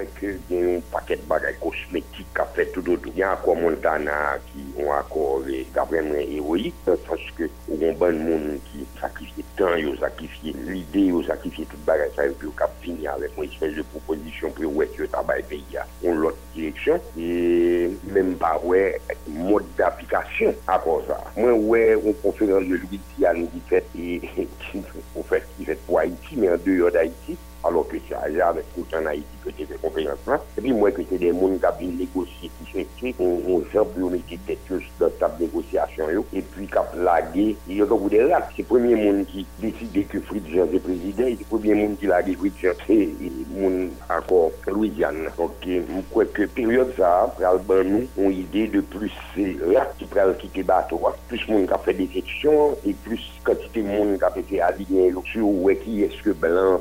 mwen 0.00 0.08
ke 0.16 0.32
gen 0.48 0.64
yon 0.64 0.84
paket 0.92 1.20
bagay 1.28 1.54
kosmetik 1.60 2.28
ka 2.36 2.46
fe 2.54 2.64
tout 2.72 2.84
do 2.84 2.96
do. 2.96 3.12
Gen 3.12 3.28
akwa 3.28 3.54
Montana 3.58 4.38
ki 4.48 4.64
yon 4.78 4.92
akor 4.96 5.48
e, 5.50 5.62
ga 5.74 5.84
vremen 5.88 6.22
heroik, 6.30 6.76
saske 6.86 7.50
yon 7.68 7.96
ban 8.00 8.16
moun 8.16 8.60
ki 8.70 8.86
sakrifye 9.00 9.44
tan, 9.58 9.76
yo 9.80 9.94
sakrifye 10.00 10.54
lide, 10.68 11.04
yo 11.10 11.22
sakrifye 11.26 11.66
tout 11.68 11.84
bagay 11.88 12.08
sa 12.16 12.28
yon 12.28 12.38
pi 12.40 12.48
yo 12.48 12.54
kap 12.58 12.72
fini 12.84 13.08
avèk. 13.10 13.36
Mwen 13.36 13.50
espèche 13.50 13.80
de 13.80 13.86
proposisyon 13.92 14.54
pou 14.56 14.66
yo 14.66 14.72
wèk 14.80 14.96
yo 15.00 15.08
tabay 15.12 15.44
pe 15.50 15.60
ya. 15.74 15.84
On 16.06 16.22
lot 16.24 16.38
direksyon, 16.54 17.02
e 17.20 17.90
menm 18.14 18.36
pa 18.40 18.56
wè 18.64 18.96
mod 19.36 19.68
d'aplikasyon 19.78 20.56
akor 20.72 21.04
sa. 21.08 21.20
Mwen 21.36 21.66
wè 21.68 21.84
yon 21.92 22.16
konferans 22.24 22.68
de 22.68 22.80
l'Ouid 22.80 23.04
ki 23.12 23.28
an 23.28 23.42
nou 23.42 23.52
di 23.52 23.62
fèt, 23.70 23.92
e 23.94 24.18
ki 24.64 24.84
fèt 25.30 25.86
pou 25.86 26.00
Haiti, 26.00 26.40
men 26.40 26.56
an 26.56 26.64
deyo 26.64 26.88
d'Haiti, 26.94 27.36
alors 27.64 27.86
que 27.88 27.96
c'est 28.08 28.40
avec 28.40 28.64
tout 28.74 28.86
en 28.94 29.06
Haïti 29.06 29.24
que 29.44 29.50
c'était 29.56 29.74
conférence 29.74 30.18
là. 30.26 30.40
Et 30.56 30.60
puis 30.60 30.72
moi 30.72 30.90
que 30.90 31.02
c'est 31.08 31.18
des 31.18 31.32
gens 31.32 31.48
qui 31.78 31.84
ont 31.84 31.92
négocié, 31.92 32.50
qui 32.72 32.80
écrits, 32.80 33.14
on 33.18 33.62
gens 33.72 33.84
pour 33.84 34.10
mettre 34.10 34.24
tête 34.46 34.58
dans 34.98 35.10
table 35.18 35.38
de 35.38 35.44
négociation 35.44 36.04
et 36.32 36.42
puis 36.42 36.66
qui 36.66 36.78
ont 36.78 37.02
lagué. 37.02 37.50
Et 37.50 37.56
il 37.68 37.76
y 37.78 37.82
a 37.82 37.86
beaucoup 37.86 38.08
de 38.08 38.18
là, 38.18 38.48
c'est 38.56 38.62
le 38.62 38.68
premier 38.68 38.94
monde 38.94 39.26
qui 39.26 39.46
décide 39.58 40.06
que 40.08 40.20
Fritz 40.20 40.44
Jean 40.48 40.64
est 40.72 40.78
président, 40.78 41.26
et 41.26 41.36
le 41.36 41.44
premier 41.44 41.74
monde 41.74 41.98
qui 41.98 42.06
lague 42.06 42.36
Fritz 42.36 42.54
Jean, 42.62 42.72
c'est 42.86 43.08
monde 43.54 43.90
encore 44.08 44.50
Louisiane. 44.66 45.28
Donc 45.36 45.52
je 45.64 45.80
crois 46.10 46.24
que 46.24 46.42
période 46.46 46.92
ça, 46.96 47.34
pour 47.36 47.84
nous 47.84 48.06
une 48.18 48.32
idée 48.32 48.66
de 48.68 48.80
plus 48.80 49.12
là 49.36 49.90
qui 49.98 50.04
peut 50.04 50.20
quitter 50.38 50.60
le 50.60 50.64
bateau, 50.64 51.00
plus 51.28 51.46
de 51.46 51.52
monde 51.52 51.66
qui 51.66 51.72
a 51.72 51.78
fait 51.78 51.94
des 51.94 52.08
sections 52.12 52.76
et 52.86 52.92
plus 52.92 53.20
quantité 53.44 53.82
de 53.82 53.88
monde 53.88 54.18
qui 54.18 54.24
a 54.24 54.30
fait 54.30 54.60
aligner 54.60 55.12
sur 55.32 55.48
qui 55.82 56.02
est-ce 56.02 56.22
que 56.22 56.30
blanc 56.30 56.80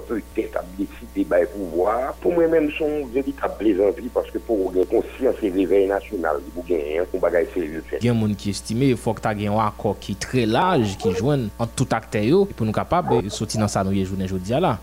deside 0.78 1.26
bay 1.30 1.48
pouvoar, 1.54 2.14
pou 2.22 2.36
mwen 2.36 2.52
menm 2.54 2.70
son 2.78 3.08
veditab 3.14 3.56
plezantri, 3.60 4.12
paske 4.14 4.42
pou 4.46 4.70
gen 4.76 4.88
konsyans 4.92 5.42
e 5.42 5.52
revey 5.56 5.88
nasyonal, 5.90 6.42
pou 6.54 6.66
gen 6.68 6.84
yon 7.00 7.10
kon 7.12 7.24
bagay 7.24 7.48
serye 7.56 7.82
fè. 7.90 8.02
Gen 8.04 8.20
moun 8.20 8.36
ki 8.40 8.54
estime, 8.54 8.92
fòk 9.00 9.24
ta 9.26 9.34
gen 9.38 9.56
wakò 9.58 9.96
ki 10.04 10.18
tre 10.22 10.46
laj, 10.50 10.98
ki 11.02 11.16
jwen 11.18 11.50
an 11.58 11.74
tout 11.76 11.98
akte 11.98 12.24
yo, 12.28 12.46
pou 12.54 12.68
nou 12.68 12.76
kapab 12.76 13.12
soti 13.34 13.62
nan 13.62 13.72
sa 13.72 13.86
nou 13.88 13.96
ye 13.96 14.06
jounen 14.06 14.30
jodi 14.30 14.56
ala. 14.58 14.78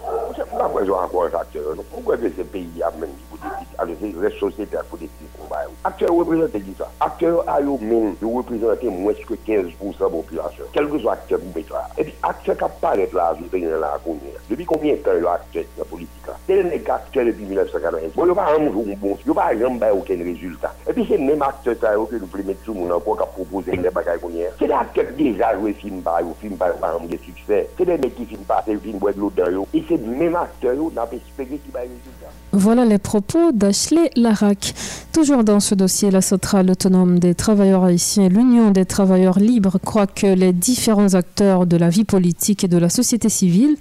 Mwen 0.57 0.72
mwen 0.72 0.88
jwa 0.88 1.05
akò 1.07 1.27
an 1.29 1.40
akte 1.44 1.62
yo, 1.62 1.77
nou 1.79 1.92
pou 1.92 2.05
mwen 2.07 2.25
ve 2.25 2.35
se 2.37 2.46
peyi 2.53 2.85
ap 2.87 2.99
menm 3.01 3.12
di 3.12 3.31
pou. 3.31 3.36
Même 3.46 3.66
alors 3.78 3.94
c'est 4.00 4.12
la 4.22 4.30
société 4.38 4.76
à 4.76 4.82
côté 4.82 5.04
de 5.04 5.38
combat. 5.38 5.64
Acteur 5.85 6.11
représente 6.11 6.52
qui 6.52 6.74
ça 6.78 6.90
Acteur 7.00 7.44
a 7.48 7.61
eu 7.61 7.78
même 7.80 8.14
représente 8.22 8.82
moins 8.85 9.12
que 9.12 9.35
15% 9.35 9.46
de 9.46 10.02
la 10.02 10.09
population. 10.09 10.64
Quel 10.72 10.88
que 10.88 10.98
soit 10.98 11.12
acteur 11.12 11.38
vous 11.38 11.52
mettez 11.54 11.74
Et 11.98 12.04
puis 12.04 12.14
acteur 12.22 12.56
qui 12.56 12.64
apparaît 12.64 13.09
là, 13.12 13.37
je 13.38 13.59
vais 13.59 13.66
dans 13.66 13.80
la 13.80 13.98
commune. 14.02 14.20
Depuis 14.48 14.64
combien 14.64 14.94
de 14.94 14.98
temps 14.98 15.11
il 15.18 15.26
a 15.26 15.32
acteur 15.32 15.62
dans 15.76 15.85
la 15.85 15.85
politique 15.85 16.11
Tel 16.46 16.66
n'est 16.66 16.80
qu'acteur 16.80 17.24
depuis 17.26 17.44
1990. 17.44 18.14
Bon, 18.14 18.24
il 18.24 18.26
n'y 18.26 18.32
a 18.32 18.35
pas 18.35 18.52
un 18.52 18.72
jour 18.72 18.85
bon, 18.96 19.18
il 19.24 19.32
n'y 19.32 19.38
a 19.38 19.42
pas 19.42 19.56
jamais 19.56 19.90
aucun 19.90 20.16
résultat. 20.16 20.74
Et 20.88 20.92
puis 20.92 21.06
c'est 21.09 21.18
le 21.18 21.24
même 21.24 21.42
acteur 21.42 21.74
que 21.78 22.16
nous 22.16 22.26
voulons 22.26 22.44
mettre 22.44 22.62
tout 22.64 22.74
le 22.74 22.80
qui 22.80 23.26
proposer 23.35 23.76
des 23.76 23.90
bagages 23.90 24.20
C'est 24.59 24.66
des 24.66 24.72
acteurs 24.72 25.04
qui 25.16 25.24
déjà 25.32 25.54
joué 25.59 25.72
film 25.74 26.00
par 26.00 26.20
film 26.40 26.56
par 26.56 26.68
exemple 26.68 27.09
de 27.09 27.16
succès. 27.18 27.68
C'est 27.76 27.85
des 27.85 27.98
mecs 27.98 28.14
qui 28.14 28.24
filment 28.24 28.44
pas, 28.44 28.62
c'est 28.64 28.76
film 28.76 28.98
bois 28.98 29.12
de 29.12 29.20
l'eau 29.20 29.32
dans 29.37 29.66
Et 29.74 29.85
c'est 29.88 29.96
le 29.96 30.06
même 30.06 30.37
acteur, 30.37 30.74
on 30.78 30.96
a 30.96 31.04
espéré 31.04 31.59
qu'il 31.59 31.72
va 31.72 31.80
résultat. 31.80 32.30
Voilà 32.59 32.87
les 32.87 32.97
propos 32.97 33.53
d'Ashley 33.53 34.11
Larac. 34.16 34.75
Toujours 35.12 35.45
dans 35.45 35.61
ce 35.61 35.75
dossier, 35.75 36.11
la 36.11 36.23
centrale 36.23 36.71
autonome 36.71 37.19
des 37.19 37.35
travailleurs 37.35 37.85
haïtiens 37.85 38.25
et 38.25 38.29
l'Union 38.31 38.71
des 38.71 38.87
travailleurs 38.87 39.38
libres 39.38 39.79
croient 39.79 40.07
que 40.07 40.27
les 40.27 40.55
différents 40.55 41.12
acteurs 41.12 41.66
de 41.66 41.77
la 41.77 41.90
vie 41.90 42.05
politique 42.05 42.64
et 42.64 42.69
de 42.69 42.79
la 42.79 42.88
société 42.88 43.29
civile 43.29 43.77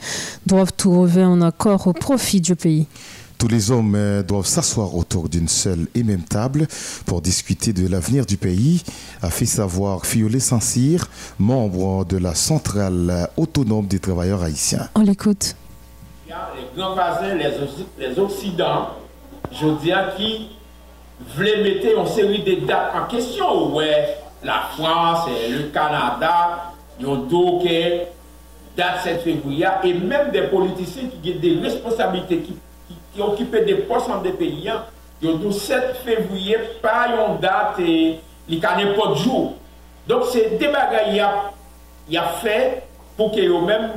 doivent 0.46 0.74
trouver 0.74 1.22
un 1.22 1.42
accord 1.42 1.88
au 1.88 1.94
profit 1.94 2.42
du 2.42 2.58
pays. 2.58 2.86
Tous 3.38 3.48
les 3.48 3.72
hommes 3.72 3.96
euh, 3.96 4.24
doivent 4.24 4.46
s'asseoir 4.46 4.94
autour 4.94 5.30
d'une 5.30 5.48
seule 5.48 5.88
et 5.96 6.04
même 6.04 6.24
table 6.24 6.68
pour 7.06 7.22
discuter 7.22 7.72
de 7.72 7.88
l'avenir 7.88 8.26
du 8.26 8.36
pays, 8.36 8.84
a 9.22 9.30
fait 9.30 9.46
savoir 9.46 10.06
Fiolet 10.06 10.42
Saint-Cyr, 10.42 11.10
membre 11.40 12.04
de 12.04 12.18
la 12.18 12.36
centrale 12.36 13.30
autonome 13.38 13.88
des 13.88 14.00
travailleurs 14.00 14.44
haïtiens. 14.44 14.90
On 14.96 15.02
l'écoute. 15.02 15.56
Américains, 16.36 16.56
les 16.56 16.82
grands 16.82 16.94
voisins, 16.94 17.36
les, 17.98 18.20
Occidents, 18.20 18.90
je 19.52 19.68
dis 19.82 19.92
à 19.92 20.14
qui 20.18 20.52
voulaient 21.20 21.64
mettre 21.64 22.00
en 22.00 22.06
série 22.06 22.42
des 22.44 22.58
dates 22.58 22.94
en 22.96 23.06
question. 23.06 23.74
Ouais, 23.74 24.18
la 24.44 24.62
France, 24.76 25.28
et 25.30 25.50
le 25.50 25.64
Canada, 25.70 26.74
ils 27.00 27.08
ont 27.08 27.16
dit 27.16 27.70
euh, 27.70 28.04
date 28.76 29.02
7 29.04 29.22
février, 29.22 29.68
et 29.84 29.94
même 29.94 30.32
des 30.32 30.44
politiciens 30.44 31.10
qui 31.22 31.32
ont 31.32 31.40
des 31.40 31.60
responsabilités, 31.62 32.40
qui, 32.40 32.58
qui, 32.88 32.96
qui 33.14 33.22
occupent 33.22 33.66
des 33.66 33.76
postes 33.76 34.10
en 34.10 34.22
des 34.22 34.32
pays, 34.32 34.72
ils 35.22 35.30
ont 35.30 35.36
dit 35.38 35.54
7 35.54 35.98
février, 36.04 36.58
pas 36.82 37.08
une 37.10 37.40
date, 37.40 37.80
et 37.80 38.20
ils 38.48 38.58
ne 38.58 38.96
pas 38.96 39.10
de 39.10 39.16
jour. 39.16 39.54
Donc 40.08 40.26
c'est 40.32 40.58
des 40.58 40.68
bagailles 40.68 41.12
qu'il 41.12 41.20
a, 41.20 41.52
y 42.10 42.18
a 42.18 42.28
fait 42.28 42.84
pour 43.18 43.32
que 43.32 43.40
eux-mêmes, 43.40 43.92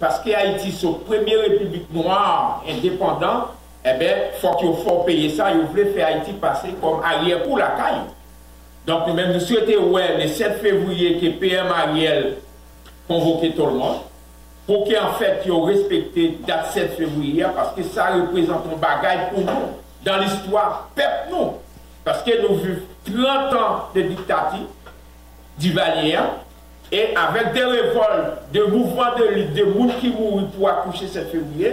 parce 0.00 0.20
que 0.20 0.30
Haïti, 0.30 0.72
c'est 0.72 0.86
la 0.86 0.92
première 0.92 1.40
république 1.40 1.92
noire 1.92 2.62
indépendante, 2.68 3.48
eh 3.84 3.98
bien, 3.98 4.14
faut 4.40 4.54
qu'il 4.56 4.72
faut 4.84 5.02
payer 5.04 5.30
ça, 5.30 5.50
ils 5.52 5.60
voulaient 5.60 5.92
faire 5.92 6.08
Haïti 6.08 6.32
passer 6.32 6.74
comme 6.80 7.02
arrière 7.02 7.42
pour 7.42 7.58
la 7.58 7.68
caille. 7.68 8.02
Donc 8.86 9.06
nous-mêmes, 9.06 9.32
nous 9.32 9.40
souhaitons, 9.40 9.94
le 9.96 10.26
7 10.26 10.58
février, 10.60 11.18
que 11.18 11.38
PM 11.38 11.66
Ariel 11.66 12.36
convoquer 13.06 13.52
tout 13.52 13.66
le 13.66 13.72
monde 13.72 13.98
pour 14.66 14.84
qu'en 14.84 15.14
fait, 15.14 15.40
ils 15.46 15.52
respecté 15.52 16.38
la 16.46 16.56
date 16.56 16.72
7 16.72 16.96
février 16.96 17.44
parce 17.54 17.74
que 17.74 17.82
ça 17.82 18.08
représente 18.14 18.64
un 18.70 18.76
bagage 18.76 19.30
pour 19.30 19.40
nous 19.40 19.76
dans 20.04 20.18
l'histoire, 20.18 20.90
peuple 20.94 21.30
nous. 21.30 21.52
Parce 22.04 22.22
que 22.22 22.42
nous 22.42 22.56
vivons 22.56 22.80
30 23.06 23.54
ans 23.54 23.88
de 23.94 24.02
dictature 24.02 24.68
d'Ivalien 25.56 26.24
et 26.90 27.14
avec 27.16 27.52
des 27.52 27.64
révoltes, 27.64 28.50
des 28.52 28.66
mouvements 28.66 29.14
de 29.18 29.24
lutte, 29.24 29.52
des 29.52 29.60
gens 29.60 29.88
qui 30.00 30.08
mourent 30.08 30.46
pour 30.48 30.68
accoucher 30.68 31.06
7 31.06 31.30
février. 31.30 31.72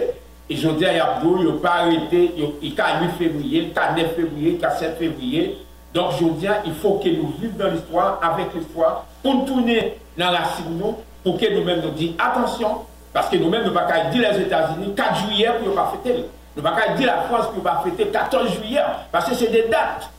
Et 0.49 0.55
je 0.55 0.69
dis 0.69 0.85
à 0.85 0.93
Yabdou, 0.93 1.37
il 1.39 1.47
n'a 1.47 1.59
pas 1.59 1.75
arrêté, 1.81 2.33
il 2.61 2.73
y 2.73 2.79
a 2.79 3.01
8 3.01 3.09
février, 3.17 3.59
il 3.61 3.73
y 3.73 3.79
a 3.79 3.93
9 3.93 4.15
février, 4.15 4.51
il 4.51 4.59
y 4.59 4.65
a 4.65 4.71
7 4.71 4.97
février. 4.97 5.57
Donc 5.93 6.11
je 6.19 6.25
dis, 6.25 6.47
il 6.65 6.73
faut 6.73 6.95
que 6.95 7.09
nous 7.09 7.33
vivions 7.39 7.57
dans 7.57 7.71
l'histoire, 7.71 8.19
avec 8.21 8.53
l'histoire, 8.53 9.05
pour 9.23 9.45
tourner 9.45 9.97
dans 10.17 10.31
la 10.31 10.41
nous 10.69 10.97
pour 11.23 11.39
que 11.39 11.51
nous-mêmes 11.51 11.81
nous 11.81 11.91
disions 11.91 12.13
attention, 12.19 12.81
parce 13.11 13.29
que 13.29 13.37
nous-mêmes, 13.37 13.63
nous 13.63 13.71
ne 13.71 13.73
pouvons 13.73 13.87
pas 13.87 14.11
dire 14.11 14.31
les 14.31 14.41
États-Unis 14.41 14.93
4 14.95 15.15
juillet 15.25 15.49
pour 15.57 15.69
ne 15.69 15.73
pas 15.73 15.91
fêter. 15.91 16.25
Nous 16.55 16.61
ne 16.61 16.67
pouvons 16.67 16.79
pas 16.79 16.93
dire 16.93 17.07
la 17.07 17.21
France 17.23 17.47
pour 17.47 17.57
ne 17.57 17.61
pas 17.61 17.81
fêter 17.83 18.05
14 18.07 18.51
juillet, 18.51 18.81
parce 19.11 19.27
que 19.27 19.35
c'est 19.35 19.51
des 19.51 19.63
dates 19.63 20.09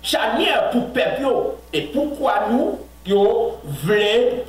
charnières 0.00 0.70
pour 0.70 0.86
peuple. 0.86 1.26
Et 1.72 1.82
pourquoi 1.82 2.46
nous, 2.50 2.78
yo 3.06 3.22
vle, 3.84 4.42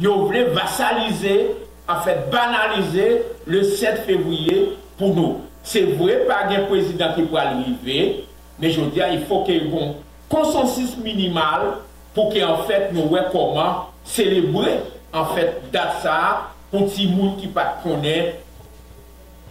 yo 0.00 0.14
vle 0.28 0.44
vassalize, 0.56 1.34
an 1.88 2.02
fèt 2.04 2.26
banalize 2.32 3.06
le 3.48 3.62
7 3.64 4.02
fevriye 4.06 4.58
pou 4.98 5.14
nou. 5.14 5.44
Se 5.66 5.82
vwe 5.96 6.22
pa 6.28 6.42
gen 6.50 6.66
prezident 6.70 7.16
ki 7.16 7.26
pou 7.28 7.40
alrive, 7.40 7.98
men 8.58 8.74
jo 8.74 8.88
diya, 8.92 9.10
il 9.14 9.24
fò 9.28 9.42
ke 9.46 9.56
yon 9.56 9.96
konsensus 10.32 10.96
minimal 11.00 11.78
pou 12.16 12.32
ke 12.34 12.42
an 12.44 12.64
fèt 12.68 12.92
nou 12.96 13.14
wè 13.14 13.26
koman 13.32 13.86
celebre 14.08 14.78
an 15.16 15.32
fèt 15.34 15.68
dat 15.74 16.00
sa 16.04 16.18
pou 16.72 16.90
ti 16.92 17.08
moun 17.08 17.36
ki 17.40 17.50
pa 17.54 17.70
konen, 17.84 18.34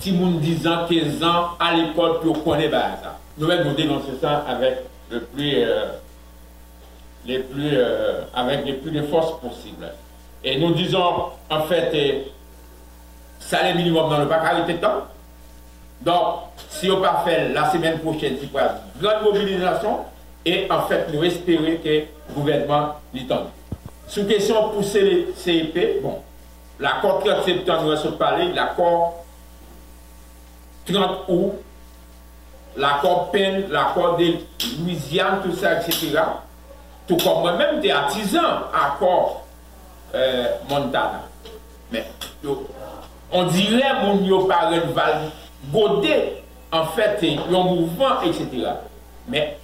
ti 0.01 0.13
moun 0.13 0.37
10 0.43 0.67
an, 0.69 0.83
15 0.89 1.23
an, 1.25 1.53
an 1.63 1.79
l'ekol 1.79 2.19
pou 2.21 2.43
konen 2.45 2.69
ba 2.73 2.89
sa. 3.01 3.15
Nou 3.37 3.49
wè 3.49 3.63
nou 3.63 3.77
denonse 3.77 4.19
sa 4.21 4.43
avèk 4.53 4.83
le 5.13 5.23
pli... 5.31 5.55
Euh, 5.63 5.95
les 7.25 7.39
plus, 7.39 7.71
euh, 7.73 8.21
avec 8.33 8.65
les 8.65 8.73
plus 8.73 8.91
de 8.91 9.01
force 9.03 9.39
possibles. 9.39 9.91
Et 10.43 10.59
nous 10.59 10.73
disons, 10.73 11.31
en 11.49 11.61
fait, 11.63 12.25
ça 13.39 13.67
le 13.69 13.77
minimum 13.77 14.09
dans 14.09 14.19
le 14.19 14.25
bac 14.25 14.67
de 14.67 14.73
temps. 14.73 15.07
Donc, 16.01 16.35
si 16.69 16.89
on 16.91 17.01
pas 17.01 17.23
fait 17.25 17.49
la 17.49 17.71
semaine 17.71 17.99
prochaine, 17.99 18.37
il 18.41 18.51
y 18.51 18.57
a 18.57 18.79
une 18.95 19.01
grande 19.01 19.23
mobilisation, 19.23 19.99
et 20.45 20.67
en 20.69 20.83
fait, 20.83 21.07
nous 21.11 21.23
espérons 21.23 21.77
que 21.83 21.89
le 21.89 22.33
gouvernement 22.33 22.95
l'étend. 23.13 23.47
Sous 24.07 24.25
question 24.25 24.69
pousser 24.69 25.01
les 25.01 25.27
CIP, 25.35 26.01
bon, 26.01 26.19
l'accord 26.79 27.23
30 27.23 27.43
septembre, 27.43 27.83
nous 27.83 27.91
avons 27.91 28.11
parlé, 28.13 28.53
l'accord 28.53 29.25
30 30.85 31.25
août, 31.27 31.53
l'accord 32.77 33.31
PEN, 33.31 33.65
l'accord 33.69 34.17
de 34.17 34.33
Louisiane, 34.79 35.41
tout 35.43 35.53
ça, 35.53 35.81
etc. 35.81 36.19
Tout 37.07 37.23
kon 37.23 37.39
mwen 37.43 37.55
menm 37.59 37.77
de 37.83 37.91
atizan 37.95 38.67
akor 38.75 39.43
euh, 40.13 40.57
Montana. 40.69 41.23
Men, 41.91 42.03
yo, 42.43 42.65
on 43.31 43.47
dire 43.53 43.93
moun 44.01 44.25
yo 44.27 44.41
paren 44.49 44.91
val 44.95 45.29
gode, 45.71 46.17
an 46.75 46.89
fète, 46.97 47.31
yon 47.47 47.71
mouvment, 47.71 48.27
etc. 48.27 48.75
Men, 49.31 49.55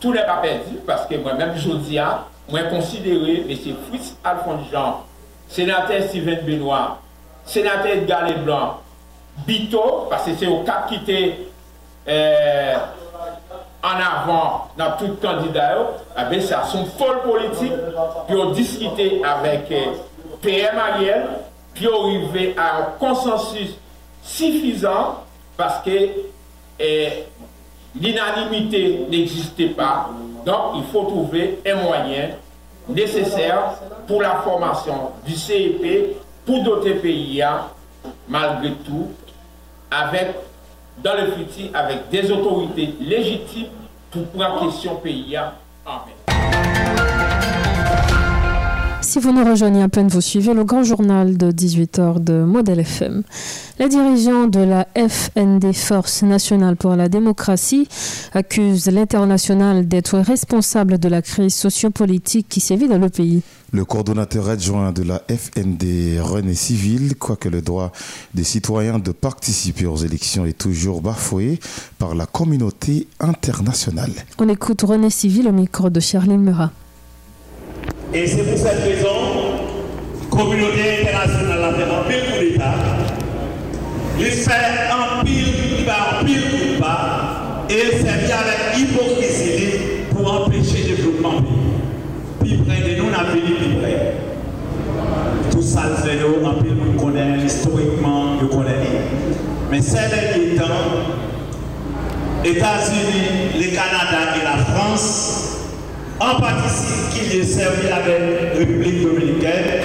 tout 0.00 0.16
lè 0.16 0.24
pa 0.24 0.38
perdi, 0.40 0.78
paske 0.88 1.20
mwen 1.20 1.36
menm 1.40 1.60
jodi 1.60 2.00
a, 2.00 2.24
mwen 2.48 2.70
konsidere, 2.72 3.42
mwen 3.44 3.60
se 3.60 3.76
Fritz 3.88 4.14
Alphonse 4.24 4.70
Jean, 4.72 5.02
senatè 5.52 6.00
Steven 6.06 6.40
Benoit, 6.48 6.96
senatè 7.48 7.98
Edgar 7.98 8.30
Leblanc, 8.30 8.80
Bito, 9.44 10.08
paske 10.08 10.32
se 10.40 10.48
yo 10.48 10.62
kap 10.64 10.88
kite, 10.88 11.20
eee, 12.08 12.16
euh, 12.16 12.96
en 13.82 13.88
avant 13.88 14.68
dans 14.76 14.92
tout 14.98 15.14
candidat, 15.22 15.76
eh 16.18 16.30
bien, 16.30 16.40
ça 16.40 16.64
son 16.64 16.84
folle 16.84 17.22
politique, 17.22 17.72
qui 18.26 18.34
ont 18.34 18.50
discuté 18.50 19.22
avec 19.24 19.70
euh, 19.70 19.92
PM 20.42 20.78
Ariel, 20.78 21.28
ont 21.86 22.06
arrivé 22.06 22.54
à 22.56 22.78
un 22.78 22.82
consensus 22.98 23.76
suffisant 24.22 25.22
parce 25.56 25.82
que 25.84 25.90
euh, 26.80 27.08
l'inanimité 27.94 29.06
n'existait 29.10 29.68
pas. 29.68 30.10
Donc, 30.44 30.76
il 30.76 30.84
faut 30.84 31.04
trouver 31.04 31.60
un 31.66 31.74
moyen 31.76 32.30
nécessaire 32.88 33.74
pour 34.06 34.22
la 34.22 34.36
formation 34.36 35.12
du 35.24 35.34
CEP 35.34 36.16
pour 36.44 36.62
d'autres 36.62 37.00
pays, 37.00 37.42
hein, 37.42 37.66
malgré 38.28 38.72
tout, 38.84 39.08
avec, 39.90 40.34
dans 41.02 41.14
le 41.14 41.32
futur, 41.32 41.70
avec 41.74 42.08
des 42.10 42.30
autorités 42.30 42.94
légitimes 43.00 43.68
pour 44.10 44.26
prendre 44.28 44.66
question 44.66 44.96
pays. 44.96 45.36
Hein. 45.36 45.52
Si 49.08 49.20
vous 49.20 49.32
nous 49.32 49.42
rejoignez 49.42 49.80
à 49.80 49.88
peine, 49.88 50.08
vous 50.08 50.20
suivez 50.20 50.52
le 50.52 50.64
grand 50.64 50.82
journal 50.82 51.38
de 51.38 51.50
18h 51.50 52.22
de 52.22 52.44
Modèle 52.44 52.80
FM. 52.80 53.22
Les 53.78 53.88
dirigeants 53.88 54.48
de 54.48 54.60
la 54.60 54.86
FND 54.94 55.72
Force 55.72 56.22
nationale 56.24 56.76
pour 56.76 56.94
la 56.94 57.08
démocratie 57.08 57.88
accusent 58.34 58.90
l'international 58.90 59.88
d'être 59.88 60.18
responsable 60.18 60.98
de 60.98 61.08
la 61.08 61.22
crise 61.22 61.54
sociopolitique 61.54 62.50
qui 62.50 62.60
sévit 62.60 62.86
dans 62.86 62.98
le 62.98 63.08
pays. 63.08 63.40
Le 63.72 63.86
coordonnateur 63.86 64.50
adjoint 64.50 64.92
de 64.92 65.04
la 65.04 65.22
FND 65.26 66.20
René 66.20 66.52
Civil 66.52 67.16
croit 67.16 67.36
que 67.36 67.48
le 67.48 67.62
droit 67.62 67.92
des 68.34 68.44
citoyens 68.44 68.98
de 68.98 69.12
participer 69.12 69.86
aux 69.86 69.96
élections 69.96 70.44
est 70.44 70.58
toujours 70.58 71.00
bafoué 71.00 71.60
par 71.98 72.14
la 72.14 72.26
communauté 72.26 73.08
internationale. 73.20 74.12
On 74.38 74.50
écoute 74.50 74.82
René 74.82 75.08
Civil 75.08 75.48
au 75.48 75.52
micro 75.52 75.88
de 75.88 75.98
Charline 75.98 76.42
Murat. 76.42 76.72
Et 78.14 78.26
c'est 78.26 78.42
pour 78.42 78.56
cette 78.56 78.82
raison, 78.84 79.68
communauté 80.30 81.02
internationale 81.02 81.62
a 81.62 81.74
fait 81.74 81.82
un 81.82 82.08
pile 82.08 82.32
coup 82.32 82.40
d'État, 82.40 82.74
il 84.18 84.24
fait 84.24 84.50
un 84.90 85.22
pile, 85.22 85.44
en 85.86 86.24
pile 86.24 86.40
coup 86.40 86.74
de 86.74 86.80
pas, 86.80 87.66
et 87.68 87.74
il 87.92 87.98
servit 88.00 88.32
avec 88.32 88.78
hypocrisie 88.78 89.78
pour 90.10 90.42
empêcher 90.42 90.88
le 90.88 90.96
développement 90.96 91.42
Puis 92.40 92.56
près 92.66 92.80
de 92.80 92.96
nous, 92.98 93.08
on 93.10 93.12
a 93.12 93.24
venu 93.24 93.54
plus 93.56 93.78
près. 93.78 94.14
Tout 95.50 95.62
ça, 95.62 95.82
le 95.90 95.96
fait 95.96 96.16
nous, 96.16 96.46
en 96.46 96.54
pile, 96.62 96.76
nous 96.76 96.98
connaissons 96.98 97.44
historiquement, 97.44 98.36
nous 98.40 98.48
connaissons. 98.48 99.02
Mais 99.70 99.82
ces 99.82 100.08
derniers 100.08 100.56
temps, 100.56 100.64
États-Unis, 102.42 103.52
le 103.54 103.66
Canada 103.66 104.34
et 104.40 104.44
la 104.44 104.64
France 104.64 105.48
en 106.20 106.40
partie 106.40 107.10
qui 107.12 107.38
est 107.38 107.44
servi 107.44 107.88
la 107.88 107.96
République 108.58 109.02
dominicaine 109.02 109.82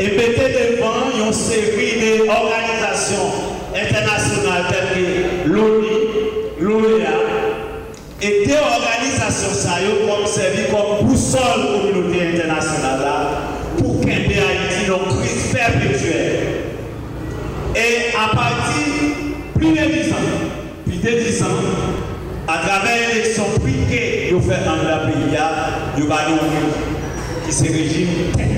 et 0.00 0.06
mettez 0.06 0.76
devant 0.76 1.26
une 1.26 1.32
série 1.32 2.18
d'organisations 2.18 3.30
internationales 3.74 4.64
telles 4.70 5.44
que 5.44 5.48
l'ONU, 5.48 5.86
l'OEA 6.60 7.12
et 8.20 8.46
des 8.46 8.54
organisations 8.54 9.54
ça 9.54 9.78
comme 10.06 10.26
servi 10.26 10.64
comme 10.70 11.06
boussole 11.06 11.40
communauté 11.80 12.26
internationale 12.34 13.28
pour 13.78 14.00
qu'un 14.00 14.10
Haïti 14.10 14.86
une 14.86 15.18
crise 15.20 15.52
perpétuelle. 15.52 16.40
Et 17.74 18.14
à 18.16 18.34
partir 18.34 18.82
de 19.56 19.92
10 19.92 20.12
ans, 20.12 20.16
plus 20.84 20.96
de 20.96 21.18
10 21.24 21.42
ans, 21.42 21.46
à 22.48 22.58
travers 22.58 23.08
l'élection 23.08 23.44
privée 23.60 24.28
nous 24.32 24.40
faisons 24.40 24.64
dans 24.64 25.11
le 25.96 26.04
nous 26.04 26.12
allons 26.12 26.38
qui 27.46 27.52
c'est 27.52 27.68
le 27.68 27.74
régime 27.74 28.08
tête. 28.36 28.48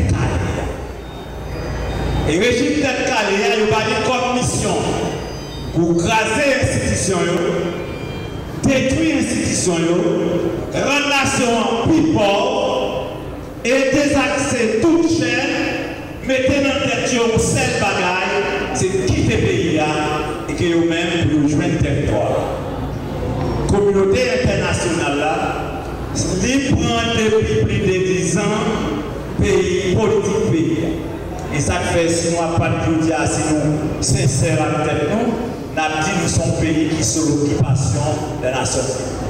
Et 2.28 2.36
le 2.36 2.44
régime 2.44 2.80
tête 2.80 3.06
calé, 3.06 3.36
nous 3.58 3.74
allons 3.74 4.02
comme 4.06 4.38
mission 4.38 4.74
pour 5.74 5.96
craser 5.96 6.60
l'institution, 6.60 7.18
détruire 8.62 9.16
l'institution, 9.16 9.74
rendre 9.74 11.08
la 11.08 11.24
nation 11.24 11.50
en 11.58 11.88
plus 11.88 12.12
pauvre 12.12 13.06
et 13.64 13.90
désaxer 13.92 14.80
toute 14.80 15.08
chaîne, 15.08 16.26
mettre 16.26 16.50
dans 16.50 16.74
le 16.74 16.90
tête 16.90 17.12
une 17.12 17.38
seule 17.38 17.80
bagaille, 17.80 18.74
c'est 18.74 19.06
quitter 19.06 19.36
le 19.36 19.46
pays 19.46 19.80
et 20.48 20.52
que 20.52 20.64
nous-mêmes 20.64 21.24
il 26.16 26.76
prend 26.76 27.00
depuis 27.16 27.64
plus 27.64 27.78
de 27.80 28.06
10 28.06 28.38
ans 28.38 28.40
pays 29.40 29.94
politique 29.96 30.50
pays. 30.50 30.78
Et 31.54 31.60
ça 31.60 31.74
fait 31.74 32.08
si 32.08 32.34
pas 32.58 32.70
de 32.88 33.02
dire 33.04 33.16
si 33.26 33.54
nous 33.54 34.02
sincères 34.02 34.58
avec 34.62 35.10
nous, 35.10 35.32
nous 35.74 35.80
avons 35.80 36.02
dit 36.02 36.10
nous 36.22 36.28
sommes 36.28 36.60
pays 36.60 36.88
qui 36.96 37.04
sont 37.04 37.20
l'occupation 37.20 38.00
des 38.42 38.50
Nations 38.50 38.80
Unies. 38.80 39.24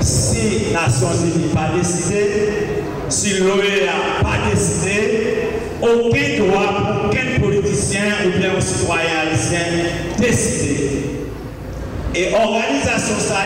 Si 0.00 0.72
Unies 1.24 1.46
n'ont 1.46 1.54
pas 1.54 1.70
décidé, 1.76 2.24
si 3.08 3.38
l'OEA 3.40 4.22
pas 4.22 4.38
décidé, 4.50 5.48
aucun 5.82 6.44
droit 6.44 6.68
pour 6.76 7.06
aucun 7.06 7.40
politicien 7.40 8.02
ou 8.26 8.38
bien 8.38 8.60
citoyen 8.60 9.16
haïtien 9.22 9.66
décider 10.18 10.90
et 12.14 12.34
organisation 12.34 13.14
ça 13.18 13.44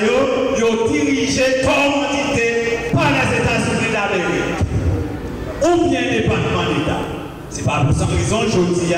yo, 0.58 0.88
dirigé 0.88 1.62
commandité 1.62 2.90
par 2.92 3.10
les 3.10 3.38
États-Unis 3.38 3.90
d'Amérique 3.92 4.60
ou 5.62 5.88
bien 5.88 6.00
département 6.02 6.64
d'État. 6.70 7.00
C'est 7.50 7.64
pas 7.64 7.84
pour 7.86 7.96
cette 7.96 8.08
raison, 8.08 8.42
je 8.48 8.74
dis, 8.74 8.94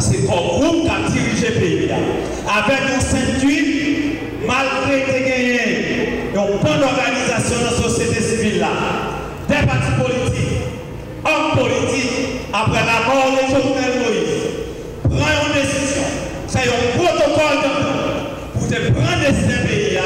c'est 0.00 0.26
comme 0.26 0.60
groupe 0.60 0.82
qui 0.82 0.88
a 0.88 1.10
dirigé 1.10 1.54
le 1.54 1.60
pays. 1.60 1.90
Avec 1.90 2.82
un 2.96 3.00
ceinture, 3.00 4.18
malgré 4.46 5.02
que 5.02 5.28
gagné 5.28 5.60
une 6.34 6.58
bonne 6.58 6.82
organisation 6.82 7.56
dans 7.64 7.70
la 7.70 7.88
société 7.88 8.20
civile, 8.20 8.66
des 9.48 9.66
partis 9.66 9.94
politiques, 10.02 10.62
hommes 11.24 11.58
politiques, 11.58 12.10
après 12.52 12.80
la 12.80 13.06
mort 13.06 13.30
de 13.32 13.42
Jovenel 13.48 13.94
Moïse, 14.02 14.44
prend 15.04 15.32
une 15.46 15.52
décision, 15.54 16.02
c'est 16.48 16.58
un 16.58 16.98
protocole 16.98 17.62
de 17.62 18.02
de 18.72 18.90
prendre 18.90 19.26
ce 19.26 19.68
pays, 19.68 19.98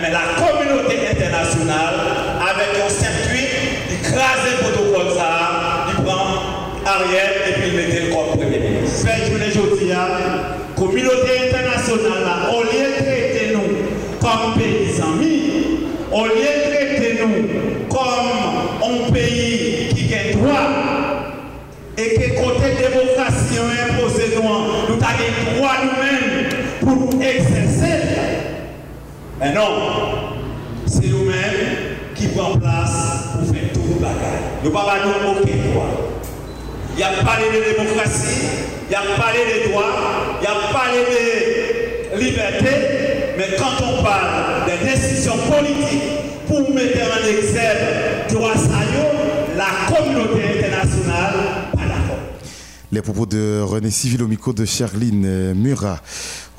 mais 0.00 0.10
la 0.10 0.34
communauté 0.36 0.96
internationale, 1.10 1.94
avec 2.40 2.84
un 2.84 2.88
circuit, 2.88 3.48
écrase 3.92 4.44
le 4.46 4.64
protocole 4.64 5.14
ça, 5.16 5.86
il 5.88 6.04
prend 6.04 6.68
arrière 6.86 7.30
et 7.48 7.52
puis 7.52 7.68
il 7.68 7.76
met 7.76 8.00
le 8.00 8.14
comme 8.14 8.38
premier 8.38 8.58
ministre. 8.58 9.08
je 9.52 9.58
vous 9.60 9.76
dis, 9.76 9.88
la 9.88 10.08
communauté 10.76 11.48
internationale, 11.48 12.22
là, 12.24 12.50
au 12.54 12.62
lieu 12.62 12.88
traiter 12.96 13.52
nous 13.54 14.18
comme 14.20 14.54
pays 14.54 15.00
amis, 15.02 15.88
au 16.12 16.24
lieu 16.26 16.32
de 16.32 16.74
traiter 16.74 17.20
nous 17.20 17.88
comme 17.88 18.88
un 18.90 19.12
pays 19.12 19.88
qui 19.94 20.14
a 20.14 20.36
droit, 20.36 20.68
et 21.96 22.14
que 22.14 22.42
côté 22.42 22.66
démocratie 22.78 23.58
imposé 23.58 24.07
Mais 29.40 29.54
non, 29.54 29.68
c'est 30.86 31.06
nous-mêmes 31.06 31.96
qui 32.16 32.26
prend 32.28 32.58
place 32.58 33.28
pour 33.32 33.54
faire 33.54 33.72
tout 33.72 33.82
le 33.94 34.00
bagage. 34.00 34.42
Nous 34.64 34.70
ne 34.70 34.74
pas 34.74 34.98
nous 35.04 35.30
aucun 35.30 35.70
droit. 35.70 35.86
Il 36.96 37.02
a 37.04 37.24
parlé 37.24 37.44
de 37.46 37.76
démocratie, 37.76 38.48
il 38.90 38.96
a 38.96 39.02
parlé 39.16 39.38
des 39.46 39.68
droits, 39.68 39.84
il 40.40 40.46
a 40.46 40.72
parlé 40.72 40.98
de 42.14 42.18
liberté, 42.18 42.68
mais 43.36 43.56
quand 43.56 43.84
on 43.84 44.02
parle 44.02 44.66
des 44.66 44.90
décisions 44.90 45.36
politiques 45.36 46.02
pour 46.48 46.74
mettre 46.74 46.98
en 46.98 47.28
exergue 47.28 48.28
droit 48.30 48.54
la 49.56 49.94
communauté 49.94 50.58
internationale 50.58 51.34
pas 51.72 51.82
d'accord. 51.82 52.18
Les 52.90 53.02
propos 53.02 53.26
de 53.26 53.60
René 53.60 53.90
Civil 53.90 54.24
de 54.54 54.64
Charline 54.64 55.52
Murat. 55.54 56.00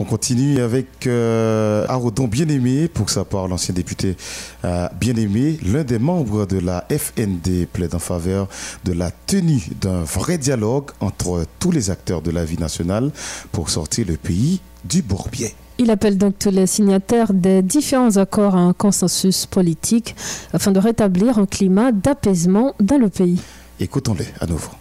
On 0.01 0.05
continue 0.05 0.61
avec 0.61 1.07
euh, 1.07 1.85
Arodon 1.89 2.29
Bien-Aimé. 2.29 2.87
Pour 2.87 3.09
sa 3.09 3.25
part, 3.25 3.49
l'ancien 3.49 3.73
député 3.73 4.15
euh, 4.63 4.87
Bien-Aimé, 4.97 5.59
l'un 5.61 5.83
des 5.83 5.99
membres 5.99 6.45
de 6.45 6.57
la 6.57 6.85
FND, 6.89 7.67
plaide 7.67 7.93
en 7.93 7.99
faveur 7.99 8.47
de 8.85 8.93
la 8.93 9.11
tenue 9.11 9.61
d'un 9.81 10.03
vrai 10.03 10.37
dialogue 10.37 10.91
entre 11.01 11.43
tous 11.59 11.71
les 11.71 11.89
acteurs 11.89 12.21
de 12.21 12.31
la 12.31 12.45
vie 12.45 12.57
nationale 12.57 13.11
pour 13.51 13.69
sortir 13.69 14.05
le 14.07 14.15
pays 14.15 14.61
du 14.85 15.01
bourbier. 15.01 15.53
Il 15.77 15.91
appelle 15.91 16.17
donc 16.17 16.39
tous 16.39 16.49
les 16.49 16.65
signataires 16.65 17.33
des 17.33 17.61
différents 17.61 18.15
accords 18.15 18.55
à 18.55 18.59
un 18.59 18.71
consensus 18.71 19.47
politique 19.47 20.15
afin 20.53 20.71
de 20.71 20.79
rétablir 20.79 21.39
un 21.39 21.45
climat 21.45 21.91
d'apaisement 21.91 22.73
dans 22.79 22.97
le 22.97 23.09
pays. 23.09 23.41
Écoutons-les 23.81 24.27
à 24.39 24.45
nouveau. 24.45 24.71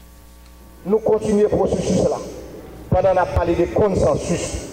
Nous 0.87 0.99
continuons 0.99 1.43
le 1.43 1.49
processus 1.49 2.05
là. 2.05 2.19
Pendant 2.89 3.11
qu'on 3.11 3.19
a 3.19 3.27
parlé 3.27 3.57
de 3.57 3.65
consensus 3.75 4.68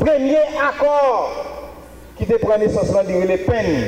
premier 0.00 0.38
accord 0.58 1.30
qui 2.16 2.26
te 2.26 2.34
prend 2.38 2.58
naissance 2.58 2.90
dans 2.90 3.02
les 3.02 3.36
peines, 3.38 3.84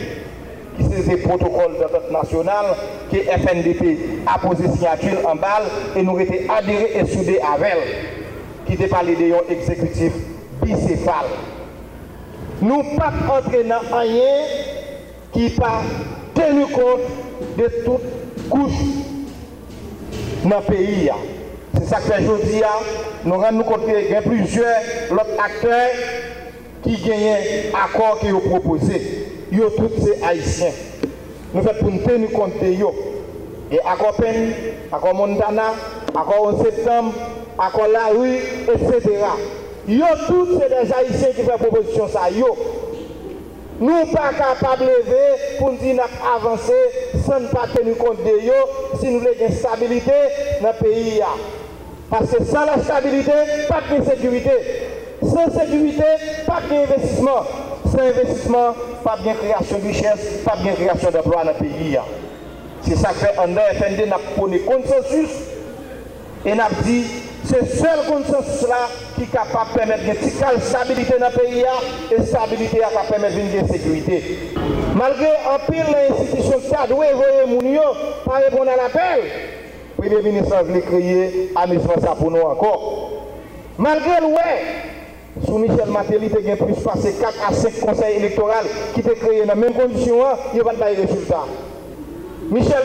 qui 0.76 0.84
c'est 0.84 1.10
le 1.10 1.18
protocole 1.18 1.72
d'entente 1.80 2.10
nationale 2.10 2.76
que 3.10 3.16
FNDP 3.18 3.98
a 4.26 4.38
posé 4.38 4.68
signature 4.68 5.26
en 5.26 5.36
balle 5.36 5.64
et 5.96 6.02
nous 6.02 6.12
avons 6.18 6.54
adhérés 6.56 6.92
et 6.98 7.06
soudés 7.06 7.40
avec 7.40 7.72
elle, 7.72 8.66
qui 8.66 8.76
te 8.76 8.88
parlé 8.88 9.16
de 9.16 9.52
exécutif 9.52 10.12
bicéphale. 10.62 11.26
Nous 12.60 12.82
pas 12.96 13.12
entrer 13.36 13.64
dans 13.64 13.98
rien 13.98 14.44
qui 15.32 15.50
pas 15.50 15.82
tenu 16.34 16.66
compte 16.66 17.56
de 17.58 17.68
toute 17.84 18.48
couche 18.48 18.70
dans 20.44 20.58
le 20.58 20.74
pays. 20.74 21.10
C'est 21.74 21.86
ça 21.86 21.96
que 21.96 22.02
fait 22.02 22.22
aujourd'hui, 22.24 22.62
nous 23.24 23.34
rendons 23.34 23.62
compte 23.64 23.86
qu'il 23.86 24.10
y 24.10 24.14
a 24.14 24.22
plusieurs 24.22 24.76
autres 25.10 25.42
acteurs 25.42 25.88
qui 26.82 26.96
gagnent 26.96 27.72
l'accord 27.72 28.18
qui 28.20 28.32
ont 28.32 28.40
proposé. 28.40 29.28
Ils 29.50 29.58
sont 29.60 29.70
tous 29.76 30.04
ces 30.04 30.22
haïtiens. 30.22 30.72
Nous 31.54 31.62
faisons 31.62 31.74
pour 31.80 31.90
nous 31.90 31.98
tenir 31.98 32.30
compte 32.32 32.58
de 32.60 32.82
eux. 32.82 32.86
Et 33.70 33.80
accord 33.80 34.14
PEN, 34.16 34.52
accord 34.92 35.14
Montana, 35.14 35.74
accord 36.08 36.54
11 36.58 36.62
septembre, 36.62 37.12
accord 37.58 37.88
la 37.88 38.06
rue, 38.18 38.36
etc. 38.74 39.00
Sont 39.88 40.26
tous 40.28 40.58
des 40.58 40.92
haïtiens 40.92 41.28
qui 41.34 41.42
font 41.42 41.58
proposition 41.58 42.08
ça. 42.08 42.30
Yo. 42.30 42.56
Nous 43.80 43.90
ne 43.90 44.04
sommes 44.04 44.12
pas 44.12 44.32
capables 44.32 44.82
de 44.82 44.86
lever 44.86 45.58
pour 45.58 45.72
nous 45.72 45.78
dire 45.78 46.02
avancer 46.36 46.72
sans 47.26 47.40
ne 47.40 47.48
pas 47.48 47.66
tenir 47.74 47.96
compte 47.98 48.22
de 48.22 48.30
eux 48.30 48.98
si 49.00 49.08
nous 49.08 49.18
voulons 49.20 49.32
une 49.40 49.54
stabilité 49.54 50.12
dans 50.60 50.68
le 50.68 50.84
pays. 50.84 51.20
Parce 52.12 52.30
que 52.30 52.44
sans 52.44 52.66
la 52.66 52.76
stabilité, 52.82 53.32
pas 53.70 53.80
de 53.90 54.04
sécurité. 54.04 54.50
Sans 55.22 55.50
sécurité, 55.58 56.04
pas 56.46 56.60
d'investissement. 56.68 57.42
Sans 57.90 58.00
investissement, 58.00 58.74
pas 59.02 59.16
de 59.16 59.32
création 59.32 59.78
de 59.78 59.86
richesse, 59.86 60.42
pas 60.44 60.56
de 60.56 60.74
création 60.74 61.10
d'emploi 61.10 61.42
dans 61.42 61.52
le 61.52 61.56
pays. 61.56 61.98
C'est 62.82 62.96
ça 62.96 63.08
que 63.08 63.14
fait 63.14 63.38
en 63.38 63.46
FND, 63.54 64.06
nous 64.06 64.12
avons 64.12 64.58
consensus 64.66 65.30
et 66.44 66.52
avons 66.52 66.82
dit 66.84 67.04
c'est 67.44 67.66
ce 67.66 67.78
seul 67.78 67.98
consensus 68.06 68.68
là 68.68 68.88
qui 69.14 69.22
est 69.22 69.26
capable 69.26 69.72
de 69.72 69.78
permettre 69.78 70.02
une 70.04 70.60
stabilité 70.60 71.14
dans 71.18 71.28
le 71.28 71.32
pays 71.32 71.64
et 72.10 72.22
stabilité 72.26 72.76
qui 72.76 73.10
permettre 73.10 73.36
une 73.38 73.68
sécurité. 73.68 74.52
Malgré 74.94 75.28
un 75.28 75.58
pile 75.70 75.96
l'institution 76.10 76.60
qui 76.60 76.74
a 76.74 76.86
doué 76.86 77.06
voyer 77.14 77.78
pas 78.26 78.34
répondre 78.34 78.70
à 78.70 78.76
l'appel, 78.76 79.22
le 79.24 79.61
Premier 80.02 80.20
ministre 80.20 80.56
a 80.56 80.80
créer 80.80 81.52
amusement 81.54 81.94
ça 82.00 82.16
pour 82.18 82.28
nous 82.28 82.40
encore. 82.40 83.10
Malgré 83.78 84.20
le 84.20 85.46
sous 85.46 85.58
Michel 85.58 85.90
Matéli, 85.90 86.28
il 86.40 86.44
y 86.44 86.50
a 86.50 86.56
plus 86.56 86.74
passé 86.74 87.14
4 87.20 87.34
à 87.48 87.52
5 87.52 87.80
conseils 87.80 88.16
électoraux 88.16 88.50
qui 88.94 89.00
étaient 89.00 89.14
créés 89.14 89.42
dans 89.42 89.46
la 89.46 89.54
même 89.54 89.72
condition, 89.72 90.16
il 90.52 90.54
n'y 90.56 90.60
a 90.60 90.64
pas 90.64 90.74
de 90.74 91.00
résultat. 91.00 91.44
Michel, 92.50 92.82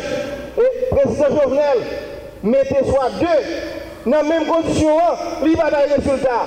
et 0.60 0.96
président 0.96 1.26
Jovenel, 1.42 1.78
mettez 2.44 2.86
soit 2.88 3.10
deux 3.20 4.12
dans 4.12 4.18
la 4.18 4.24
même 4.24 4.46
condition, 4.46 4.98
il 5.44 5.50
n'y 5.50 5.60
a 5.60 5.64
pas 5.64 5.72
de 5.72 5.94
résultat. 5.96 6.46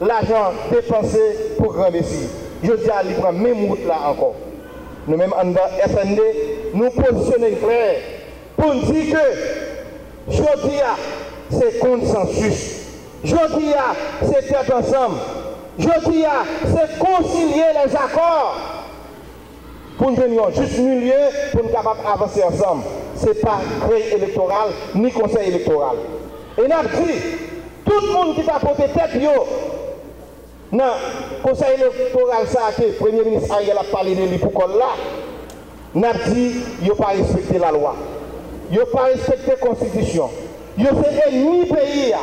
L'argent 0.00 0.52
dépensé 0.72 1.20
pour 1.58 1.74
grand 1.74 1.92
messie. 1.92 2.28
Je 2.64 2.72
dis 2.72 2.90
à 2.90 3.04
prendre 3.20 3.38
même 3.38 3.66
route 3.66 3.86
là 3.86 3.98
encore. 4.10 4.34
Nous-mêmes, 5.06 5.32
en 5.32 5.52
FND, 5.52 6.20
nous 6.74 6.90
positionnons 6.90 7.56
clair 7.62 7.94
pour 8.56 8.74
dire 8.74 9.14
que 9.14 9.71
Jodia, 10.28 10.96
c'est 11.50 11.78
consensus. 11.78 12.80
Jodia, 13.24 13.94
c'est 14.22 14.50
être 14.50 14.74
ensemble. 14.74 15.16
Jodia, 15.78 16.44
c'est 16.64 16.98
concilier 16.98 17.64
les 17.84 17.96
accords 17.96 18.56
pour 19.98 20.10
nous 20.10 20.16
venir 20.16 20.50
juste 20.54 20.78
milieu 20.78 21.12
pour 21.52 21.62
nous 21.62 21.70
capables 21.70 22.00
d'avancer 22.04 22.42
ensemble. 22.42 22.82
Ce 23.16 23.26
n'est 23.26 23.34
pas 23.34 23.60
créé 23.88 24.14
électoral 24.14 24.70
ni 24.94 25.10
conseil 25.10 25.48
électoral. 25.48 25.96
Et 26.58 26.62
nous 26.62 26.72
avons 26.72 27.04
dit, 27.04 27.20
tout 27.84 28.06
le 28.06 28.12
monde 28.12 28.34
qui 28.34 28.42
va 28.42 28.54
porter 28.54 28.88
tête, 28.88 29.20
yo, 29.20 29.30
non, 30.72 30.84
conseil 31.42 31.74
électoral, 31.74 32.46
ça, 32.46 32.70
que 32.76 32.82
le 32.82 32.92
Premier 32.92 33.24
ministre 33.24 33.54
Ariel 33.54 33.76
a 33.78 33.84
parlé 33.84 34.14
de 34.14 34.24
lui 34.24 34.38
pour 34.38 34.66
là, 34.68 34.94
nous 35.94 36.04
avons 36.04 36.18
dit, 36.32 36.54
il 36.80 36.88
n'a 36.88 36.94
pas 36.94 37.12
respecté 37.12 37.58
la 37.58 37.70
loi 37.70 37.94
ils 38.72 38.78
n'ont 38.78 38.86
pas 38.86 39.04
respecté 39.04 39.50
la 39.50 39.56
Constitution. 39.56 40.30
Ils 40.78 40.86
sont 40.86 41.04
ennemis 41.28 41.66
pays. 41.66 42.14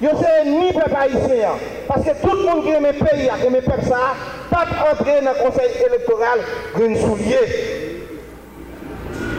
Ils 0.00 0.08
sont 0.08 0.24
ennemis 0.42 0.72
peuple 0.72 0.96
haïtien. 0.96 1.50
Parce 1.88 2.04
que 2.04 2.10
tout 2.22 2.36
le 2.36 2.44
monde 2.44 2.64
qui 2.64 2.70
aime 2.70 2.86
le 2.86 2.92
pays, 2.92 3.28
qui 3.40 3.46
aime 3.46 3.54
le 3.54 3.60
peuple, 3.62 3.82
ça, 3.82 4.14
pas 4.48 4.64
entrer 4.92 5.20
dans 5.22 5.32
le 5.32 5.38
conseil 5.42 5.70
électoral. 5.88 6.38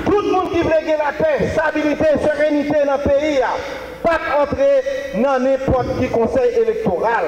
Tout 0.05 0.21
le 0.21 0.31
monde 0.31 0.51
qui 0.51 0.59
veut 0.61 0.69
la 0.69 1.13
paix, 1.17 1.47
stabilité, 1.53 2.05
sérénité 2.21 2.75
dans 2.85 2.97
le 2.97 3.03
pays, 3.09 3.39
pas 4.03 4.19
entrer 4.41 4.83
dans 5.15 5.39
n'importe 5.39 5.87
quel 5.97 6.09
conseil 6.09 6.59
électoral. 6.61 7.25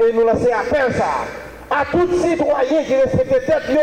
Et 0.00 0.12
nous 0.12 0.26
laisser 0.26 0.50
appel 0.50 0.92
ça 0.92 1.43
à 1.74 1.84
tous 1.90 2.06
les 2.06 2.18
citoyens 2.18 2.84
qui 2.86 2.94
respectent 2.94 3.46
tête 3.46 3.78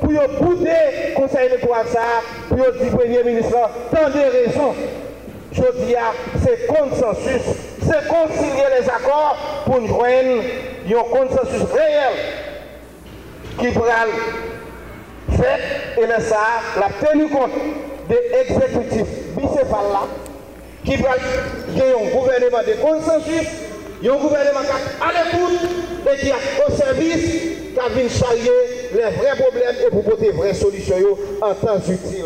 pour 0.00 0.10
bouder 0.40 0.70
le 0.70 1.14
conseil 1.14 1.46
électoral 1.46 1.86
ça, 1.86 2.00
pour 2.48 2.56
dire 2.56 2.96
Premier 2.96 3.22
ministre, 3.22 3.56
tant 3.92 4.08
de 4.08 4.46
raisons. 4.46 4.74
Je 5.52 5.62
dis, 5.84 5.94
c'est 6.42 6.66
consensus, 6.66 7.42
c'est 7.82 8.08
concilier 8.08 8.66
les 8.80 8.88
accords 8.88 9.62
pour 9.64 9.80
nous 9.80 9.88
joindre 9.88 10.42
un 10.88 11.02
consensus 11.02 11.62
réel 11.72 12.12
qui 13.58 13.68
pourra 13.68 14.06
faire 15.36 15.58
et 16.00 16.06
là 16.06 16.20
ça, 16.20 16.36
la 16.78 17.08
tenue 17.08 17.28
compte 17.28 17.50
des 18.08 18.40
exécutifs 18.40 19.34
bicéphales 19.36 19.92
là, 19.92 20.02
qui 20.84 20.96
va 20.96 21.10
gagner 21.68 21.92
un 21.92 22.16
gouvernement 22.16 22.62
de 22.66 22.72
consensus 22.80 23.69
un 24.08 24.16
gouvernement 24.16 24.60
qui 24.60 24.66
est 24.66 25.02
à 25.02 25.24
l'écoute 25.24 25.70
et 26.12 26.20
qui 26.20 26.26
est 26.28 26.32
au 26.66 26.74
service, 26.74 27.30
qui 27.72 27.78
a 27.78 27.88
vu 27.88 28.08
charrier 28.08 28.50
les 28.94 29.16
vrais 29.16 29.36
problèmes 29.36 29.76
et 29.86 29.90
pour 29.90 30.04
porter 30.04 30.26
les 30.26 30.32
vraies 30.32 30.54
solutions 30.54 30.94
en 31.42 31.54
temps 31.54 31.78
utile. 31.78 32.24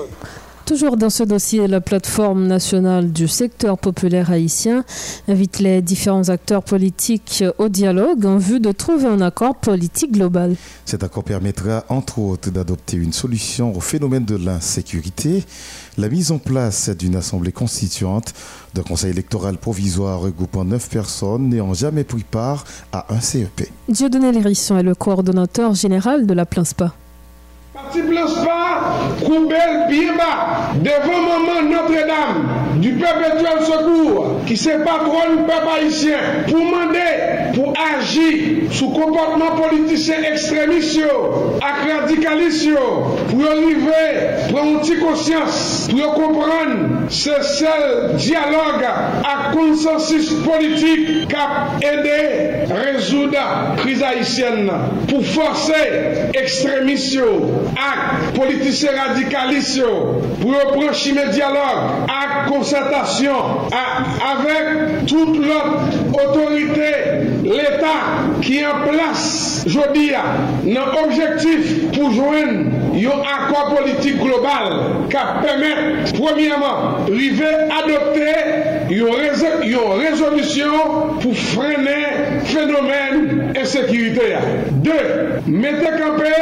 Toujours 0.66 0.96
dans 0.96 1.10
ce 1.10 1.22
dossier, 1.24 1.66
la 1.66 1.82
plateforme 1.82 2.46
nationale 2.46 3.12
du 3.12 3.28
secteur 3.28 3.76
populaire 3.76 4.30
haïtien 4.30 4.82
invite 5.28 5.58
les 5.58 5.82
différents 5.82 6.30
acteurs 6.30 6.62
politiques 6.62 7.44
au 7.58 7.68
dialogue 7.68 8.24
en 8.24 8.38
vue 8.38 8.60
de 8.60 8.72
trouver 8.72 9.08
un 9.08 9.20
accord 9.20 9.56
politique 9.56 10.12
global. 10.12 10.56
Cet 10.86 11.02
accord 11.04 11.22
permettra 11.22 11.84
entre 11.90 12.18
autres 12.18 12.50
d'adopter 12.50 12.96
une 12.96 13.12
solution 13.12 13.76
au 13.76 13.80
phénomène 13.80 14.24
de 14.24 14.36
l'insécurité, 14.36 15.44
la 15.98 16.08
mise 16.08 16.32
en 16.32 16.38
place 16.38 16.90
d'une 16.90 17.16
assemblée 17.16 17.52
constituante, 17.52 18.34
d'un 18.74 18.82
conseil 18.82 19.10
électoral 19.10 19.56
provisoire 19.56 20.20
regroupant 20.20 20.64
neuf 20.64 20.88
personnes 20.88 21.48
n'ayant 21.48 21.74
jamais 21.74 22.04
pris 22.04 22.24
part 22.24 22.64
à 22.92 23.12
un 23.14 23.20
CEP. 23.20 23.68
Dieudonné 23.88 24.32
Lérisson 24.32 24.78
est 24.78 24.82
le 24.82 24.94
coordonnateur 24.94 25.74
général 25.74 26.26
de 26.26 26.34
la 26.34 26.46
PLANSPA. 26.46 26.94
Parti 27.74 28.02
Blanche-Pas, 28.02 29.26
Koubel, 29.26 29.88
Biéba, 29.88 30.70
devant 30.76 31.22
maman 31.22 31.68
Notre-Dame, 31.68 32.80
du 32.80 32.92
perpétuel 32.92 33.64
secours, 33.64 34.42
qui 34.46 34.56
se 34.56 34.70
patronne 34.70 35.44
peuple 35.44 35.68
haïtien, 35.80 36.18
pour 36.46 36.60
demander, 36.60 37.52
pour 37.52 37.72
agir 37.98 38.70
sous 38.70 38.90
comportement 38.90 39.56
politicien 39.60 40.22
extrémiste, 40.22 41.00
ak 41.60 41.90
radicaliste, 41.90 42.68
pour 43.30 43.44
arriver, 43.44 44.50
pour 44.50 44.62
une 44.62 44.78
petite 44.78 45.00
conscience, 45.00 45.88
pour 45.90 46.14
comprendre 46.14 47.08
ce 47.08 47.42
seul 47.42 48.14
dialogue 48.14 48.84
à 48.84 49.52
consensus 49.52 50.30
politique 50.30 51.26
qui 51.28 51.86
aider 51.86 52.70
à 52.70 52.92
résoudre 52.92 53.32
la 53.32 53.76
crise 53.82 54.02
haïtienne, 54.02 54.70
pour 55.08 55.24
forcer 55.26 56.30
extrémistes 56.34 57.18
ak 57.72 58.34
politise 58.36 58.90
radikalisyon 58.94 60.38
pou 60.40 60.52
yo 60.54 60.64
prochime 60.72 61.26
diyalog 61.32 62.08
ak 62.10 62.32
konsentasyon 62.50 63.68
avek 64.30 65.06
tout 65.10 65.38
lot 65.40 65.68
otorite 66.12 66.90
l'Etat 67.44 68.40
ki 68.44 68.60
an 68.68 68.84
plas 68.86 69.24
jodi 69.68 70.10
ya 70.12 70.24
nan 70.64 70.96
objektif 71.04 71.72
pou 71.96 72.12
jwen 72.14 72.72
yon 73.00 73.24
akwa 73.26 73.66
politik 73.74 74.20
global 74.22 74.70
ka 75.12 75.24
pemet 75.42 76.12
premiyaman 76.16 77.08
rive 77.10 77.52
adopte 77.80 78.32
yon 78.94 79.98
rezolusyon 80.00 81.18
pou 81.22 81.34
frene 81.52 81.98
fenomen 82.44 83.52
ensekirite 83.56 84.28
ya. 84.30 84.40
De, 84.84 84.98
mette 85.46 85.90
kampe 85.98 86.32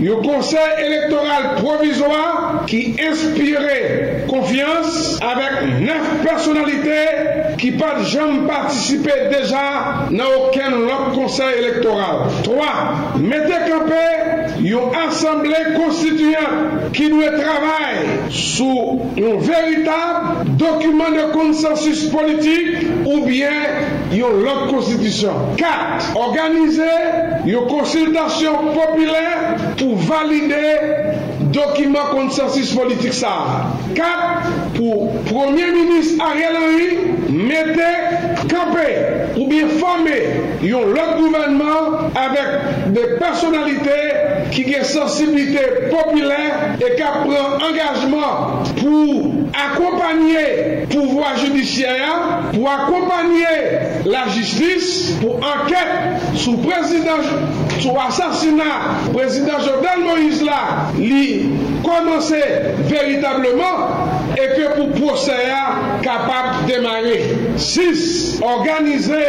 yo 0.00 0.20
konsey 0.22 0.84
elektoral 0.86 1.56
provisoa 1.60 2.64
ki 2.66 2.80
inspire 3.08 3.80
konfians 4.28 5.18
avek 5.22 5.62
nef 5.80 6.10
personalite 6.24 6.98
ki 7.60 7.72
pa 7.80 7.96
jom 8.04 8.46
partisipe 8.48 9.14
deja 9.32 9.64
nan 10.10 10.26
oken 10.26 10.78
lop 10.86 11.12
konsey 11.14 11.58
elektoral. 11.60 12.26
3. 12.46 13.20
Mete 13.22 13.60
kapè 13.66 14.04
yon 14.66 14.94
asemble 15.06 15.58
konstituyant 15.76 16.90
ki 16.96 17.08
nou 17.12 17.24
e 17.24 17.32
travay 17.36 18.30
sou 18.32 19.10
yon 19.18 19.40
veritab 19.44 20.46
dokumen 20.60 21.16
de 21.16 21.26
konsensus 21.34 22.06
politik 22.12 23.04
ou 23.04 23.22
bien 23.26 24.14
yon 24.16 24.42
lop 24.46 24.66
konstitusyon. 24.72 25.56
4. 25.60 26.12
Organize 26.20 26.92
yon 27.48 27.68
konsultasyon 27.70 28.72
popilè 28.76 29.26
pou 29.76 29.98
valide 30.08 30.64
dokiman 31.56 32.12
konsensus 32.12 32.74
politik 32.76 33.16
sa. 33.16 33.72
Kat, 33.96 34.44
pou 34.76 35.08
Premier 35.24 35.72
Ministre 35.72 36.20
Ariel 36.20 36.56
Henry 36.60 36.90
mette, 37.32 37.90
kampe, 38.52 38.88
ou 39.36 39.48
bien 39.48 39.68
fome 39.80 40.16
yon 40.64 40.92
lot 40.92 41.16
gouvernement 41.18 42.12
avek 42.16 42.92
de 42.94 43.04
personalite 43.20 43.96
ki 44.52 44.64
gen 44.68 44.84
sensibilite 44.86 45.90
popilè 45.90 46.76
e 46.82 46.92
ka 46.98 47.12
pren 47.22 47.66
engajman 47.68 48.66
pou 48.78 49.46
akompanye 49.56 50.44
pouvoi 50.92 51.32
judisyaya, 51.42 52.12
pou 52.52 52.68
akompanye 52.70 53.54
la 54.08 54.26
jistis, 54.34 55.16
pou 55.20 55.40
anket 55.44 56.36
sou 56.42 56.60
prezident 56.64 57.24
sou 57.80 57.96
asasina 58.00 58.70
prezident 59.12 59.64
Jodel 59.64 60.04
Moïse 60.06 60.44
la 60.46 60.60
li 60.98 61.50
komanse 61.84 62.40
veritableman 62.90 64.15
epi 64.36 64.66
pou 64.76 64.92
proseya 64.94 66.00
kapap 66.04 66.66
demare. 66.68 67.18
6. 67.56 68.40
Organize 68.44 69.22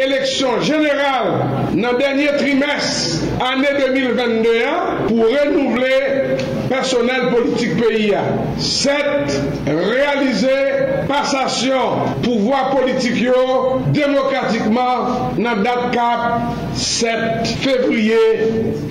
eleksyon 0.00 0.62
general 0.64 1.28
nan 1.76 1.98
denye 2.00 2.32
trimes 2.40 2.88
ane 3.44 3.72
2021 3.78 5.04
pou 5.08 5.28
renouvle 5.30 5.92
personel 6.70 7.28
politik 7.34 7.76
peyi 7.80 8.10
ya. 8.14 8.24
7. 8.58 9.36
Realize 9.66 10.56
pasasyon 11.10 12.16
pouvoi 12.24 12.64
politik 12.72 13.20
yo 13.20 13.44
demokratikman 13.96 15.36
nan 15.42 15.62
dat 15.66 15.92
kap 15.94 16.56
7 16.80 17.56
fevriye 17.62 18.24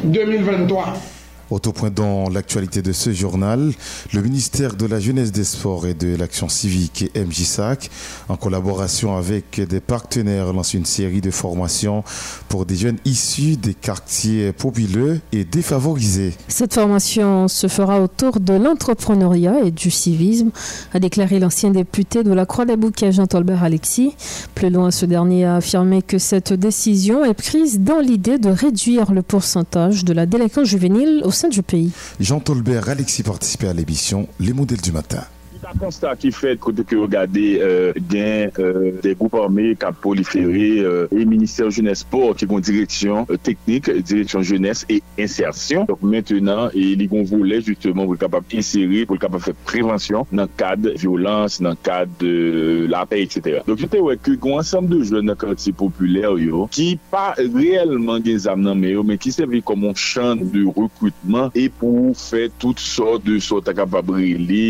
2023. 0.06 1.15
Autre 1.52 1.72
point 1.72 1.92
dans 1.92 2.28
l'actualité 2.28 2.82
de 2.82 2.92
ce 2.92 3.14
journal, 3.14 3.72
le 4.14 4.22
ministère 4.24 4.76
de 4.76 4.88
la 4.88 5.00
Jeunesse 5.00 5.32
des 5.32 5.44
Sports 5.44 5.86
et 5.86 5.94
de 5.94 6.16
l'Action 6.16 6.50
civique 6.50 7.12
et 7.14 7.24
MJSAC, 7.24 7.92
en 8.30 8.36
collaboration 8.36 9.16
avec 9.16 9.62
des 9.62 9.80
partenaires, 9.80 10.54
lance 10.54 10.74
une 10.74 10.86
série 10.86 11.22
de 11.22 11.30
formations 11.30 12.04
pour 12.50 12.66
des 12.66 12.76
jeunes 12.76 12.98
issus 13.06 13.58
des 13.58 13.76
quartiers 13.76 14.54
populeux 14.54 15.20
et 15.32 15.44
défavorisés. 15.44 16.34
Cette 16.48 16.74
formation 16.74 17.48
se 17.48 17.68
fera 17.68 18.02
autour 18.02 18.40
de 18.40 18.54
l'entrepreneuriat 18.54 19.66
et 19.66 19.72
du 19.72 19.92
civisme, 19.92 20.50
a 20.96 21.00
déclaré 21.00 21.40
l'ancien 21.40 21.70
député 21.70 22.24
de 22.24 22.34
la 22.34 22.48
Croix-des-Bouquets, 22.48 23.12
Jean-Tolbert 23.12 23.64
Alexis. 23.64 24.16
Plus 24.56 24.72
loin, 24.72 24.90
ce 24.90 25.06
dernier 25.06 25.46
a 25.46 25.58
affirmé 25.58 26.02
que 26.02 26.18
cette 26.18 26.54
décision 26.54 27.24
est 27.24 27.36
prise 27.36 27.82
dans 27.82 28.00
l'idée 28.00 28.40
de 28.40 28.50
réduire 28.50 29.12
le 29.14 29.22
pourcentage 29.22 30.04
de 30.06 30.14
la 30.14 30.26
délinquance 30.26 30.68
juvénile 30.68 31.22
au 31.24 31.32
sein 31.36 31.45
du 31.48 31.64
pays. 31.64 31.92
Jean 32.20 32.40
Tolbert, 32.40 32.90
Alexis 32.90 33.24
participait 33.24 33.68
à 33.68 33.74
l'émission 33.74 34.28
Les 34.40 34.54
modèles 34.54 34.82
du 34.82 34.92
matin. 34.92 35.24
Sa 35.66 35.72
konsta 35.82 36.12
ki 36.14 36.30
fet 36.30 36.60
kote 36.62 36.84
ki 36.86 36.94
yo 37.00 37.08
gade 37.10 37.44
euh, 37.58 37.96
gen 38.12 38.52
euh, 38.62 39.00
de 39.02 39.16
goup 39.18 39.34
arme 39.40 39.72
kap 39.82 39.96
prolifere 40.04 40.68
euh, 40.86 41.08
e 41.10 41.24
minister 41.26 41.72
jeunesse 41.74 42.04
sport 42.04 42.38
ki 42.38 42.46
kon 42.52 42.62
direksyon 42.62 43.26
euh, 43.34 43.40
teknik, 43.42 43.90
direksyon 44.06 44.46
jeunesse 44.46 44.86
e 44.94 45.00
insersyon. 45.18 45.88
Donk 45.90 46.04
mentenan, 46.06 46.70
li 46.76 47.08
kon 47.10 47.26
vole 47.26 47.58
justement 47.66 48.06
pou 48.06 48.20
kapap 48.22 48.54
inseri, 48.54 49.08
pou 49.10 49.18
kapap 49.18 49.42
fe 49.42 49.56
prevensyon 49.66 50.30
nan 50.30 50.52
kade 50.60 50.94
violans, 51.02 51.58
nan 51.66 51.80
kade 51.82 52.30
euh, 52.30 52.86
la 52.92 53.02
pey, 53.10 53.26
etc. 53.26 53.64
Donk 53.66 53.82
jete 53.82 54.04
wè 54.06 54.20
ki 54.22 54.38
kon 54.44 54.62
ansam 54.62 54.86
de 54.92 55.02
joun 55.02 55.26
nan 55.32 55.40
kante 55.42 55.74
populer 55.82 56.30
yo, 56.44 56.68
ki 56.78 56.92
pa 57.10 57.32
reelman 57.40 58.22
gen 58.28 58.38
zam 58.46 58.62
nan 58.68 58.78
me 58.84 58.94
yo, 58.94 59.02
men 59.02 59.18
ki 59.18 59.34
sevi 59.34 59.64
komon 59.66 59.98
chan 59.98 60.46
de 60.46 60.68
rekrutman 60.78 61.50
e 61.58 61.66
pou 61.82 62.14
fe 62.22 62.52
tout 62.62 62.78
sort 62.78 63.26
de 63.26 63.42
sort 63.42 63.74
akapabri 63.74 64.36
li 64.38 64.70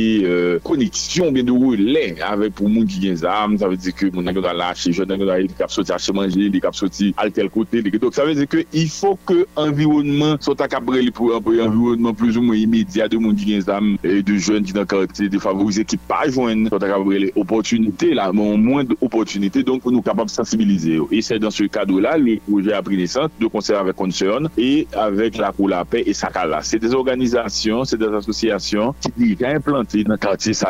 konik 0.64 0.85
euh, 0.85 0.85
toutes 0.90 0.96
sortes 0.98 1.16
de 1.16 1.16
sortes 1.16 1.26
capables 1.26 1.26
de 1.26 1.26
euh, 1.26 1.26
connexion 1.26 1.32
bien 1.32 1.44
de 1.44 1.52
relais 1.52 2.16
avec 2.22 2.54
pour 2.54 2.70
moun 2.70 2.86
qui 2.86 3.02
gen 3.02 3.26
âme 3.26 3.58
ça 3.58 3.68
veut 3.68 3.78
dire 3.78 3.94
que 3.94 4.08
moun 4.08 4.26
doit 4.32 4.54
lâcher 4.54 4.92
jeune 4.92 5.18
doit 5.18 5.34
aller 5.34 5.48
cap 5.48 5.72
sortir 5.72 5.96
acheter 5.96 6.14
manger 6.14 6.50
les 6.50 6.60
cap 6.60 6.76
sortir 6.76 7.14
à 7.18 7.30
tel 7.30 7.50
côté. 7.50 7.82
Donc 7.82 8.14
ça 8.14 8.26
veut 8.26 8.36
dire 8.36 8.48
que 8.48 8.64
il 8.74 8.90
faut 8.90 9.18
que 9.26 9.48
environnement 9.56 10.38
soit 10.40 10.56
capable 10.56 11.12
pour 11.12 11.34
un 11.34 11.38
environnement 11.38 12.14
plus 12.14 12.38
ou 12.38 12.42
moins 12.42 12.56
immédiat 12.56 13.08
de 13.08 13.18
moun 13.18 13.36
qui 13.36 13.60
gen 13.60 13.70
âme 13.70 13.98
et 14.04 14.22
de 14.22 14.36
jeunes 14.36 14.64
qui 14.64 14.74
dans 14.74 14.86
quartier 14.86 15.30
défavorisés 15.30 15.86
qui 15.86 15.98
pas 15.98 16.30
joindre 16.30 16.70
soit 16.70 16.80
capable 16.80 17.14
les 17.14 17.34
opportunités 17.36 18.14
là 18.14 18.32
mais 18.34 18.58
moins 18.58 18.84
d'opportunités 18.84 19.64
donc 19.64 19.82
pour 19.82 19.92
nous 19.92 20.02
capable 20.02 20.30
de 20.30 20.36
sensibiliser. 20.36 21.00
Et 21.12 21.22
c'est 21.22 21.40
dans 21.40 21.52
ce 21.52 21.64
cadre 21.64 22.00
là 22.00 22.18
le 22.18 22.38
projet 22.50 22.74
a 22.74 22.82
pris 22.82 22.98
naissance 22.98 23.30
de 23.40 23.48
concert 23.48 23.80
avec 23.80 23.96
Concern 23.96 24.50
et 24.58 24.88
avec 24.94 25.38
la 25.38 25.52
Cour 25.52 25.70
la 25.70 25.86
paix 25.86 26.04
et 26.06 26.14
Sakala. 26.14 26.62
C'est 26.62 26.80
des 26.80 26.94
organisations 26.94 27.86
c'est 27.86 27.98
des 27.98 28.06
associations 28.08 28.94
qui 29.02 29.36
sont 29.36 29.46
implantées 29.46 30.04
dans 30.04 30.14
le 30.14 30.18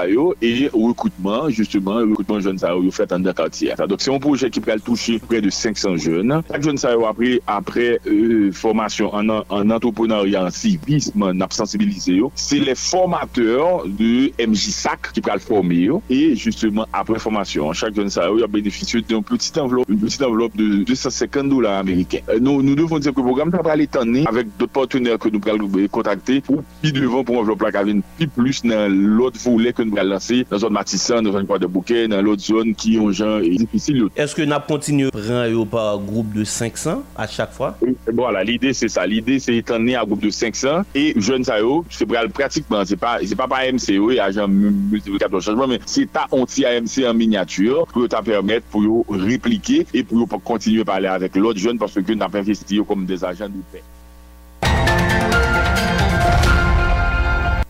ça 0.05 0.11
et 0.41 0.69
recrutement, 0.73 1.49
justement, 1.49 1.95
recrutement 1.95 2.39
jeunes 2.39 2.57
ça 2.57 2.73
fait 2.91 3.09
dans 3.09 3.23
le 3.23 3.33
quartier. 3.33 3.73
Donc, 3.87 4.01
c'est 4.01 4.13
un 4.13 4.19
projet 4.19 4.49
qui 4.49 4.59
peut 4.59 4.79
toucher 4.83 5.19
près 5.19 5.41
de 5.41 5.49
500 5.49 5.97
jeunes. 5.97 6.41
Chaque 6.51 6.63
jeune 6.63 6.77
ça 6.77 6.95
après, 7.07 7.41
après 7.47 7.99
euh, 8.07 8.51
formation 8.51 9.13
en, 9.13 9.27
en 9.29 9.69
entrepreneuriat, 9.69 10.45
en 10.45 10.49
civisme, 10.49 11.23
en 11.23 11.49
sensibilisé, 11.49 12.21
c'est 12.35 12.59
les 12.59 12.75
formateurs 12.75 13.85
de 13.85 14.31
MJSAC 14.45 15.13
le 15.15 15.39
former. 15.39 15.89
Et 16.09 16.35
justement, 16.35 16.85
après 16.93 17.19
formation, 17.19 17.71
chaque 17.73 17.95
jeune 17.95 18.09
ça 18.09 18.25
a 18.25 18.47
bénéficié 18.47 19.01
d'une 19.01 19.23
petite 19.23 19.57
enveloppe, 19.57 19.89
une 19.89 19.99
petite 19.99 20.21
enveloppe 20.21 20.55
de 20.55 20.83
250 20.83 21.49
dollars 21.49 21.79
américains. 21.79 22.19
Euh, 22.29 22.39
nous, 22.39 22.61
nous 22.61 22.75
devons 22.75 22.99
dire 22.99 23.13
que 23.13 23.19
le 23.19 23.25
programme 23.25 23.49
va 23.49 23.71
aller 23.71 23.87
avec 24.25 24.47
d'autres 24.57 24.71
partenaires 24.71 25.17
que 25.17 25.29
nous 25.29 25.39
pouvons 25.39 25.87
contacter 25.87 26.41
pour 26.41 26.63
plus 26.81 26.91
devant 26.91 27.23
pour 27.23 27.37
enveloppe 27.37 27.61
la 27.61 27.71
cabine, 27.71 28.01
plus 28.17 28.27
plus 28.27 28.63
dans 28.63 28.91
l'autre 28.91 29.39
volet 29.39 29.73
que 29.73 29.81
nous 29.81 29.94
allons 29.99 30.11
lancer 30.11 30.45
dans 30.49 30.57
zone 30.57 30.73
Matissan, 30.73 31.21
dans 31.21 31.31
zone 31.31 31.45
de 31.45 31.67
Bouquet, 31.67 32.07
dans 32.07 32.21
l'autre 32.21 32.43
zone 32.43 32.75
qui 32.75 32.97
ont 32.99 33.11
gens 33.11 33.39
difficile. 33.39 34.07
Est-ce 34.15 34.35
que 34.35 34.41
nous 34.41 34.55
continuons 34.67 35.09
prendre 35.09 35.65
par 35.65 35.99
groupe 35.99 36.33
de 36.33 36.43
500 36.43 37.03
à 37.15 37.27
chaque 37.27 37.53
fois? 37.53 37.77
Oui, 37.81 37.95
voilà, 38.13 38.43
l'idée 38.43 38.73
c'est 38.73 38.89
ça. 38.89 39.05
L'idée 39.05 39.39
c'est 39.39 39.51
d'étendre 39.51 39.97
à 39.97 40.05
groupe 40.05 40.21
de 40.21 40.29
500 40.29 40.83
et 40.93 41.13
jeunes 41.19 41.43
ça 41.43 41.55
c'est 41.89 42.05
pratiquement, 42.33 42.83
c'est 42.85 42.95
pas, 42.95 43.19
c'est 43.25 43.35
pas 43.35 43.47
par 43.47 43.59
AMC, 43.59 43.97
oui, 43.99 44.19
agent 44.19 44.47
multiplicateur 44.47 45.39
de 45.39 45.43
changement, 45.43 45.67
mais 45.67 45.79
c'est 45.85 46.11
ta 46.11 46.27
anti-AMC 46.31 47.05
en 47.07 47.13
miniature 47.13 47.85
pour 47.87 48.07
te 48.07 48.23
permettre 48.23 48.65
pour 48.67 49.05
répliquer 49.09 49.85
et 49.93 50.03
pour 50.03 50.27
continuer 50.43 50.81
à 50.81 50.85
parler 50.85 51.07
avec 51.07 51.35
l'autre 51.35 51.59
jeune 51.59 51.77
parce 51.77 51.93
que 51.93 52.13
nous 52.13 52.23
avons 52.23 52.39
investi 52.39 52.79
comme 52.87 53.05
des 53.05 53.23
agents 53.23 53.49
de 53.49 53.61
paix. 53.71 53.83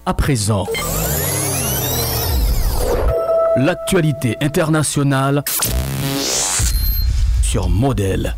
À 0.06 0.14
présent. 0.14 0.68
L'actualité 3.58 4.38
internationale 4.42 5.44
sur 7.42 7.70
Modèle. 7.70 8.36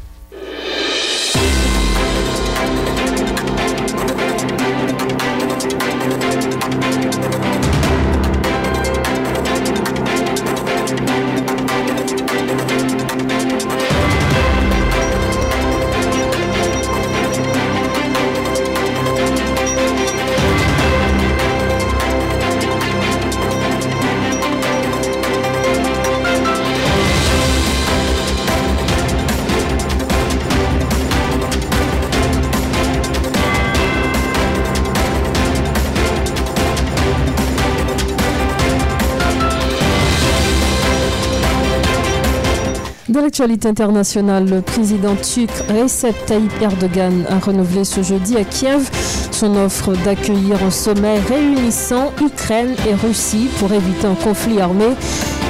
L'actualité 43.40 43.70
le 43.70 44.62
président 44.62 45.16
turc 45.16 45.52
Recep 45.70 46.16
Tayyip 46.26 46.52
Erdogan 46.60 47.26
a 47.30 47.38
renouvelé 47.38 47.84
ce 47.84 48.02
jeudi 48.02 48.36
à 48.36 48.44
Kiev 48.44 48.90
son 49.32 49.56
offre 49.58 49.94
d'accueillir 50.04 50.64
un 50.64 50.72
sommet 50.72 51.20
réunissant 51.20 52.12
Ukraine 52.20 52.76
et 52.88 52.96
Russie 52.96 53.50
pour 53.60 53.72
éviter 53.72 54.08
un 54.08 54.16
conflit 54.16 54.60
armé. 54.60 54.86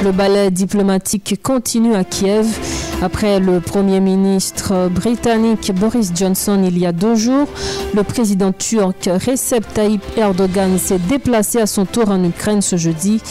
Le 0.04 0.12
ballet 0.12 0.50
diplomatique 0.50 1.40
continue 1.42 1.94
à 1.94 2.04
Kiev. 2.04 2.46
Après 3.00 3.38
le 3.38 3.60
Premier 3.60 4.00
ministre 4.00 4.88
britannique 4.90 5.72
Boris 5.72 6.10
Johnson 6.12 6.64
il 6.66 6.76
y 6.78 6.84
a 6.84 6.90
deux 6.90 7.14
jours, 7.14 7.46
le 7.94 8.02
président 8.02 8.50
turc 8.50 9.08
Recep 9.08 9.64
Tayyip 9.72 10.02
Erdogan 10.16 10.78
s'est 10.78 10.98
déplacé 10.98 11.60
à 11.60 11.66
son 11.66 11.84
tour 11.84 12.10
en 12.10 12.24
Ukraine 12.24 12.60
ce 12.60 12.76
jeudi. 12.76 13.22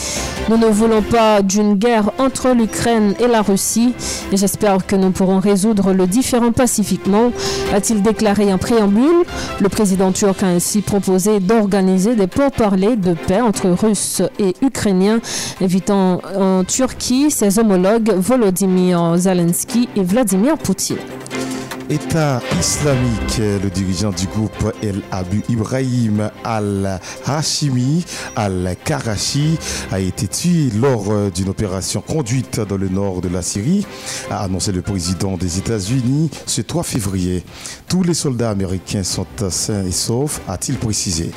Nous 0.48 0.56
ne 0.56 0.68
voulons 0.68 1.02
pas 1.02 1.42
d'une 1.42 1.74
guerre 1.74 2.12
entre 2.18 2.54
l'Ukraine 2.54 3.14
et 3.20 3.26
la 3.26 3.42
Russie 3.42 3.92
et 4.32 4.38
j'espère 4.38 4.86
que 4.86 4.96
nous 4.96 5.10
pourrons 5.10 5.38
résoudre 5.38 5.92
le 5.92 6.06
différend 6.06 6.52
pacifiquement, 6.52 7.30
a-t-il 7.74 8.02
déclaré 8.02 8.50
en 8.50 8.58
préambule. 8.58 9.24
Le 9.60 9.68
président 9.68 10.12
turc 10.12 10.42
a 10.42 10.46
ainsi 10.46 10.80
proposé 10.80 11.40
d'organiser 11.40 12.14
des 12.14 12.26
pourparlers 12.26 12.96
de 12.96 13.12
paix 13.12 13.42
entre 13.42 13.68
Russes 13.68 14.22
et 14.38 14.54
Ukrainiens, 14.62 15.20
invitant 15.60 16.22
en 16.38 16.64
Turquie 16.64 17.30
ses 17.30 17.58
homologues 17.58 18.14
Volodymyr 18.16 19.18
Zelensky 19.18 19.57
et 19.96 20.02
Vladimir 20.02 20.56
Poutine. 20.56 20.98
État 21.90 22.42
islamique, 22.60 23.38
le 23.38 23.70
dirigeant 23.70 24.10
du 24.10 24.26
groupe 24.26 24.74
El 24.82 25.00
Abu 25.10 25.42
Ibrahim 25.48 26.30
al-Hashimi 26.44 28.04
al-Karachi 28.36 29.56
a 29.90 29.98
été 29.98 30.28
tué 30.28 30.68
lors 30.78 31.30
d'une 31.30 31.48
opération 31.48 32.02
conduite 32.02 32.60
dans 32.60 32.76
le 32.76 32.90
nord 32.90 33.22
de 33.22 33.28
la 33.28 33.40
Syrie, 33.40 33.86
a 34.30 34.44
annoncé 34.44 34.70
le 34.70 34.82
président 34.82 35.38
des 35.38 35.56
États-Unis 35.56 36.30
ce 36.44 36.60
3 36.60 36.82
février. 36.82 37.42
Tous 37.88 38.02
les 38.02 38.14
soldats 38.14 38.50
américains 38.50 39.02
sont 39.02 39.26
sains 39.48 39.86
et 39.86 39.92
saufs, 39.92 40.42
a-t-il 40.46 40.76
précisé. 40.76 41.30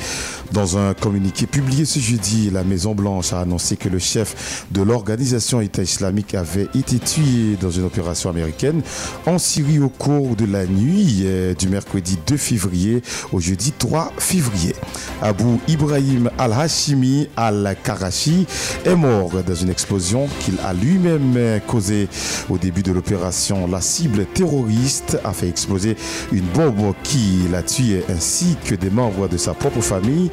Dans 0.52 0.76
un 0.76 0.92
communiqué 0.92 1.46
publié 1.46 1.86
ce 1.86 1.98
jeudi, 1.98 2.50
la 2.50 2.62
Maison-Blanche 2.62 3.32
a 3.32 3.40
annoncé 3.40 3.76
que 3.78 3.88
le 3.88 3.98
chef 3.98 4.66
de 4.70 4.82
l'organisation 4.82 5.62
État 5.62 5.82
islamique 5.82 6.34
avait 6.34 6.68
été 6.74 6.98
tué 6.98 7.56
dans 7.58 7.70
une 7.70 7.84
opération 7.84 8.28
américaine 8.28 8.82
en 9.24 9.38
Syrie 9.38 9.78
au 9.78 9.88
cours 9.88 10.36
de 10.36 10.41
la 10.46 10.66
nuit 10.66 11.22
euh, 11.24 11.54
du 11.54 11.68
mercredi 11.68 12.18
2 12.26 12.36
février 12.36 13.02
au 13.32 13.40
jeudi 13.40 13.72
3 13.72 14.12
février. 14.18 14.74
Abu 15.20 15.58
Ibrahim 15.68 16.30
al-Hashimi 16.38 17.28
al-Karachi 17.36 18.46
est 18.84 18.96
mort 18.96 19.30
dans 19.46 19.54
une 19.54 19.70
explosion 19.70 20.28
qu'il 20.40 20.54
a 20.64 20.72
lui-même 20.72 21.60
causée 21.66 22.08
au 22.50 22.58
début 22.58 22.82
de 22.82 22.92
l'opération. 22.92 23.66
La 23.66 23.80
cible 23.80 24.26
terroriste 24.26 25.18
a 25.24 25.32
fait 25.32 25.48
exploser 25.48 25.96
une 26.32 26.46
bombe 26.54 26.94
qui 27.02 27.42
l'a 27.50 27.62
tué 27.62 28.04
ainsi 28.08 28.56
que 28.64 28.74
des 28.74 28.90
membres 28.90 29.28
de 29.28 29.36
sa 29.36 29.54
propre 29.54 29.80
famille 29.80 30.30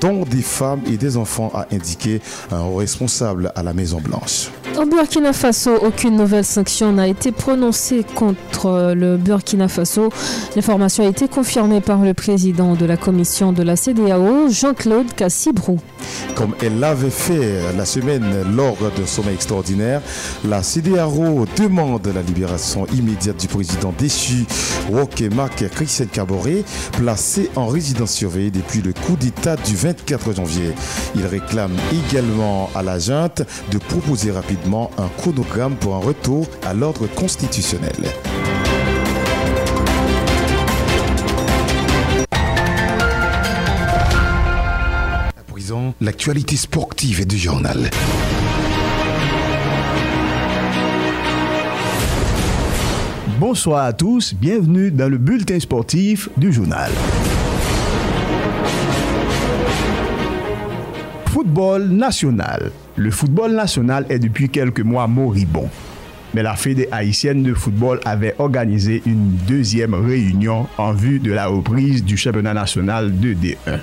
dont 0.00 0.24
des 0.24 0.42
femmes 0.42 0.80
et 0.86 0.96
des 0.96 1.16
enfants, 1.16 1.50
a 1.54 1.66
indiqué 1.72 2.20
un 2.50 2.76
responsable 2.76 3.52
à 3.54 3.62
la 3.62 3.72
Maison-Blanche. 3.72 4.50
Au 4.78 4.86
Burkina 4.86 5.32
Faso, 5.32 5.76
aucune 5.82 6.16
nouvelle 6.16 6.44
sanction 6.44 6.92
n'a 6.92 7.06
été 7.06 7.30
prononcée 7.30 8.04
contre 8.14 8.94
le 8.94 9.16
Burkina 9.16 9.51
L'information 9.56 11.04
a 11.04 11.08
été 11.08 11.28
confirmée 11.28 11.80
par 11.80 12.02
le 12.02 12.14
président 12.14 12.74
de 12.74 12.84
la 12.84 12.96
commission 12.96 13.52
de 13.52 13.62
la 13.62 13.76
CDAO, 13.76 14.48
Jean-Claude 14.50 15.12
Cassibrou. 15.14 15.78
Comme 16.34 16.54
elle 16.62 16.78
l'avait 16.80 17.10
fait 17.10 17.60
la 17.76 17.84
semaine 17.84 18.24
lors 18.54 18.76
d'un 18.76 19.06
sommet 19.06 19.34
extraordinaire, 19.34 20.00
la 20.44 20.62
CDAO 20.62 21.46
demande 21.56 22.06
la 22.14 22.22
libération 22.22 22.86
immédiate 22.94 23.38
du 23.38 23.48
président 23.48 23.92
déchu, 23.96 24.46
Roque 24.92 25.22
Marc 25.34 25.68
Christian 25.68 26.06
Caboret, 26.06 26.64
placé 26.92 27.50
en 27.56 27.66
résidence 27.66 28.12
surveillée 28.12 28.50
depuis 28.50 28.82
le 28.82 28.92
coup 28.92 29.16
d'État 29.16 29.56
du 29.56 29.76
24 29.76 30.34
janvier. 30.34 30.72
Il 31.14 31.26
réclame 31.26 31.76
également 31.92 32.70
à 32.74 32.82
la 32.82 32.98
junte 32.98 33.42
de 33.70 33.78
proposer 33.78 34.30
rapidement 34.30 34.90
un 34.98 35.08
chronogramme 35.18 35.76
pour 35.76 35.94
un 35.94 36.00
retour 36.00 36.46
à 36.66 36.74
l'ordre 36.74 37.06
constitutionnel. 37.06 37.94
L'actualité 46.00 46.56
sportive 46.56 47.20
et 47.20 47.24
du 47.24 47.38
journal. 47.38 47.90
Bonsoir 53.38 53.84
à 53.84 53.92
tous, 53.92 54.34
bienvenue 54.34 54.90
dans 54.90 55.08
le 55.08 55.18
bulletin 55.18 55.58
sportif 55.58 56.28
du 56.36 56.52
journal. 56.52 56.90
Football 61.26 61.88
national. 61.88 62.70
Le 62.96 63.10
football 63.10 63.52
national 63.54 64.06
est 64.08 64.18
depuis 64.18 64.48
quelques 64.48 64.80
mois 64.80 65.06
moribond. 65.08 65.68
Mais 66.34 66.42
la 66.42 66.54
Fédé 66.54 66.88
haïtienne 66.92 67.42
de 67.42 67.54
football 67.54 68.00
avait 68.04 68.34
organisé 68.38 69.02
une 69.06 69.36
deuxième 69.46 69.94
réunion 69.94 70.66
en 70.78 70.92
vue 70.92 71.18
de 71.18 71.32
la 71.32 71.46
reprise 71.46 72.04
du 72.04 72.16
championnat 72.16 72.54
national 72.54 73.18
de 73.18 73.34
D1. 73.34 73.80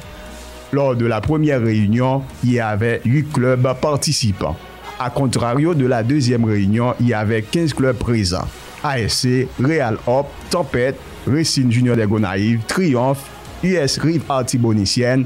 lors 0.72 0.96
de 0.96 1.06
la 1.06 1.22
première 1.22 1.62
réunion, 1.62 2.24
il 2.44 2.54
y 2.54 2.60
avait 2.60 3.02
8 3.06 3.32
clubs 3.32 3.74
participants. 3.82 4.58
A 5.00 5.10
contrario 5.10 5.74
de 5.74 5.86
la 5.86 6.04
deuxième 6.04 6.46
réunion, 6.46 6.94
il 7.00 7.08
y 7.08 7.14
avait 7.14 7.42
15 7.42 7.74
clubs 7.74 7.98
présents. 7.98 8.48
ASC, 8.84 9.48
Real 9.62 9.98
Hop, 10.08 10.28
Tempête, 10.50 10.98
Racine 11.28 11.72
Junior 11.72 11.96
des 11.96 12.06
Gonaïves, 12.06 12.62
Triomphe, 12.68 13.24
US 13.64 13.98
Rive 13.98 14.24
Artibonicienne, 14.30 15.26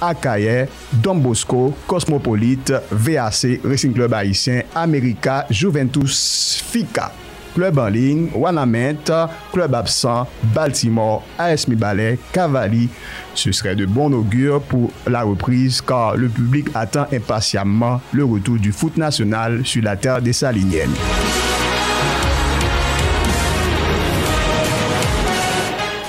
Akaye, 0.00 0.66
Don 0.92 1.16
Bosco, 1.16 1.74
Cosmopolite, 1.86 2.72
VAC, 2.90 3.60
Racing 3.64 3.92
Club 3.92 4.14
Haïtien, 4.14 4.62
America, 4.74 5.46
Juventus, 5.50 6.62
FICA. 6.70 7.12
Club 7.58 7.78
en 7.80 7.88
ligne, 7.88 8.28
Club 9.52 9.74
absent, 9.74 10.28
Baltimore, 10.54 11.24
AS 11.36 11.66
Mibalais, 11.66 12.16
Cavalli. 12.32 12.88
Ce 13.34 13.50
serait 13.50 13.74
de 13.74 13.84
bon 13.84 14.12
augure 14.12 14.60
pour 14.60 14.92
la 15.08 15.24
reprise 15.24 15.80
car 15.80 16.16
le 16.16 16.28
public 16.28 16.68
attend 16.76 17.06
impatiemment 17.12 18.00
le 18.12 18.24
retour 18.24 18.58
du 18.58 18.70
foot 18.70 18.96
national 18.96 19.66
sur 19.66 19.82
la 19.82 19.96
terre 19.96 20.22
des 20.22 20.32
Saliniennes. 20.32 20.94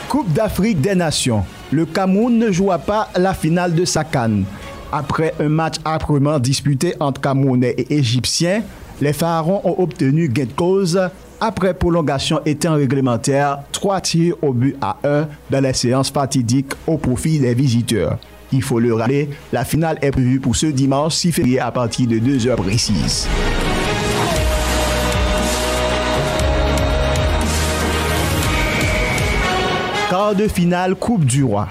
Coupe 0.07 0.31
d'Afrique 0.31 0.81
des 0.81 0.93
Nations. 0.93 1.43
Le 1.71 1.87
Cameroun 1.87 2.37
ne 2.37 2.51
joua 2.51 2.77
pas 2.77 3.09
la 3.15 3.33
finale 3.33 3.73
de 3.73 3.85
sa 3.85 4.03
canne. 4.03 4.45
Après 4.91 5.33
un 5.39 5.49
match 5.49 5.77
âprement 5.83 6.37
disputé 6.37 6.93
entre 6.99 7.19
Camerounais 7.21 7.73
et 7.75 7.95
Égyptiens, 7.95 8.61
les 9.01 9.13
Pharaons 9.13 9.61
ont 9.63 9.81
obtenu 9.81 10.29
gain 10.29 10.45
de 10.45 10.51
cause 10.51 10.99
après 11.41 11.73
prolongation 11.73 12.41
et 12.45 12.55
temps 12.55 12.75
réglementaire, 12.75 13.59
3 13.71 14.01
tirs 14.01 14.35
au 14.41 14.53
but 14.53 14.75
à 14.81 14.97
1 15.03 15.27
dans 15.49 15.63
les 15.63 15.73
séances 15.73 16.11
fatidiques 16.11 16.73
au 16.87 16.97
profit 16.97 17.39
des 17.39 17.53
visiteurs. 17.53 18.17
Il 18.51 18.63
faut 18.63 18.79
le 18.79 18.93
rappeler, 18.93 19.29
la 19.53 19.63
finale 19.63 19.97
est 20.01 20.11
prévue 20.11 20.39
pour 20.39 20.55
ce 20.55 20.65
dimanche 20.65 21.15
6 21.15 21.31
février 21.31 21.59
à 21.59 21.71
partir 21.71 22.07
de 22.07 22.17
2 22.17 22.47
heures 22.47 22.57
précises. 22.57 23.27
Quart 30.09 30.33
de 30.33 30.47
finale 30.47 30.95
Coupe 30.95 31.25
du 31.25 31.43
Roi. 31.43 31.67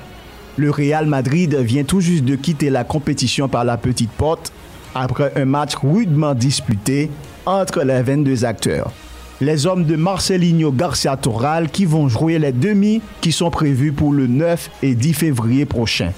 Le 0.56 0.70
Real 0.70 1.06
Madrid 1.06 1.54
vient 1.56 1.82
tout 1.84 2.00
juste 2.00 2.24
de 2.24 2.36
quitter 2.36 2.70
la 2.70 2.84
compétition 2.84 3.48
par 3.48 3.64
la 3.64 3.76
petite 3.76 4.10
porte 4.12 4.52
après 4.94 5.32
un 5.36 5.44
match 5.44 5.74
rudement 5.76 6.34
disputé 6.34 7.10
entre 7.46 7.82
les 7.82 8.02
22 8.02 8.44
acteurs. 8.44 8.92
Les 9.40 9.66
hommes 9.66 9.84
de 9.84 9.94
Marcelinho 9.94 10.72
Garcia 10.72 11.16
Toral 11.16 11.70
qui 11.70 11.84
vont 11.84 12.08
jouer 12.08 12.40
les 12.40 12.50
demi 12.50 13.00
qui 13.20 13.30
sont 13.30 13.50
prévus 13.50 13.92
pour 13.92 14.12
le 14.12 14.26
9 14.26 14.70
et 14.82 14.96
10 14.96 15.14
février 15.14 15.64
prochain. 15.64 16.12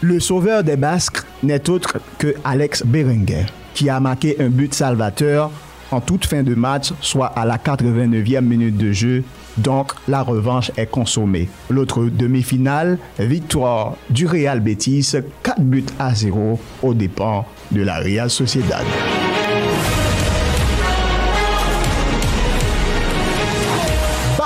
Le 0.00 0.18
sauveur 0.18 0.64
des 0.64 0.76
Basques 0.76 1.22
n'est 1.44 1.70
autre 1.70 1.98
que 2.18 2.34
Alex 2.44 2.84
Berenguer, 2.84 3.46
qui 3.74 3.88
a 3.88 4.00
marqué 4.00 4.36
un 4.40 4.48
but 4.48 4.74
salvateur 4.74 5.52
en 5.92 6.00
toute 6.00 6.26
fin 6.26 6.42
de 6.42 6.54
match, 6.54 6.92
soit 7.00 7.28
à 7.28 7.44
la 7.44 7.58
89e 7.58 8.40
minute 8.40 8.76
de 8.76 8.92
jeu. 8.92 9.24
Donc, 9.56 9.92
la 10.06 10.22
revanche 10.22 10.70
est 10.76 10.86
consommée. 10.86 11.48
L'autre 11.70 12.04
demi-finale, 12.04 12.98
victoire 13.18 13.94
du 14.10 14.26
Real 14.26 14.60
Betis, 14.60 15.14
4 15.42 15.60
buts 15.60 15.84
à 15.98 16.14
0 16.14 16.58
aux 16.82 16.94
dépens 16.94 17.46
de 17.70 17.82
la 17.82 17.98
Real 17.98 18.28
Sociedad. 18.28 18.84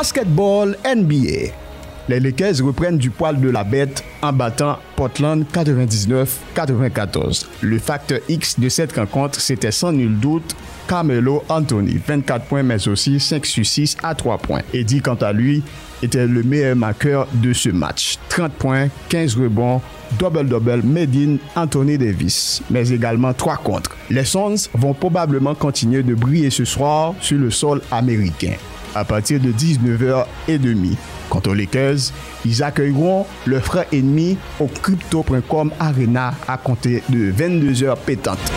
Basketball 0.03 0.77
NBA. 0.85 1.53
Les 2.09 2.19
Lakers 2.19 2.61
reprennent 2.61 2.99
du 2.99 3.11
poil 3.11 3.41
de 3.41 3.49
la 3.49 3.63
bête 3.63 4.03
en 4.21 4.33
battant 4.33 4.79
Portland 4.97 5.45
99-94. 5.55 7.47
Le 7.61 7.79
facteur 7.79 8.19
X 8.29 8.59
de 8.59 8.69
cette 8.69 8.97
rencontre, 8.97 9.41
c'était 9.41 9.71
sans 9.71 9.93
nul 9.93 10.19
doute 10.19 10.57
Carmelo 10.89 11.45
Anthony, 11.49 12.01
24 12.05 12.47
points 12.47 12.65
mais 12.65 12.89
aussi 12.89 13.21
5 13.21 13.47
sur 13.47 13.65
6 13.65 13.97
à 14.03 14.17
3 14.17 14.39
points. 14.39 14.63
Eddie, 14.75 15.03
quant 15.03 15.15
à 15.15 15.33
lui, 15.33 15.63
était 16.03 16.27
le 16.27 16.43
meilleur 16.43 16.75
marqueur 16.75 17.29
de 17.35 17.53
ce 17.53 17.69
match. 17.69 18.19
30 18.29 18.55
points, 18.55 18.89
15 19.09 19.37
rebonds, 19.37 19.81
double-double 20.19 20.83
Medine 20.83 21.39
Anthony 21.55 21.97
Davis, 21.97 22.61
mais 22.71 22.89
également 22.89 23.33
3 23.33 23.59
contre. 23.59 23.97
Les 24.11 24.25
Suns 24.25 24.69
vont 24.75 24.95
probablement 24.95 25.55
continuer 25.55 26.03
de 26.03 26.17
briller 26.17 26.51
ce 26.51 26.65
soir 26.65 27.15
sur 27.21 27.39
le 27.39 27.53
sol 27.53 27.81
américain 27.93 28.55
à 28.95 29.05
partir 29.05 29.41
de 29.41 29.53
19h30. 29.53 30.97
Quant 31.31 31.43
aux 31.47 31.55
Lakers, 31.55 32.13
ils 32.45 32.63
accueilleront 32.63 33.27
le 33.47 33.61
frère 33.61 33.87
ennemi 33.93 34.37
au 34.61 34.67
crypto.com 34.67 35.73
Arena 35.81 36.35
à 36.47 36.57
compter 36.59 37.03
de 37.09 37.33
22h 37.33 37.97
pétantes. 38.05 38.53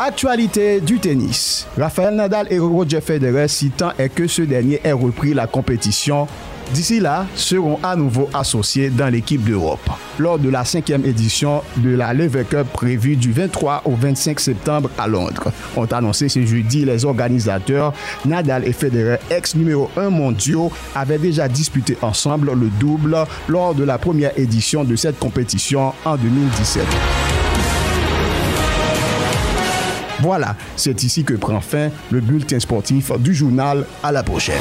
Actualité 0.00 0.80
du 0.80 0.98
tennis. 0.98 1.66
Rafael 1.78 2.14
Nadal 2.14 2.46
et 2.50 2.58
Roger 2.58 3.00
Federer 3.00 3.48
si 3.48 3.70
tant 3.70 3.92
est 3.98 4.08
que 4.08 4.26
ce 4.26 4.42
dernier 4.42 4.80
ait 4.84 4.92
repris 4.92 5.32
la 5.34 5.46
compétition 5.46 6.26
D'ici 6.72 6.98
là, 6.98 7.26
seront 7.34 7.78
à 7.82 7.94
nouveau 7.94 8.28
associés 8.34 8.90
dans 8.90 9.08
l'équipe 9.08 9.42
d'Europe. 9.44 9.88
Lors 10.18 10.38
de 10.38 10.48
la 10.48 10.64
cinquième 10.64 11.04
édition 11.04 11.62
de 11.76 11.90
la 11.90 12.14
Lever 12.14 12.44
Cup 12.44 12.66
prévue 12.72 13.16
du 13.16 13.32
23 13.32 13.82
au 13.84 13.94
25 13.94 14.40
septembre 14.40 14.90
à 14.98 15.06
Londres, 15.06 15.52
ont 15.76 15.84
annoncé 15.86 16.28
ce 16.28 16.44
jeudi 16.44 16.84
les 16.84 17.04
organisateurs 17.04 17.92
Nadal 18.24 18.66
et 18.66 18.72
Federer, 18.72 19.18
ex 19.30 19.54
numéro 19.54 19.90
1 19.96 20.10
mondiaux, 20.10 20.72
avaient 20.94 21.18
déjà 21.18 21.48
disputé 21.48 21.96
ensemble 22.02 22.52
le 22.54 22.68
double 22.80 23.16
lors 23.48 23.74
de 23.74 23.84
la 23.84 23.98
première 23.98 24.36
édition 24.38 24.84
de 24.84 24.96
cette 24.96 25.18
compétition 25.18 25.92
en 26.04 26.16
2017. 26.16 26.84
Voilà, 30.20 30.56
c'est 30.76 31.02
ici 31.02 31.22
que 31.24 31.34
prend 31.34 31.60
fin 31.60 31.90
le 32.10 32.20
bulletin 32.20 32.58
sportif 32.58 33.12
du 33.18 33.34
journal. 33.34 33.84
À 34.02 34.10
la 34.10 34.22
prochaine. 34.22 34.54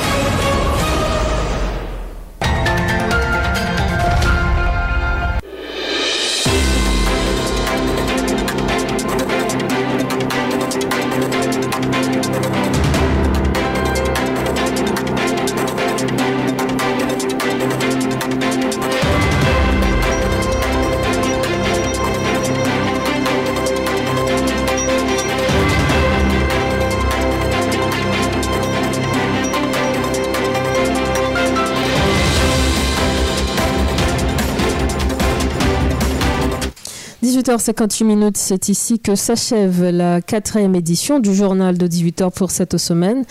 18h58 37.44 38.04
minutes, 38.06 38.38
c'est 38.38 38.70
ici 38.70 39.00
que 39.00 39.16
s'achève 39.16 39.84
la 39.90 40.22
quatrième 40.22 40.76
édition 40.76 41.20
du 41.20 41.36
journal 41.36 41.78
de 41.78 41.88
18h 41.88 42.32
pour 42.32 42.52
cette 42.52 42.78
semaine. 42.78 43.26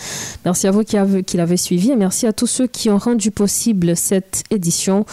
Merci 0.45 0.67
à 0.67 0.71
vous 0.71 0.83
qui, 0.83 0.97
qui 1.25 1.37
l'avez 1.37 1.57
suivi 1.57 1.89
et 1.91 1.95
merci 1.95 2.27
à 2.27 2.33
tous 2.33 2.45
ceux 2.45 2.67
qui 2.67 2.91
ont 2.91 2.99
rendu 2.99 3.31
possible 3.31 3.97
cette 3.97 4.43
édition. 4.51 5.05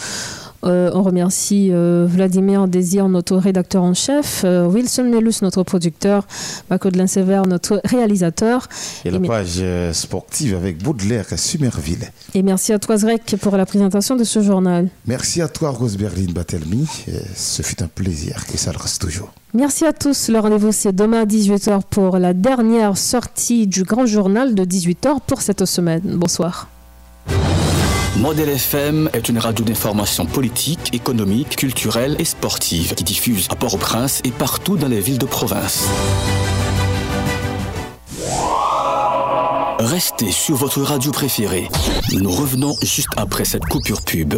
Euh, 0.63 0.91
on 0.93 1.01
remercie 1.01 1.69
euh, 1.71 2.05
Vladimir 2.07 2.67
Désir, 2.67 3.09
notre 3.09 3.37
rédacteur 3.37 3.83
en 3.83 3.93
chef, 3.93 4.43
euh, 4.45 4.65
Wilson 4.65 5.05
Nelus, 5.05 5.35
notre 5.41 5.63
producteur, 5.63 6.27
Marco 6.69 6.89
de 6.89 6.97
Linsever, 6.97 7.41
notre 7.47 7.81
réalisateur. 7.83 8.67
Et, 9.05 9.11
la 9.11 9.19
page 9.19 9.63
sportive 9.93 10.55
avec 10.55 10.83
Baudelaire 10.83 11.31
et 11.33 11.37
Sumerville. 11.37 12.11
Et 12.33 12.43
merci 12.43 12.73
à 12.73 12.79
toi, 12.79 12.97
Zrek, 12.97 13.35
pour 13.41 13.57
la 13.57 13.65
présentation 13.65 14.15
de 14.15 14.23
ce 14.23 14.41
journal. 14.41 14.89
Merci 15.07 15.41
à 15.41 15.47
toi, 15.47 15.71
Rose 15.71 15.97
Berlin 15.97 16.31
Batelmi. 16.33 16.87
Ce 17.35 17.61
fut 17.61 17.81
un 17.81 17.87
plaisir 17.87 18.43
et 18.53 18.57
ça 18.57 18.71
le 18.71 18.77
reste 18.77 19.01
toujours. 19.01 19.33
Merci 19.53 19.85
à 19.85 19.93
tous. 19.93 20.29
Le 20.29 20.39
rendez-vous, 20.39 20.71
c'est 20.71 20.95
demain 20.95 21.21
à 21.21 21.25
18h 21.25 21.81
pour 21.89 22.17
la 22.17 22.33
dernière 22.33 22.97
sortie 22.97 23.67
du 23.67 23.83
grand 23.83 24.05
journal 24.05 24.55
de 24.55 24.63
18h 24.63 25.17
pour 25.27 25.41
cette 25.41 25.65
semaine. 25.65 26.01
Bonsoir. 26.05 26.69
Modèle 28.21 28.49
FM 28.49 29.09
est 29.13 29.29
une 29.29 29.39
radio 29.39 29.65
d'information 29.65 30.27
politique, 30.27 30.93
économique, 30.93 31.55
culturelle 31.55 32.15
et 32.19 32.23
sportive 32.23 32.93
qui 32.93 33.03
diffuse 33.03 33.47
à 33.49 33.55
Port-au-Prince 33.55 34.21
et 34.23 34.29
partout 34.29 34.77
dans 34.77 34.89
les 34.89 34.99
villes 34.99 35.17
de 35.17 35.25
province. 35.25 35.87
Restez 39.79 40.31
sur 40.31 40.55
votre 40.55 40.81
radio 40.83 41.09
préférée. 41.09 41.67
Nous 42.13 42.29
revenons 42.29 42.75
juste 42.83 43.09
après 43.17 43.43
cette 43.43 43.65
coupure 43.65 44.03
pub. 44.03 44.35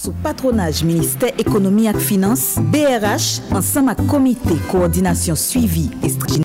Sous 0.00 0.12
patronage 0.12 0.84
ministère 0.84 1.32
économie 1.38 1.88
et 1.88 1.98
finance, 1.98 2.54
BRH, 2.58 3.40
ensemble 3.50 3.90
à 3.90 3.94
comité 3.96 4.54
coordination 4.70 5.34
suivi 5.34 5.90
et 6.04 6.08